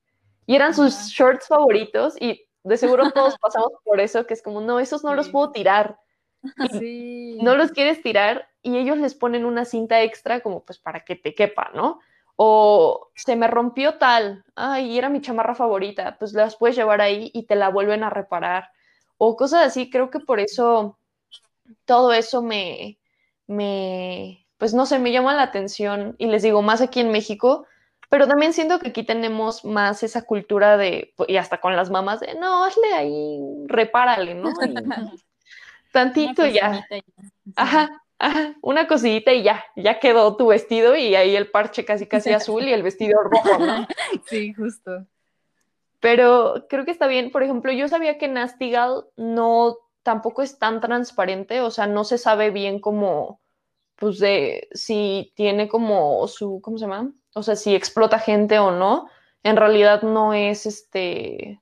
Y 0.46 0.56
eran 0.56 0.74
sus 0.74 1.08
shorts 1.08 1.46
favoritos 1.46 2.20
y 2.20 2.46
de 2.62 2.76
seguro 2.76 3.04
todos 3.14 3.38
pasamos 3.38 3.72
por 3.84 4.00
eso, 4.00 4.26
que 4.26 4.34
es 4.34 4.42
como, 4.42 4.60
no, 4.60 4.80
esos 4.80 5.04
no 5.04 5.14
los 5.14 5.28
puedo 5.28 5.50
tirar. 5.52 5.98
Sí. 6.78 7.38
No 7.40 7.56
los 7.56 7.70
quieres 7.72 8.02
tirar 8.02 8.46
y 8.60 8.76
ellos 8.76 8.98
les 8.98 9.14
ponen 9.14 9.46
una 9.46 9.64
cinta 9.64 10.02
extra 10.02 10.40
como 10.40 10.62
pues 10.62 10.78
para 10.78 11.02
que 11.02 11.16
te 11.16 11.34
quepa, 11.34 11.70
¿no? 11.74 12.00
O 12.36 13.08
se 13.14 13.34
me 13.34 13.46
rompió 13.46 13.94
tal, 13.94 14.44
ay, 14.54 14.98
era 14.98 15.08
mi 15.08 15.22
chamarra 15.22 15.54
favorita, 15.54 16.16
pues 16.18 16.34
las 16.34 16.56
puedes 16.56 16.76
llevar 16.76 17.00
ahí 17.00 17.30
y 17.32 17.46
te 17.46 17.54
la 17.54 17.70
vuelven 17.70 18.04
a 18.04 18.10
reparar. 18.10 18.68
O 19.16 19.36
cosas 19.36 19.64
así, 19.64 19.88
creo 19.88 20.10
que 20.10 20.20
por 20.20 20.38
eso 20.38 20.98
todo 21.84 22.12
eso 22.12 22.42
me, 22.42 22.98
me, 23.46 24.46
pues 24.58 24.74
no 24.74 24.86
sé, 24.86 24.98
me 24.98 25.12
llama 25.12 25.34
la 25.34 25.42
atención 25.42 26.14
y 26.18 26.26
les 26.26 26.42
digo, 26.42 26.62
más 26.62 26.80
aquí 26.80 27.00
en 27.00 27.10
México, 27.10 27.66
pero 28.08 28.28
también 28.28 28.52
siento 28.52 28.78
que 28.78 28.88
aquí 28.88 29.02
tenemos 29.02 29.64
más 29.64 30.02
esa 30.02 30.22
cultura 30.22 30.76
de, 30.76 31.14
y 31.26 31.36
hasta 31.36 31.60
con 31.60 31.76
las 31.76 31.90
mamás, 31.90 32.20
de, 32.20 32.34
no, 32.34 32.64
hazle 32.64 32.92
ahí, 32.94 33.40
repárale, 33.66 34.34
¿no? 34.34 34.52
tantito 35.92 36.46
ya. 36.46 36.86
Ajá, 37.56 38.02
ajá, 38.18 38.54
una 38.62 38.86
cosita 38.86 39.32
y 39.32 39.42
ya, 39.42 39.64
ya 39.76 40.00
quedó 40.00 40.36
tu 40.36 40.48
vestido 40.48 40.96
y 40.96 41.14
ahí 41.14 41.36
el 41.36 41.50
parche 41.50 41.84
casi 41.84 42.06
casi 42.06 42.32
azul 42.34 42.64
y 42.64 42.72
el 42.72 42.82
vestido 42.82 43.22
rojo, 43.22 43.58
¿no? 43.58 43.86
Sí, 44.26 44.52
justo. 44.54 45.06
Pero 46.00 46.66
creo 46.68 46.84
que 46.84 46.90
está 46.90 47.06
bien. 47.06 47.30
Por 47.30 47.42
ejemplo, 47.42 47.72
yo 47.72 47.88
sabía 47.88 48.18
que 48.18 48.28
Nastigal 48.28 49.06
no 49.16 49.78
tampoco 50.04 50.42
es 50.42 50.58
tan 50.58 50.80
transparente, 50.80 51.60
o 51.60 51.70
sea, 51.72 51.88
no 51.88 52.04
se 52.04 52.18
sabe 52.18 52.50
bien 52.50 52.78
cómo, 52.78 53.40
pues 53.96 54.18
de 54.20 54.68
si 54.72 55.32
tiene 55.34 55.68
como 55.68 56.28
su, 56.28 56.60
¿cómo 56.62 56.78
se 56.78 56.84
llama? 56.84 57.12
O 57.34 57.42
sea, 57.42 57.56
si 57.56 57.74
explota 57.74 58.20
gente 58.20 58.60
o 58.60 58.70
no. 58.70 59.08
En 59.42 59.56
realidad 59.56 60.02
no 60.02 60.32
es 60.32 60.66
este, 60.66 61.60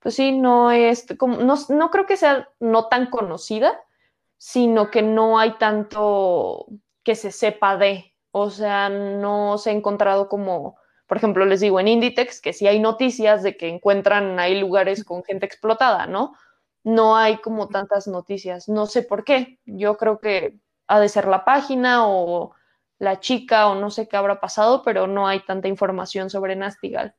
pues 0.00 0.16
sí, 0.16 0.32
no 0.32 0.70
es, 0.72 1.06
como, 1.18 1.38
no, 1.38 1.54
no 1.70 1.90
creo 1.90 2.06
que 2.06 2.16
sea 2.16 2.50
no 2.60 2.88
tan 2.88 3.08
conocida, 3.08 3.80
sino 4.36 4.90
que 4.90 5.02
no 5.02 5.38
hay 5.38 5.52
tanto 5.58 6.66
que 7.02 7.14
se 7.14 7.32
sepa 7.32 7.76
de, 7.76 8.14
o 8.30 8.50
sea, 8.50 8.88
no 8.88 9.56
se 9.58 9.70
ha 9.70 9.72
encontrado 9.72 10.28
como, 10.28 10.76
por 11.06 11.16
ejemplo, 11.16 11.46
les 11.46 11.60
digo 11.60 11.80
en 11.80 11.88
Inditex 11.88 12.40
que 12.40 12.52
sí 12.52 12.66
hay 12.66 12.80
noticias 12.80 13.42
de 13.42 13.56
que 13.56 13.68
encuentran 13.68 14.38
ahí 14.38 14.58
lugares 14.58 15.04
con 15.04 15.24
gente 15.24 15.46
explotada, 15.46 16.06
¿no? 16.06 16.34
No 16.84 17.16
hay 17.16 17.38
como 17.38 17.68
tantas 17.68 18.06
noticias, 18.06 18.68
no 18.68 18.86
sé 18.86 19.02
por 19.02 19.24
qué, 19.24 19.58
yo 19.64 19.96
creo 19.96 20.20
que 20.20 20.58
ha 20.86 21.00
de 21.00 21.08
ser 21.08 21.26
la 21.26 21.44
página 21.44 22.06
o 22.06 22.54
la 22.98 23.20
chica 23.20 23.68
o 23.68 23.74
no 23.74 23.90
sé 23.90 24.06
qué 24.06 24.16
habrá 24.16 24.40
pasado, 24.40 24.82
pero 24.82 25.06
no 25.06 25.26
hay 25.26 25.40
tanta 25.40 25.68
información 25.68 26.30
sobre 26.30 26.56
Nastigal. 26.56 27.14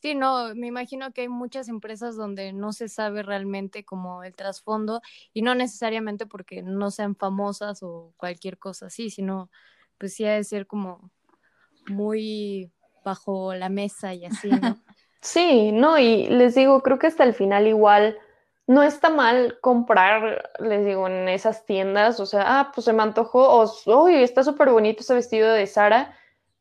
Sí, 0.00 0.14
no, 0.14 0.54
me 0.54 0.68
imagino 0.68 1.12
que 1.12 1.22
hay 1.22 1.28
muchas 1.28 1.68
empresas 1.68 2.16
donde 2.16 2.52
no 2.52 2.72
se 2.72 2.88
sabe 2.88 3.24
realmente 3.24 3.84
como 3.84 4.22
el 4.22 4.34
trasfondo 4.34 5.00
y 5.34 5.42
no 5.42 5.56
necesariamente 5.56 6.24
porque 6.24 6.62
no 6.62 6.92
sean 6.92 7.16
famosas 7.16 7.82
o 7.82 8.12
cualquier 8.16 8.58
cosa 8.58 8.86
así, 8.86 9.10
sino 9.10 9.50
pues 9.98 10.14
sí 10.14 10.24
ha 10.24 10.34
de 10.34 10.44
ser 10.44 10.68
como 10.68 11.10
muy 11.88 12.70
bajo 13.04 13.54
la 13.54 13.68
mesa 13.68 14.14
y 14.14 14.24
así, 14.24 14.48
¿no? 14.48 14.78
sí, 15.20 15.72
no, 15.72 15.98
y 15.98 16.28
les 16.28 16.54
digo, 16.54 16.80
creo 16.84 17.00
que 17.00 17.08
hasta 17.08 17.24
el 17.24 17.34
final 17.34 17.66
igual 17.66 18.16
no 18.68 18.82
está 18.82 19.08
mal 19.08 19.58
comprar, 19.62 20.50
les 20.60 20.84
digo, 20.84 21.08
en 21.08 21.26
esas 21.28 21.64
tiendas, 21.64 22.20
o 22.20 22.26
sea, 22.26 22.60
ah, 22.60 22.72
pues 22.74 22.84
se 22.84 22.92
me 22.92 23.02
antojó, 23.02 23.48
o, 23.48 24.04
uy, 24.04 24.16
está 24.16 24.44
súper 24.44 24.68
bonito 24.70 25.00
ese 25.00 25.14
vestido 25.14 25.50
de 25.50 25.66
Sara, 25.66 26.14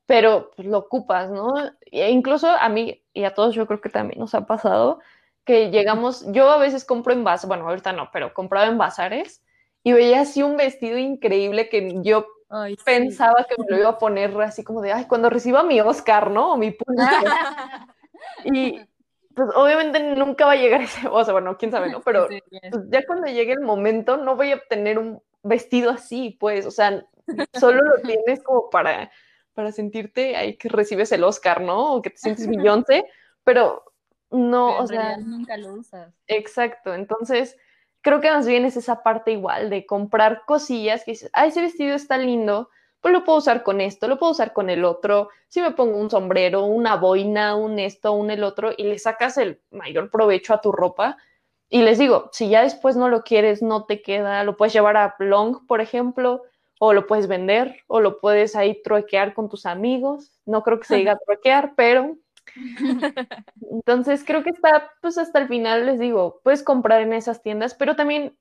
pero 0.06 0.52
pues, 0.56 0.68
lo 0.70 0.78
ocupas, 0.78 1.30
¿no? 1.30 1.54
E 1.82 2.10
incluso 2.10 2.48
a 2.48 2.70
mí 2.70 3.04
y 3.14 3.26
a 3.26 3.34
todos 3.34 3.56
yo 3.56 3.68
creo 3.68 3.82
que 3.82 3.90
también 3.90 4.20
nos 4.22 4.34
ha 4.36 4.48
pasado 4.48 5.00
que 5.44 5.70
llegamos, 5.70 6.26
yo 6.32 6.50
a 6.50 6.58
veces 6.58 6.86
compro 6.86 7.12
en 7.12 7.26
bazares, 7.26 7.50
bueno, 7.50 7.68
ahorita 7.68 7.92
no, 7.92 8.10
pero 8.14 8.34
compraba 8.34 8.68
en 8.68 8.78
bazares 8.78 9.44
y 9.84 9.92
veía 9.92 10.22
así 10.22 10.44
un 10.44 10.56
vestido 10.56 10.98
increíble 10.98 11.68
que 11.68 11.94
yo 12.04 12.26
pensaba 12.86 13.46
que 13.50 13.56
me 13.62 13.66
lo 13.70 13.78
iba 13.80 13.90
a 13.90 13.98
poner 13.98 14.40
así 14.42 14.64
como 14.64 14.82
de, 14.82 14.94
ay, 14.94 15.06
cuando 15.08 15.30
reciba 15.30 15.64
mi 15.64 15.82
Oscar, 15.82 16.32
¿no? 16.32 16.54
O 16.54 16.58
mi 16.58 16.72
Pulitzer. 16.72 17.32
y 18.46 18.80
pues 19.38 19.50
obviamente 19.56 20.16
nunca 20.16 20.48
va 20.48 20.54
a 20.54 20.56
llegar 20.56 20.82
ese, 20.82 21.08
o 21.08 21.24
sea, 21.24 21.32
bueno, 21.32 21.58
quién 21.58 21.72
sabe, 21.72 21.92
¿no? 21.92 22.02
Pero 22.06 22.28
pues, 22.28 22.42
ya 22.90 23.06
cuando 23.06 23.28
llegue 23.28 23.54
el 23.54 23.62
momento 23.62 24.18
no 24.18 24.36
voy 24.36 24.52
a 24.52 24.56
obtener 24.56 24.98
un 24.98 25.22
vestido 25.44 25.92
así, 25.92 26.36
pues, 26.40 26.66
o 26.66 26.72
sea, 26.72 27.06
solo 27.54 27.84
lo 27.84 28.02
tienes 28.02 28.44
como 28.44 28.70
para 28.72 29.12
para 29.54 29.72
sentirte 29.72 30.36
ahí 30.36 30.56
que 30.56 30.70
recibes 30.70 31.12
el 31.12 31.24
Oscar, 31.24 31.62
¿no? 31.62 31.94
O 31.94 32.02
que 32.02 32.12
te 32.12 32.18
sientes 32.18 32.48
Beyoncé, 32.48 33.06
pero 33.44 33.84
no, 34.30 34.78
o 34.78 34.86
sea, 34.86 35.18
nunca 35.18 35.58
lo 35.58 35.74
usas. 35.74 36.14
Exacto, 36.28 36.94
entonces 36.94 37.58
creo 38.02 38.22
que 38.22 38.30
más 38.30 38.48
bien 38.48 38.66
es 38.66 38.78
esa 38.78 39.02
parte 39.04 39.32
igual 39.32 39.70
de 39.70 39.86
comprar 39.86 40.44
cosillas 40.46 41.04
que 41.04 41.12
dices, 41.12 41.30
ah, 41.34 41.46
ese 41.46 41.62
vestido 41.62 41.96
está 41.96 42.18
lindo, 42.18 42.70
pues 43.08 43.14
lo 43.14 43.24
puedo 43.24 43.38
usar 43.38 43.64
con 43.64 43.80
esto, 43.80 44.10
lo 44.10 44.20
puedo 44.20 44.34
usar 44.34 44.52
con 44.52 44.70
el 44.70 44.84
otro, 44.84 45.30
si 45.48 45.62
me 45.62 45.72
pongo 45.72 45.98
un 45.98 46.10
sombrero, 46.10 46.66
una 46.66 46.98
boina, 46.98 47.56
un 47.56 47.80
esto, 47.80 48.12
un 48.12 48.32
el 48.32 48.44
otro, 48.44 48.72
y 48.76 48.84
le 48.84 49.00
sacas 49.00 49.38
el 49.38 49.62
mayor 49.72 50.12
provecho 50.12 50.54
a 50.54 50.60
tu 50.60 50.74
ropa. 50.74 51.18
Y 51.70 51.84
les 51.84 52.00
digo, 52.00 52.30
si 52.34 52.50
ya 52.50 52.64
después 52.64 52.98
no 52.98 53.08
lo 53.08 53.24
quieres, 53.24 53.62
no 53.62 53.86
te 53.86 54.02
queda, 54.02 54.44
lo 54.44 54.58
puedes 54.58 54.74
llevar 54.74 54.98
a 54.98 55.16
Long, 55.20 55.66
por 55.68 55.80
ejemplo, 55.80 56.44
o 56.80 56.92
lo 56.92 57.08
puedes 57.08 57.28
vender 57.28 57.78
o 57.88 58.02
lo 58.02 58.20
puedes 58.20 58.58
ahí 58.58 58.82
truequear 58.84 59.34
con 59.34 59.48
tus 59.48 59.66
amigos. 59.66 60.34
No 60.46 60.64
creo 60.64 60.80
que 60.80 60.88
se 60.88 60.98
diga 60.98 61.18
truequear, 61.26 61.76
pero 61.78 62.18
entonces 63.72 64.26
creo 64.26 64.44
que 64.44 64.50
está, 64.50 64.92
pues 65.02 65.18
hasta 65.18 65.40
el 65.40 65.48
final 65.48 65.86
les 65.86 65.98
digo, 65.98 66.42
puedes 66.44 66.62
comprar 66.62 67.02
en 67.02 67.14
esas 67.14 67.42
tiendas, 67.42 67.74
pero 67.74 67.96
también 67.96 68.38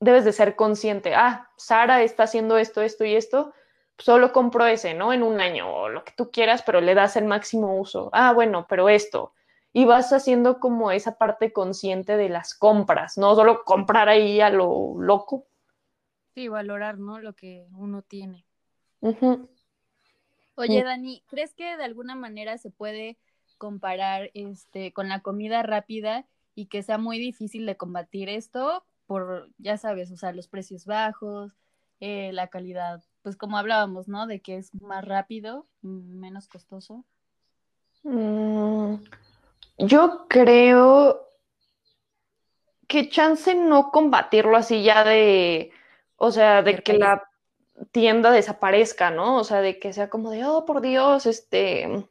debes 0.00 0.24
de 0.24 0.32
ser 0.32 0.56
consciente, 0.56 1.14
ah, 1.14 1.50
Sara 1.56 2.02
está 2.02 2.24
haciendo 2.24 2.58
esto, 2.58 2.82
esto 2.82 3.04
y 3.04 3.14
esto, 3.14 3.52
solo 3.98 4.32
compro 4.32 4.66
ese, 4.66 4.94
¿no? 4.94 5.12
En 5.12 5.22
un 5.22 5.40
año 5.40 5.70
o 5.70 5.88
lo 5.88 6.04
que 6.04 6.12
tú 6.16 6.30
quieras, 6.30 6.62
pero 6.62 6.80
le 6.80 6.94
das 6.94 7.16
el 7.16 7.24
máximo 7.24 7.76
uso. 7.78 8.10
Ah, 8.12 8.32
bueno, 8.32 8.66
pero 8.68 8.88
esto. 8.88 9.32
Y 9.72 9.84
vas 9.84 10.12
haciendo 10.12 10.60
como 10.60 10.90
esa 10.90 11.18
parte 11.18 11.52
consciente 11.52 12.16
de 12.16 12.28
las 12.28 12.54
compras, 12.54 13.18
no 13.18 13.34
solo 13.34 13.64
comprar 13.64 14.08
ahí 14.08 14.40
a 14.40 14.50
lo 14.50 14.94
loco. 14.98 15.46
Sí, 16.34 16.48
valorar, 16.48 16.98
¿no? 16.98 17.18
Lo 17.20 17.34
que 17.34 17.66
uno 17.72 18.02
tiene. 18.02 18.46
Oye, 20.54 20.82
Dani, 20.82 21.22
¿crees 21.28 21.54
que 21.54 21.76
de 21.76 21.84
alguna 21.84 22.14
manera 22.14 22.58
se 22.58 22.70
puede 22.70 23.18
comparar 23.58 24.30
este 24.34 24.92
con 24.92 25.08
la 25.08 25.20
comida 25.20 25.62
rápida 25.62 26.26
y 26.54 26.66
que 26.66 26.82
sea 26.82 26.98
muy 26.98 27.18
difícil 27.18 27.66
de 27.66 27.76
combatir 27.76 28.28
esto 28.28 28.84
por, 29.06 29.50
ya 29.58 29.78
sabes, 29.78 30.10
o 30.10 30.16
sea, 30.16 30.32
los 30.32 30.48
precios 30.48 30.84
bajos, 30.84 31.56
eh, 32.00 32.30
la 32.32 32.48
calidad, 32.48 33.02
pues 33.28 33.36
como 33.36 33.58
hablábamos, 33.58 34.08
¿no? 34.08 34.26
De 34.26 34.40
que 34.40 34.56
es 34.56 34.74
más 34.80 35.04
rápido, 35.04 35.66
menos 35.82 36.48
costoso. 36.48 37.04
Mm, 38.04 38.94
yo 39.76 40.26
creo 40.28 41.28
que 42.86 43.10
chance 43.10 43.54
no 43.54 43.90
combatirlo 43.90 44.56
así 44.56 44.82
ya 44.82 45.04
de 45.04 45.72
o 46.16 46.30
sea, 46.30 46.62
de 46.62 46.78
que 46.82 46.94
la 46.94 47.28
tienda 47.92 48.30
desaparezca, 48.30 49.10
¿no? 49.10 49.36
O 49.36 49.44
sea, 49.44 49.60
de 49.60 49.78
que 49.78 49.92
sea 49.92 50.08
como 50.08 50.30
de, 50.30 50.46
oh, 50.46 50.64
por 50.64 50.80
Dios, 50.80 51.26
este, 51.26 52.08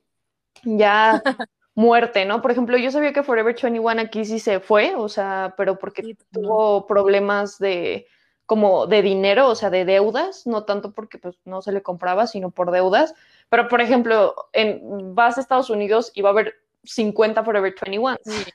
ya 0.64 1.22
muerte, 1.74 2.26
¿no? 2.26 2.44
Por 2.44 2.52
ejemplo, 2.52 2.78
yo 2.78 2.92
sabía 2.92 3.12
que 3.12 3.24
Forever 3.24 3.56
21 3.56 4.02
aquí 4.02 4.24
sí 4.24 4.38
se 4.38 4.60
fue, 4.60 4.94
o 4.96 5.10
sea, 5.10 5.56
pero 5.58 5.80
porque 5.80 6.16
tuvo 6.32 6.86
problemas 6.86 7.58
de 7.58 8.06
como 8.48 8.88
de 8.88 9.02
dinero, 9.02 9.50
o 9.50 9.56
sea, 9.56 9.70
de 9.70 9.84
deudas, 9.84 10.48
no 10.48 10.64
tanto 10.64 10.94
porque 10.94 11.18
pues 11.20 11.36
no 11.44 11.62
se 11.62 11.74
le 11.74 11.84
compraba, 11.84 12.26
sino 12.28 12.50
por 12.50 12.72
deudas, 12.72 13.14
Pero, 13.50 13.68
por 13.68 13.82
ejemplo, 13.82 14.36
en, 14.54 15.14
vas 15.14 15.38
a 15.38 15.42
Estados 15.42 15.70
Unidos 15.70 16.12
y 16.16 16.22
va 16.22 16.30
a 16.30 16.32
haber 16.32 16.56
50 16.84 17.44
Forever 17.44 17.76
21. 17.80 18.18
Sí, 18.24 18.52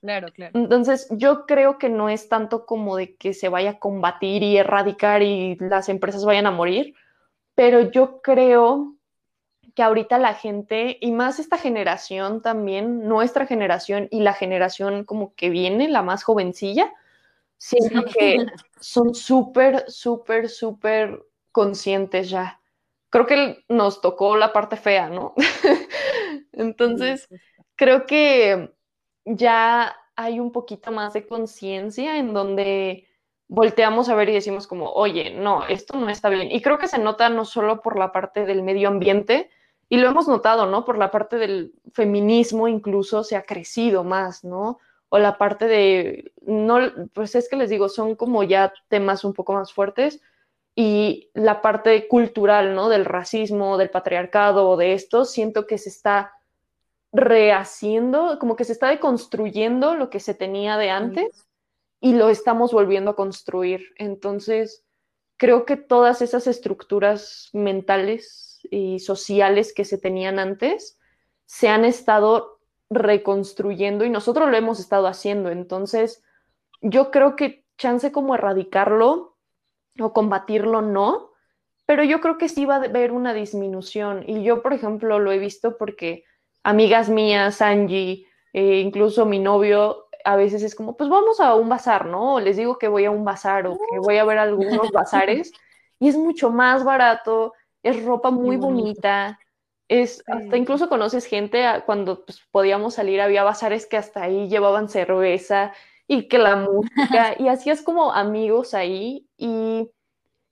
claro, 0.00 0.28
claro. 0.32 0.50
Entonces, 0.54 1.06
yo 1.10 1.46
creo 1.46 1.78
que 1.78 1.88
no 1.88 2.08
es 2.08 2.28
tanto 2.28 2.66
como 2.66 2.96
de 2.96 3.14
que 3.14 3.34
se 3.34 3.48
vaya 3.48 3.70
a 3.70 3.78
combatir 3.78 4.42
y 4.42 4.56
erradicar 4.56 5.22
y 5.22 5.56
las 5.60 5.88
empresas 5.88 6.24
vayan 6.24 6.46
a 6.46 6.50
morir, 6.50 6.94
pero 7.54 7.80
yo 7.92 8.20
creo 8.22 8.96
que 9.76 9.82
ahorita 9.84 10.18
la 10.18 10.34
gente, 10.34 10.98
y 11.00 11.12
más 11.12 11.38
esta 11.38 11.56
generación 11.56 12.42
también, 12.42 13.06
nuestra 13.06 13.46
generación 13.46 14.08
y 14.10 14.20
la 14.20 14.32
generación 14.32 15.04
como 15.04 15.34
que 15.34 15.50
viene, 15.50 15.88
la 15.88 16.02
más 16.02 16.24
jovencilla, 16.24 16.92
siento 17.56 18.04
que 18.04 18.46
son 18.80 19.14
súper, 19.14 19.90
súper, 19.90 20.48
súper 20.48 21.24
conscientes 21.52 22.30
ya. 22.30 22.60
Creo 23.10 23.26
que 23.26 23.64
nos 23.68 24.00
tocó 24.00 24.36
la 24.36 24.52
parte 24.52 24.76
fea, 24.76 25.08
¿no? 25.08 25.34
Entonces, 26.52 27.28
creo 27.76 28.06
que 28.06 28.74
ya 29.24 29.96
hay 30.16 30.40
un 30.40 30.52
poquito 30.52 30.90
más 30.90 31.12
de 31.12 31.26
conciencia 31.26 32.18
en 32.18 32.32
donde 32.34 33.06
volteamos 33.48 34.08
a 34.08 34.14
ver 34.14 34.28
y 34.28 34.34
decimos 34.34 34.66
como, 34.66 34.90
oye, 34.90 35.30
no, 35.30 35.66
esto 35.66 35.98
no 35.98 36.08
está 36.08 36.28
bien. 36.28 36.50
Y 36.50 36.62
creo 36.62 36.78
que 36.78 36.88
se 36.88 36.98
nota 36.98 37.28
no 37.28 37.44
solo 37.44 37.80
por 37.80 37.98
la 37.98 38.12
parte 38.12 38.44
del 38.44 38.62
medio 38.62 38.88
ambiente, 38.88 39.50
y 39.88 39.98
lo 39.98 40.08
hemos 40.08 40.26
notado, 40.26 40.66
¿no? 40.66 40.84
Por 40.84 40.98
la 40.98 41.10
parte 41.10 41.36
del 41.36 41.72
feminismo 41.92 42.66
incluso 42.66 43.22
se 43.22 43.36
ha 43.36 43.42
crecido 43.42 44.02
más, 44.02 44.42
¿no? 44.42 44.78
O 45.08 45.18
la 45.18 45.38
parte 45.38 45.66
de, 45.66 46.32
no, 46.42 46.78
pues 47.12 47.34
es 47.34 47.48
que 47.48 47.56
les 47.56 47.70
digo, 47.70 47.88
son 47.88 48.16
como 48.16 48.42
ya 48.42 48.72
temas 48.88 49.24
un 49.24 49.32
poco 49.32 49.52
más 49.52 49.72
fuertes 49.72 50.20
y 50.74 51.30
la 51.32 51.62
parte 51.62 52.06
cultural, 52.08 52.74
¿no? 52.74 52.88
Del 52.88 53.04
racismo, 53.04 53.78
del 53.78 53.90
patriarcado, 53.90 54.76
de 54.76 54.92
esto, 54.92 55.24
siento 55.24 55.66
que 55.66 55.78
se 55.78 55.88
está 55.88 56.32
rehaciendo, 57.12 58.38
como 58.38 58.56
que 58.56 58.64
se 58.64 58.72
está 58.72 58.88
deconstruyendo 58.88 59.94
lo 59.94 60.10
que 60.10 60.20
se 60.20 60.34
tenía 60.34 60.76
de 60.76 60.90
antes 60.90 61.46
y 62.00 62.14
lo 62.14 62.28
estamos 62.28 62.72
volviendo 62.72 63.12
a 63.12 63.16
construir. 63.16 63.94
Entonces, 63.96 64.84
creo 65.38 65.64
que 65.64 65.76
todas 65.76 66.20
esas 66.20 66.46
estructuras 66.46 67.48
mentales 67.52 68.60
y 68.70 68.98
sociales 68.98 69.72
que 69.72 69.84
se 69.84 69.98
tenían 69.98 70.38
antes 70.38 70.98
se 71.46 71.68
han 71.68 71.84
estado 71.84 72.55
reconstruyendo 72.90 74.04
y 74.04 74.10
nosotros 74.10 74.50
lo 74.50 74.56
hemos 74.56 74.80
estado 74.80 75.06
haciendo. 75.06 75.50
Entonces, 75.50 76.22
yo 76.80 77.10
creo 77.10 77.36
que 77.36 77.64
chance 77.78 78.12
como 78.12 78.34
erradicarlo 78.34 79.36
o 79.98 80.12
combatirlo 80.12 80.82
no, 80.82 81.30
pero 81.86 82.04
yo 82.04 82.20
creo 82.20 82.38
que 82.38 82.48
sí 82.48 82.64
va 82.64 82.76
a 82.76 82.84
haber 82.84 83.12
una 83.12 83.34
disminución. 83.34 84.24
Y 84.26 84.42
yo, 84.42 84.62
por 84.62 84.72
ejemplo, 84.72 85.18
lo 85.18 85.32
he 85.32 85.38
visto 85.38 85.76
porque 85.76 86.24
amigas 86.62 87.08
mías, 87.08 87.62
Angie, 87.62 88.26
eh, 88.52 88.80
incluso 88.80 89.26
mi 89.26 89.38
novio, 89.38 90.06
a 90.24 90.36
veces 90.36 90.62
es 90.62 90.74
como, 90.74 90.96
pues 90.96 91.08
vamos 91.08 91.40
a 91.40 91.54
un 91.54 91.68
bazar, 91.68 92.06
¿no? 92.06 92.40
les 92.40 92.56
digo 92.56 92.78
que 92.78 92.88
voy 92.88 93.04
a 93.04 93.12
un 93.12 93.24
bazar 93.24 93.66
o 93.68 93.78
que 93.90 93.98
voy 94.00 94.16
a 94.16 94.24
ver 94.24 94.38
algunos 94.38 94.90
bazares 94.90 95.52
y 96.00 96.08
es 96.08 96.16
mucho 96.16 96.50
más 96.50 96.82
barato 96.82 97.52
es 97.86 98.04
ropa 98.04 98.30
muy 98.30 98.56
bonita, 98.56 99.38
es, 99.88 100.22
hasta 100.26 100.56
incluso 100.56 100.88
conoces 100.88 101.26
gente, 101.26 101.64
cuando 101.86 102.24
pues, 102.24 102.40
podíamos 102.50 102.94
salir, 102.94 103.20
había 103.20 103.44
bazares 103.44 103.86
que 103.86 103.96
hasta 103.96 104.22
ahí 104.22 104.48
llevaban 104.48 104.88
cerveza 104.88 105.72
y 106.08 106.28
que 106.28 106.38
la 106.38 106.56
música, 106.56 107.34
y 107.38 107.48
hacías 107.48 107.82
como 107.82 108.12
amigos 108.12 108.74
ahí, 108.74 109.26
y 109.36 109.90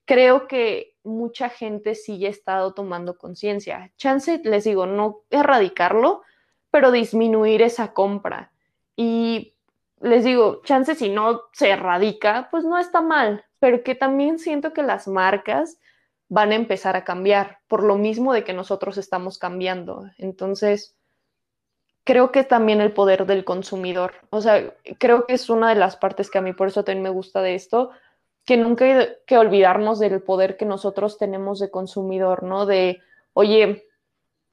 creo 0.05 0.47
que 0.47 0.95
mucha 1.03 1.49
gente 1.49 1.95
sí 1.95 2.25
ha 2.27 2.31
estado 2.31 2.75
tomando 2.75 3.17
conciencia. 3.19 3.93
Chance, 3.97 4.41
les 4.45 4.65
digo, 4.65 4.87
no 4.87 5.23
erradicarlo, 5.31 6.23
pero 6.71 6.91
disminuir 6.91 7.63
esa 7.63 7.93
compra. 7.93 8.53
Y 8.97 9.55
les 10.01 10.25
digo, 10.25 10.61
chance 10.65 10.95
si 10.95 11.09
no 11.09 11.43
se 11.53 11.71
erradica, 11.71 12.49
pues 12.51 12.65
no 12.65 12.79
está 12.79 13.01
mal, 13.01 13.45
pero 13.59 13.83
que 13.83 13.95
también 13.95 14.39
siento 14.39 14.73
que 14.73 14.83
las 14.83 15.09
marcas 15.09 15.79
van 16.29 16.53
a 16.53 16.57
empezar 16.57 16.97
a 16.97 17.05
cambiar, 17.05 17.59
por 17.69 17.83
lo 17.83 17.97
mismo 17.97 18.33
de 18.33 18.45
que 18.45 18.53
nosotros 18.53 18.99
estamos 18.99 19.39
cambiando. 19.39 20.11
Entonces, 20.19 20.97
creo 22.05 22.33
que 22.33 22.45
también 22.45 22.81
el 22.81 22.93
poder 22.93 23.27
del 23.27 23.45
consumidor, 23.45 24.13
o 24.31 24.41
sea, 24.41 24.75
creo 24.99 25.27
que 25.27 25.35
es 25.35 25.49
una 25.51 25.71
de 25.71 25.75
las 25.77 25.97
partes 25.97 26.31
que 26.31 26.39
a 26.39 26.43
mí 26.43 26.53
por 26.53 26.69
eso 26.69 26.85
también 26.85 27.03
me 27.03 27.11
gusta 27.11 27.43
de 27.43 27.55
esto, 27.55 27.91
que 28.45 28.57
nunca 28.57 28.85
hay 28.85 29.09
que 29.27 29.39
olvidarnos 29.39 29.99
del 29.99 30.23
poder 30.23 30.57
que 30.57 30.67
nosotros 30.67 31.17
tenemos 31.19 31.59
de 31.61 31.71
consumidor, 31.71 32.43
¿no? 32.43 32.67
De, 32.67 33.01
oye, 33.33 33.87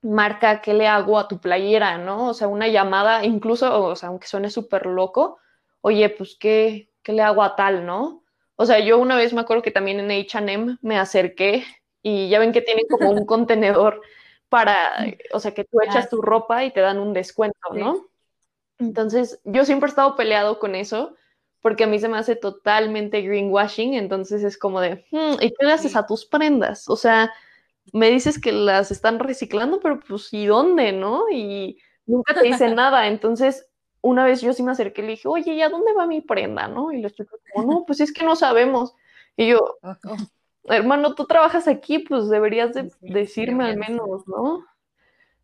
marca, 0.02 0.62
¿qué 0.62 0.74
le 0.74 0.88
hago 0.88 1.20
a 1.20 1.28
tu 1.28 1.40
playera, 1.40 1.98
no? 1.98 2.30
O 2.30 2.34
sea, 2.34 2.48
una 2.48 2.68
llamada, 2.70 3.26
incluso, 3.26 3.84
o 3.84 3.96
sea, 3.96 4.10
aunque 4.10 4.28
suene 4.28 4.50
súper 4.50 4.86
loco, 4.86 5.40
oye, 5.82 6.10
pues, 6.10 6.38
¿qué, 6.40 6.90
¿qué 7.04 7.14
le 7.14 7.22
hago 7.22 7.44
a 7.44 7.56
tal, 7.56 7.86
no? 7.86 8.21
O 8.56 8.66
sea, 8.66 8.80
yo 8.80 9.00
una 9.00 9.16
vez 9.16 9.34
me 9.34 9.42
acuerdo 9.42 9.64
que 9.64 9.72
también 9.72 10.00
en 10.00 10.12
HM 10.12 10.78
me 10.82 10.98
acerqué 10.98 11.66
y 12.02 12.30
ya 12.30 12.40
ven 12.40 12.52
que 12.52 12.62
tienen 12.62 12.86
como 12.90 13.12
un 13.12 13.26
contenedor 13.26 14.02
para, 14.50 14.92
o 15.34 15.40
sea, 15.40 15.54
que 15.54 15.64
tú 15.64 15.80
echas 15.82 16.10
tu 16.10 16.22
ropa 16.22 16.66
y 16.66 16.72
te 16.72 16.82
dan 16.82 17.00
un 17.00 17.14
descuento, 17.14 17.58
¿no? 17.74 18.08
Entonces, 18.80 19.40
yo 19.46 19.64
siempre 19.64 19.88
he 19.88 19.92
estado 19.92 20.16
peleado 20.16 20.60
con 20.60 20.76
eso 20.76 21.16
porque 21.62 21.84
a 21.84 21.88
mí 21.88 22.00
se 22.00 22.10
me 22.10 22.18
hace 22.18 22.36
totalmente 22.36 23.22
greenwashing, 23.22 23.94
entonces 23.94 24.44
es 24.44 24.58
como 24.58 24.82
de, 24.82 25.06
hmm, 25.12 25.36
¿y 25.42 25.52
qué 25.52 25.66
le 25.66 25.72
haces 25.72 25.96
a 25.96 26.06
tus 26.06 26.26
prendas? 26.26 26.90
O 26.90 26.96
sea, 26.96 27.32
me 27.94 28.10
dices 28.10 28.42
que 28.42 28.52
las 28.52 28.92
están 28.92 29.20
reciclando, 29.20 29.80
pero 29.80 30.00
pues, 30.00 30.34
¿y 30.34 30.48
dónde, 30.48 30.92
no? 30.92 31.30
Y 31.32 31.78
nunca 32.06 32.34
te 32.34 32.42
dicen 32.42 32.76
nada, 32.76 33.08
entonces 33.08 33.71
una 34.02 34.26
vez 34.26 34.42
yo 34.42 34.54
sí 34.54 34.64
me 34.64 34.72
acerqué 34.72 35.02
y 35.02 35.06
le 35.06 35.12
dije, 35.12 35.28
oye, 35.28 35.54
¿y 35.54 35.62
a 35.62 35.70
dónde 35.70 35.94
va 35.94 36.08
mi 36.08 36.22
prenda? 36.22 36.68
¿No? 36.68 36.92
Y 36.92 37.02
los 37.02 37.14
chicos 37.14 37.40
como, 37.54 37.72
no, 37.72 37.86
pues 37.86 38.00
es 38.00 38.12
que 38.12 38.26
no 38.26 38.36
sabemos. 38.36 38.96
Y 39.38 39.48
yo, 39.48 39.78
hermano, 40.66 41.16
tú 41.16 41.26
trabajas 41.26 41.68
aquí, 41.68 42.00
pues 42.00 42.30
deberías 42.30 42.74
de 42.74 42.92
decirme 43.02 43.66
al 43.66 43.78
menos, 43.78 44.28
¿no? 44.28 44.66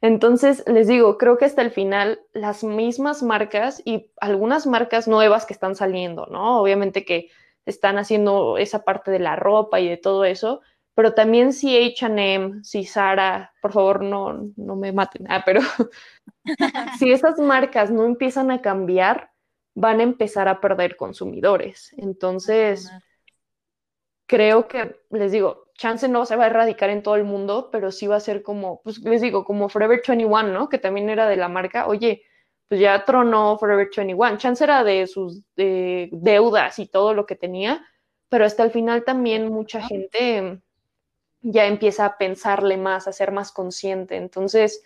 Entonces, 0.02 0.64
les 0.68 0.88
digo, 0.88 1.18
creo 1.18 1.38
que 1.38 1.46
hasta 1.46 1.64
el 1.64 1.72
final 1.72 2.22
las 2.34 2.64
mismas 2.64 3.24
marcas 3.24 3.82
y 3.84 4.12
algunas 4.20 4.68
marcas 4.68 5.08
nuevas 5.08 5.46
que 5.46 5.54
están 5.54 5.76
saliendo, 5.76 6.28
¿no? 6.28 6.62
Obviamente 6.62 7.04
que 7.04 7.30
están 7.66 7.98
haciendo 7.98 8.58
esa 8.58 8.84
parte 8.84 9.12
de 9.12 9.20
la 9.20 9.36
ropa 9.36 9.80
y 9.80 9.90
de 9.90 9.98
todo 9.98 10.24
eso, 10.24 10.62
pero 10.98 11.14
también 11.14 11.54
si 11.54 11.78
HM, 11.78 12.64
si 12.64 12.84
Sara, 12.84 13.54
por 13.62 13.72
favor 13.72 14.04
no, 14.04 14.52
no 14.56 14.76
me 14.76 14.92
maten, 14.92 15.28
ah, 15.30 15.44
pero 15.46 15.62
si 16.98 17.12
esas 17.12 17.38
marcas 17.38 17.92
no 17.92 18.04
empiezan 18.04 18.50
a 18.50 18.64
cambiar, 18.64 19.30
van 19.76 20.00
a 20.00 20.04
empezar 20.04 20.48
a 20.48 20.60
perder 20.60 20.96
consumidores. 20.96 21.94
Entonces, 21.98 22.92
creo 24.26 24.68
que, 24.68 25.00
les 25.12 25.32
digo, 25.32 25.68
Chance 25.76 26.08
no 26.08 26.26
se 26.26 26.36
va 26.36 26.46
a 26.46 26.48
erradicar 26.48 26.90
en 26.90 27.04
todo 27.04 27.16
el 27.16 27.26
mundo, 27.26 27.70
pero 27.72 27.92
sí 27.92 28.08
va 28.08 28.16
a 28.16 28.20
ser 28.20 28.42
como, 28.42 28.82
pues 28.82 28.98
les 28.98 29.22
digo, 29.22 29.46
como 29.46 29.70
Forever 29.70 30.02
21, 30.04 30.52
¿no? 30.52 30.68
Que 30.68 30.80
también 30.80 31.12
era 31.12 31.30
de 31.30 31.38
la 31.38 31.48
marca, 31.48 31.86
oye, 31.86 32.24
pues 32.68 32.82
ya 32.82 33.06
tronó 33.06 33.60
Forever 33.60 33.88
21. 33.96 34.38
Chance 34.38 34.64
era 34.64 34.84
de 34.84 35.06
sus 35.06 35.44
deudas 35.56 36.80
y 36.80 36.88
todo 36.88 37.14
lo 37.14 37.28
que 37.28 37.36
tenía, 37.36 37.86
pero 38.30 38.46
hasta 38.46 38.64
el 38.64 38.72
final 38.72 39.04
también 39.04 39.54
mucha 39.54 39.80
gente 39.80 40.60
ya 41.52 41.66
empieza 41.66 42.06
a 42.06 42.18
pensarle 42.18 42.78
más, 42.78 43.08
a 43.08 43.14
ser 43.14 43.32
más 43.32 43.52
consciente. 43.52 44.16
Entonces, 44.16 44.84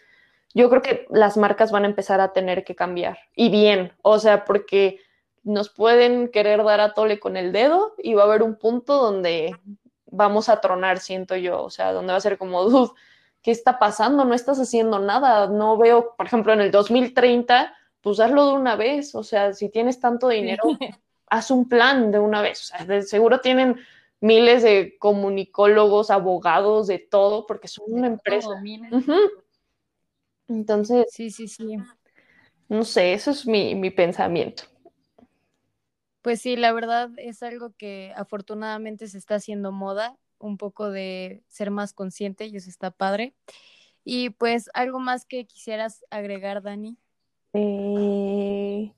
yo 0.53 0.70
creo 0.70 0.82
que 0.82 1.07
las 1.09 1.38
marcas 1.38 1.72
van 1.72 1.84
a 1.84 1.88
empezar 1.88 2.22
a 2.22 2.34
tener 2.34 2.64
que 2.64 2.76
cambiar. 2.76 3.18
Y 3.36 3.49
bien, 3.49 3.93
o 4.01 4.20
sea, 4.20 4.45
porque 4.45 4.99
nos 5.43 5.70
pueden 5.70 6.30
querer 6.30 6.64
dar 6.64 6.82
a 6.82 6.93
tole 6.93 7.20
con 7.20 7.36
el 7.38 7.51
dedo 7.51 7.95
y 7.97 8.14
va 8.14 8.24
a 8.24 8.26
haber 8.26 8.43
un 8.43 8.55
punto 8.55 9.01
donde 9.01 9.55
vamos 10.05 10.49
a 10.49 10.62
tronar, 10.62 10.99
siento 10.99 11.36
yo, 11.36 11.64
o 11.64 11.70
sea, 11.70 11.93
donde 11.93 12.12
va 12.12 12.18
a 12.18 12.22
ser 12.22 12.38
como, 12.38 12.64
dude, 12.64 12.91
¿qué 13.41 13.51
está 13.51 13.80
pasando? 13.80 14.26
No 14.26 14.34
estás 14.34 14.59
haciendo 14.59 14.99
nada, 14.99 15.47
no 15.47 15.78
veo, 15.78 16.16
por 16.16 16.26
ejemplo, 16.26 16.53
en 16.53 16.62
el 16.62 16.70
2030, 16.70 17.74
pues 18.01 18.20
hazlo 18.20 18.47
de 18.47 18.53
una 18.53 18.76
vez, 18.76 19.16
o 19.16 19.24
sea, 19.24 19.53
si 19.53 19.70
tienes 19.70 19.99
tanto 19.99 20.28
dinero, 20.28 20.64
haz 21.28 21.49
un 21.49 21.68
plan 21.68 22.12
de 22.12 22.20
una 22.20 22.41
vez, 22.41 22.62
o 22.62 22.66
sea, 22.66 22.86
de 22.86 23.03
seguro 23.03 23.39
tienen 23.39 23.78
miles 24.22 24.63
de 24.63 24.97
comunicólogos, 24.99 26.11
abogados, 26.11 26.88
de 26.88 26.99
todo, 26.99 27.45
porque 27.45 27.67
son 27.67 27.86
una 27.89 28.07
empresa. 28.07 28.49
Entonces, 30.47 31.07
sí, 31.09 31.32
sí, 31.32 31.47
sí. 31.47 31.78
No 32.69 32.86
sé, 32.86 33.13
eso 33.13 33.32
es 33.32 33.45
mi, 33.45 33.76
mi 33.76 33.89
pensamiento. 33.89 34.63
Pues 36.22 36.39
sí, 36.39 36.55
la 36.55 36.72
verdad 36.72 37.09
es 37.17 37.41
algo 37.41 37.74
que 37.78 38.13
afortunadamente 38.15 39.07
se 39.07 39.17
está 39.17 39.36
haciendo 39.36 39.72
moda, 39.72 40.17
un 40.38 40.57
poco 40.57 40.89
de 40.91 41.43
ser 41.47 41.72
más 41.72 41.93
consciente 41.93 42.45
y 42.45 42.55
eso 42.55 42.69
está 42.69 42.91
padre. 42.91 43.34
Y 44.03 44.30
pues 44.32 44.69
algo 44.74 44.99
más 44.99 45.26
que 45.26 45.45
quisieras 45.45 46.05
agregar, 46.11 46.61
Dani. 46.61 46.95
Eh, 47.53 48.91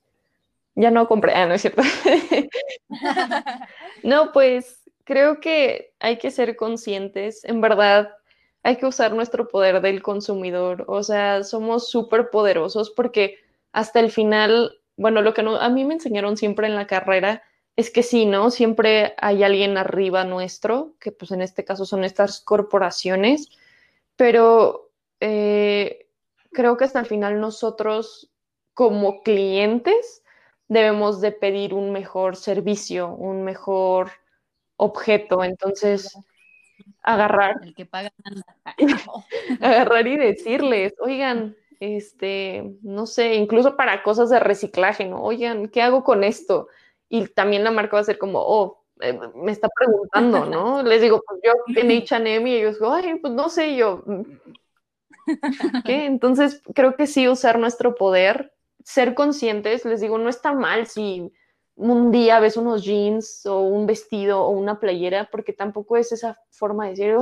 ya 0.74 0.90
no 0.90 1.08
compré, 1.08 1.34
ah, 1.34 1.46
no 1.46 1.54
es 1.54 1.62
cierto. 1.62 1.82
no, 4.02 4.32
pues 4.32 4.83
creo 5.04 5.40
que 5.40 5.94
hay 6.00 6.18
que 6.18 6.30
ser 6.30 6.56
conscientes. 6.56 7.44
En 7.44 7.60
verdad, 7.60 8.10
hay 8.62 8.76
que 8.76 8.86
usar 8.86 9.12
nuestro 9.14 9.48
poder 9.48 9.80
del 9.80 10.02
consumidor. 10.02 10.84
O 10.88 11.02
sea, 11.02 11.44
somos 11.44 11.88
súper 11.88 12.30
poderosos 12.30 12.90
porque 12.90 13.38
hasta 13.72 14.00
el 14.00 14.10
final, 14.10 14.80
bueno, 14.96 15.22
lo 15.22 15.34
que 15.34 15.42
a 15.42 15.68
mí 15.68 15.84
me 15.84 15.94
enseñaron 15.94 16.36
siempre 16.36 16.66
en 16.66 16.74
la 16.74 16.86
carrera 16.86 17.42
es 17.76 17.90
que 17.90 18.02
sí, 18.02 18.24
¿no? 18.26 18.50
Siempre 18.50 19.14
hay 19.18 19.42
alguien 19.42 19.76
arriba 19.76 20.24
nuestro, 20.24 20.94
que 21.00 21.12
pues 21.12 21.32
en 21.32 21.42
este 21.42 21.64
caso 21.64 21.84
son 21.84 22.04
estas 22.04 22.40
corporaciones, 22.40 23.50
pero 24.16 24.90
eh, 25.20 26.06
creo 26.52 26.76
que 26.76 26.84
hasta 26.84 27.00
el 27.00 27.06
final 27.06 27.40
nosotros 27.40 28.30
como 28.74 29.22
clientes 29.22 30.22
debemos 30.68 31.20
de 31.20 31.32
pedir 31.32 31.74
un 31.74 31.92
mejor 31.92 32.36
servicio, 32.36 33.08
un 33.08 33.42
mejor 33.42 34.10
objeto. 34.76 35.44
Entonces, 35.44 36.16
agarrar. 37.02 37.56
El 37.62 37.74
que 37.74 37.86
paga 37.86 38.12
agarrar 39.60 40.06
y 40.06 40.16
decirles, 40.16 40.94
oigan, 41.00 41.56
este, 41.80 42.76
no 42.82 43.06
sé, 43.06 43.34
incluso 43.34 43.76
para 43.76 44.02
cosas 44.02 44.30
de 44.30 44.40
reciclaje, 44.40 45.04
¿no? 45.04 45.22
Oigan, 45.22 45.68
¿qué 45.68 45.82
hago 45.82 46.02
con 46.04 46.24
esto? 46.24 46.68
Y 47.08 47.26
también 47.28 47.64
la 47.64 47.70
marca 47.70 47.96
va 47.96 48.00
a 48.00 48.04
ser 48.04 48.18
como, 48.18 48.40
oh, 48.40 48.84
eh, 49.00 49.18
me 49.34 49.52
está 49.52 49.68
preguntando, 49.68 50.46
¿no? 50.46 50.82
Les 50.82 51.02
digo, 51.02 51.22
pues 51.26 51.40
yo 51.44 51.52
en 51.80 51.90
H&M 52.02 52.48
y 52.50 52.56
ellos, 52.56 52.78
ay, 52.82 53.16
pues 53.20 53.32
no 53.32 53.48
sé, 53.48 53.76
yo, 53.76 54.02
mm". 54.06 54.22
¿qué? 55.84 56.06
Entonces, 56.06 56.62
creo 56.74 56.96
que 56.96 57.06
sí 57.06 57.28
usar 57.28 57.58
nuestro 57.58 57.94
poder, 57.94 58.52
ser 58.82 59.14
conscientes, 59.14 59.84
les 59.84 60.00
digo, 60.00 60.18
no 60.18 60.28
está 60.28 60.52
mal 60.52 60.86
si 60.86 61.32
un 61.76 62.12
día 62.12 62.38
ves 62.38 62.56
unos 62.56 62.84
jeans 62.84 63.44
o 63.46 63.62
un 63.62 63.86
vestido 63.86 64.42
o 64.42 64.50
una 64.50 64.78
playera, 64.78 65.28
porque 65.30 65.52
tampoco 65.52 65.96
es 65.96 66.12
esa 66.12 66.38
forma 66.50 66.84
de 66.84 66.90
decir, 66.90 67.16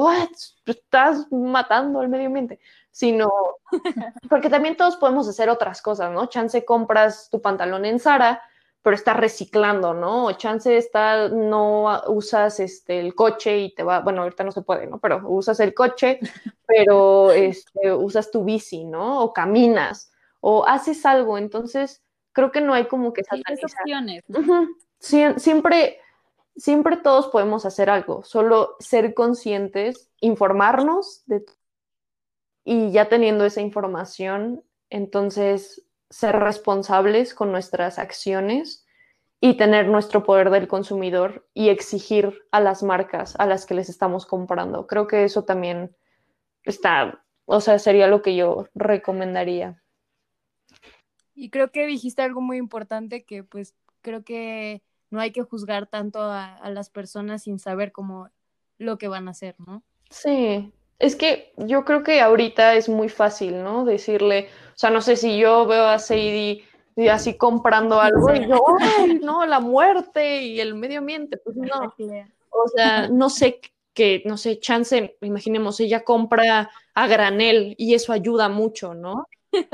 estás 0.67 1.27
matando 1.31 2.01
al 2.01 2.09
medio 2.09 2.27
ambiente, 2.27 2.61
sino 2.91 3.33
porque 4.29 4.51
también 4.51 4.77
todos 4.77 4.97
podemos 4.97 5.27
hacer 5.29 5.49
otras 5.49 5.81
cosas, 5.81 6.13
¿no? 6.13 6.27
Chance 6.27 6.65
compras 6.65 7.29
tu 7.31 7.41
pantalón 7.41 7.87
en 7.87 7.99
Zara, 7.99 8.43
pero 8.83 8.97
estás 8.97 9.17
reciclando, 9.17 9.95
¿no? 9.95 10.27
O 10.27 10.33
chance 10.33 10.77
está, 10.77 11.29
no 11.29 12.03
usas 12.09 12.61
este, 12.61 12.99
el 12.99 13.15
coche 13.15 13.59
y 13.59 13.75
te 13.75 13.85
va, 13.85 14.01
bueno, 14.01 14.23
ahorita 14.23 14.45
no 14.45 14.53
se 14.53 14.63
puede, 14.63 14.87
¿no? 14.87 14.99
Pero 14.99 15.23
usas 15.29 15.61
el 15.61 15.73
coche, 15.73 16.19
pero 16.67 17.31
este, 17.31 17.93
usas 17.93 18.31
tu 18.31 18.45
bici, 18.45 18.85
¿no? 18.85 19.23
O 19.23 19.33
caminas, 19.33 20.13
o 20.41 20.67
haces 20.67 21.07
algo, 21.07 21.39
entonces 21.39 22.02
creo 22.33 22.51
que 22.51 22.61
no 22.61 22.75
hay 22.75 22.87
como 22.87 23.13
que 23.13 23.25
satanizar. 23.25 23.71
opciones. 23.81 24.25
siempre, 25.37 26.01
siempre 26.57 26.97
todos 26.97 27.29
podemos 27.29 27.65
hacer 27.67 27.91
algo, 27.91 28.25
solo 28.25 28.77
ser 28.81 29.15
conscientes, 29.15 30.11
informarnos 30.21 31.23
de 31.27 31.45
y 32.65 32.93
ya 32.93 33.09
teniendo 33.09 33.45
esa 33.45 33.61
información, 33.61 34.63
entonces 34.89 35.85
ser 36.11 36.39
responsables 36.39 37.35
con 37.35 37.51
nuestras 37.51 37.99
acciones 37.99 38.87
y 39.41 39.57
tener 39.57 39.89
nuestro 39.89 40.23
poder 40.23 40.51
del 40.51 40.69
consumidor 40.69 41.49
y 41.53 41.71
exigir 41.71 42.47
a 42.53 42.61
las 42.61 42.83
marcas 42.83 43.35
a 43.39 43.47
las 43.47 43.67
que 43.67 43.75
les 43.75 43.89
estamos 43.89 44.27
comprando. 44.27 44.87
Creo 44.87 45.09
que 45.09 45.25
eso 45.25 45.45
también 45.45 45.97
está, 46.63 47.25
o 47.45 47.61
sea, 47.61 47.81
sería 47.81 48.07
lo 48.07 48.23
que 48.23 48.37
yo 48.37 48.69
recomendaría. 48.75 49.82
Y 51.35 51.51
creo 51.51 51.71
que 51.71 51.87
dijiste 51.87 52.23
algo 52.23 52.41
muy 52.41 52.57
importante 52.57 53.25
que 53.25 53.45
pues 53.45 53.75
creo 54.03 54.25
que 54.25 54.83
no 55.11 55.21
hay 55.21 55.31
que 55.31 55.43
juzgar 55.43 55.87
tanto 55.87 56.21
a, 56.23 56.59
las 56.71 56.91
personas 56.91 57.43
sin 57.43 57.59
saber 57.59 57.93
cómo 57.93 58.31
lo 58.79 58.99
que 58.99 59.09
van 59.09 59.29
a 59.29 59.33
hacer, 59.33 59.55
¿no? 59.59 59.83
Sí, 60.11 60.73
es 60.99 61.17
que 61.17 61.53
yo 61.57 61.85
creo 61.85 62.03
que 62.03 62.21
ahorita 62.21 62.75
es 62.75 62.89
muy 62.89 63.09
fácil, 63.09 63.63
¿no? 63.63 63.85
Decirle, 63.85 64.49
o 64.75 64.79
sea, 64.79 64.91
no 64.91 65.01
sé 65.01 65.17
si 65.17 65.39
yo 65.39 65.67
veo 65.67 65.87
a 65.87 65.99
Sadie 65.99 66.65
así 67.11 67.37
comprando 67.37 68.01
algo 68.01 68.35
y 68.35 68.49
yo, 68.49 68.63
¡ay, 68.81 69.21
no, 69.23 69.47
la 69.47 69.61
muerte 69.61 70.43
y 70.43 70.61
el 70.61 70.75
medio 70.75 70.99
ambiente! 70.99 71.37
Pues 71.39 71.57
no. 71.57 71.95
O 72.51 72.69
sea, 72.69 73.09
no 73.09 73.31
sé 73.31 73.61
qué, 73.95 74.23
no 74.25 74.37
sé, 74.37 74.59
chance, 74.61 75.17
imaginemos, 75.21 75.79
ella 75.81 76.05
compra 76.05 76.71
a 76.95 77.07
granel 77.07 77.75
y 77.79 77.95
eso 77.95 78.13
ayuda 78.13 78.49
mucho, 78.49 78.95
¿no? 78.95 79.27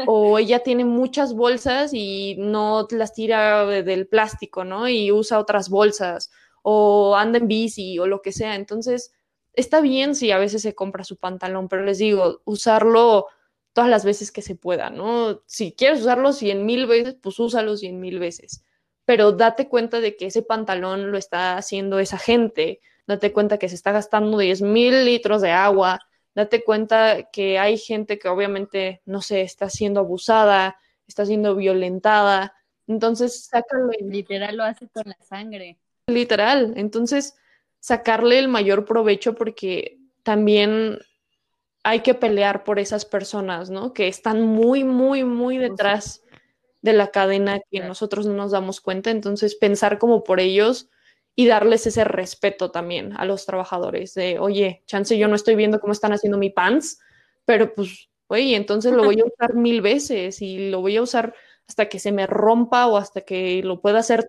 O 0.07 0.39
ella 0.39 0.61
tiene 0.61 0.85
muchas 0.85 1.35
bolsas 1.35 1.93
y 1.95 2.37
no 2.39 2.87
las 2.91 3.15
tira 3.15 3.65
del 3.67 4.07
plástico, 4.07 4.65
¿no? 4.65 4.89
Y 4.89 5.13
usa 5.13 5.39
otras 5.39 5.69
bolsas, 5.69 6.31
o 6.63 7.17
anda 7.17 7.39
en 7.39 7.49
bici, 7.49 7.99
o 7.99 8.07
lo 8.07 8.23
que 8.23 8.33
sea. 8.33 8.55
Entonces, 8.55 9.13
está 9.53 9.81
bien 9.81 10.15
si 10.15 10.31
a 10.31 10.39
veces 10.39 10.63
se 10.63 10.75
compra 10.75 11.05
su 11.05 11.17
pantalón, 11.17 11.69
pero 11.69 11.85
les 11.85 11.99
digo, 11.99 12.43
usarlo 12.45 13.27
todas 13.73 13.91
las 13.91 14.05
veces 14.05 14.33
que 14.33 14.43
se 14.43 14.57
pueda, 14.57 14.91
¿no? 14.91 15.43
Si 15.47 15.73
quieres 15.73 16.01
usarlo 16.01 16.33
cien 16.33 16.67
mil 16.67 16.87
veces, 16.87 17.17
pues 17.21 17.39
úsalo 17.39 17.77
cien 17.77 18.01
mil 18.01 18.19
veces. 18.19 18.65
Pero 19.05 19.33
date 19.33 19.69
cuenta 19.69 20.01
de 20.01 20.17
que 20.17 20.27
ese 20.27 20.43
pantalón 20.43 21.11
lo 21.11 21.17
está 21.17 21.57
haciendo 21.57 21.99
esa 21.99 22.19
gente. 22.19 22.81
Date 23.07 23.33
cuenta 23.33 23.59
que 23.59 23.69
se 23.69 23.75
está 23.75 23.93
gastando 23.93 24.37
diez 24.37 24.61
mil 24.61 25.05
litros 25.05 25.41
de 25.41 25.53
agua, 25.53 26.01
date 26.35 26.65
cuenta 26.65 27.29
que 27.33 27.59
hay 27.59 27.79
gente 27.79 28.19
que 28.19 28.29
obviamente, 28.29 29.03
no 29.05 29.23
sé, 29.23 29.43
está 29.43 29.69
siendo 29.69 30.01
abusada, 30.01 30.79
está 31.07 31.27
siendo 31.27 31.57
violentada. 31.57 32.55
Entonces, 32.87 33.47
sácale. 33.47 33.99
Literal 34.01 34.57
lo 34.57 34.65
hace 34.65 34.89
con 34.89 35.05
la 35.07 35.17
sangre. 35.21 35.79
Literal. 36.07 36.75
Entonces, 36.77 37.37
sacarle 37.81 38.39
el 38.39 38.49
mayor 38.49 38.85
provecho 38.85 39.35
porque 39.35 39.99
también 40.23 40.99
hay 41.83 42.01
que 42.01 42.15
pelear 42.15 42.65
por 42.65 42.79
esas 42.79 43.05
personas, 43.05 43.71
¿no? 43.71 43.93
Que 43.93 44.09
están 44.09 44.43
muy, 44.43 44.85
muy, 44.85 45.25
muy 45.25 45.59
detrás 45.59 46.23
de 46.83 46.93
la 46.93 47.11
cadena 47.11 47.61
que 47.71 47.81
nosotros 47.81 48.27
no 48.27 48.35
nos 48.35 48.53
damos 48.53 48.81
cuenta. 48.81 49.11
Entonces, 49.11 49.55
pensar 49.55 49.99
como 49.99 50.23
por 50.25 50.41
ellos 50.41 50.89
y 51.39 51.47
darles 51.47 51.87
ese 51.87 52.03
respeto 52.03 52.73
también 52.73 53.13
a 53.17 53.25
los 53.25 53.47
trabajadores 53.47 54.13
de, 54.15 54.41
oye, 54.41 54.83
chance 54.87 55.17
yo 55.17 55.29
no 55.29 55.37
estoy 55.37 55.55
viendo 55.55 55.79
cómo 55.79 55.93
están 55.93 56.13
haciendo 56.13 56.37
mi 56.37 56.51
pants, 56.51 56.99
pero 57.45 57.73
pues, 57.75 58.11
oye, 58.27 58.57
entonces 58.57 58.93
lo 58.93 59.05
voy 59.05 59.21
a 59.21 59.25
usar 59.25 59.55
mil 59.55 59.81
veces 59.81 60.43
y 60.43 60.69
lo 60.69 60.81
voy 60.81 60.97
a 60.97 61.03
usar 61.03 61.37
hasta 61.69 61.89
que 61.89 62.01
se 62.01 62.11
me 62.11 62.27
rompa 62.27 62.89
o 62.89 62.97
hasta 62.97 63.21
que 63.21 63.63
lo 63.63 63.81
pueda 63.81 64.01
hacer 64.01 64.27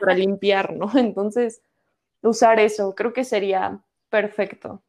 para 0.00 0.14
limpiar, 0.14 0.72
¿no? 0.72 0.90
Entonces, 0.98 1.60
usar 2.22 2.60
eso 2.60 2.94
creo 2.94 3.12
que 3.12 3.24
sería 3.24 3.82
perfecto. 4.08 4.82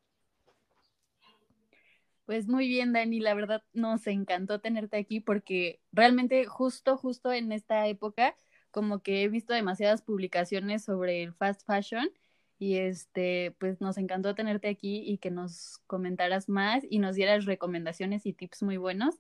Pues 2.25 2.47
muy 2.47 2.69
bien, 2.69 2.93
Dani, 2.93 3.19
la 3.19 3.33
verdad 3.33 3.63
nos 3.73 4.07
encantó 4.07 4.61
tenerte 4.61 4.95
aquí 4.95 5.19
porque 5.19 5.81
realmente 5.91 6.45
justo, 6.45 6.95
justo 6.95 7.33
en 7.33 7.51
esta 7.51 7.85
época 7.87 8.33
como 8.71 8.99
que 8.99 9.23
he 9.23 9.27
visto 9.29 9.53
demasiadas 9.53 10.01
publicaciones 10.01 10.83
sobre 10.83 11.23
el 11.23 11.33
fast 11.33 11.65
fashion 11.65 12.09
y 12.57 12.77
este, 12.77 13.55
pues 13.57 13.79
nos 13.79 13.97
encantó 13.97 14.35
tenerte 14.35 14.67
aquí 14.67 15.01
y 15.05 15.17
que 15.17 15.31
nos 15.31 15.79
comentaras 15.87 16.49
más 16.49 16.83
y 16.89 16.99
nos 16.99 17.15
dieras 17.15 17.45
recomendaciones 17.45 18.25
y 18.25 18.33
tips 18.33 18.63
muy 18.63 18.77
buenos 18.77 19.15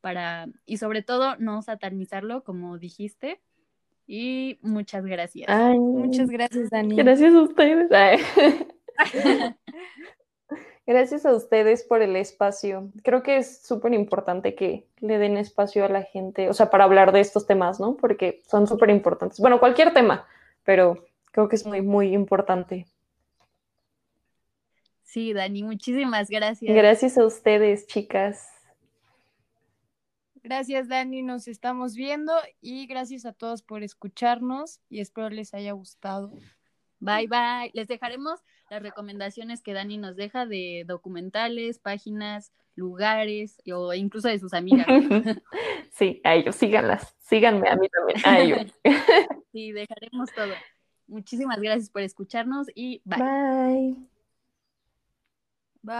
para, 0.00 0.46
y 0.66 0.76
sobre 0.76 1.02
todo 1.02 1.36
no 1.36 1.62
satanizarlo 1.62 2.44
como 2.44 2.78
dijiste. 2.78 3.40
Y 4.06 4.60
muchas 4.62 5.04
gracias. 5.04 5.48
muchas 5.76 6.30
gracias, 6.30 6.70
Dani. 6.70 6.94
Gracias 6.94 7.34
a 7.34 7.42
ustedes. 7.42 7.90
Gracias 10.86 11.26
a 11.26 11.34
ustedes 11.34 11.82
por 11.82 12.00
el 12.00 12.14
espacio. 12.14 12.92
Creo 13.02 13.24
que 13.24 13.38
es 13.38 13.60
súper 13.66 13.92
importante 13.92 14.54
que 14.54 14.86
le 15.00 15.18
den 15.18 15.36
espacio 15.36 15.84
a 15.84 15.88
la 15.88 16.04
gente, 16.04 16.48
o 16.48 16.54
sea, 16.54 16.70
para 16.70 16.84
hablar 16.84 17.10
de 17.10 17.20
estos 17.20 17.44
temas, 17.44 17.80
¿no? 17.80 17.96
Porque 17.96 18.40
son 18.46 18.68
súper 18.68 18.90
importantes. 18.90 19.40
Bueno, 19.40 19.58
cualquier 19.58 19.92
tema, 19.92 20.26
pero 20.62 21.04
creo 21.32 21.48
que 21.48 21.56
es 21.56 21.66
muy, 21.66 21.82
muy 21.82 22.14
importante. 22.14 22.86
Sí, 25.02 25.32
Dani, 25.32 25.64
muchísimas 25.64 26.30
gracias. 26.30 26.72
Gracias 26.72 27.18
a 27.18 27.26
ustedes, 27.26 27.88
chicas. 27.88 28.48
Gracias, 30.44 30.86
Dani, 30.86 31.22
nos 31.22 31.48
estamos 31.48 31.96
viendo 31.96 32.32
y 32.60 32.86
gracias 32.86 33.26
a 33.26 33.32
todos 33.32 33.62
por 33.62 33.82
escucharnos 33.82 34.80
y 34.88 35.00
espero 35.00 35.30
les 35.30 35.52
haya 35.54 35.72
gustado. 35.72 36.30
Bye, 36.98 37.28
bye. 37.28 37.70
Les 37.74 37.88
dejaremos 37.88 38.40
las 38.70 38.82
recomendaciones 38.82 39.62
que 39.62 39.72
Dani 39.72 39.98
nos 39.98 40.16
deja 40.16 40.46
de 40.46 40.84
documentales, 40.86 41.78
páginas, 41.78 42.52
lugares 42.74 43.60
o 43.72 43.94
incluso 43.94 44.28
de 44.28 44.38
sus 44.38 44.54
amigas. 44.54 44.86
Sí, 45.92 46.20
a 46.24 46.34
ellos, 46.34 46.54
síganlas, 46.56 47.16
síganme 47.18 47.70
a 47.70 47.76
mí 47.76 47.88
también, 47.88 48.20
a 48.24 48.38
ellos. 48.38 48.72
Sí, 49.52 49.72
dejaremos 49.72 50.30
todo. 50.34 50.52
Muchísimas 51.06 51.58
gracias 51.58 51.88
por 51.88 52.02
escucharnos 52.02 52.66
y 52.74 53.00
bye. 53.04 53.18
Bye. 53.18 53.96
Bye. 55.82 55.96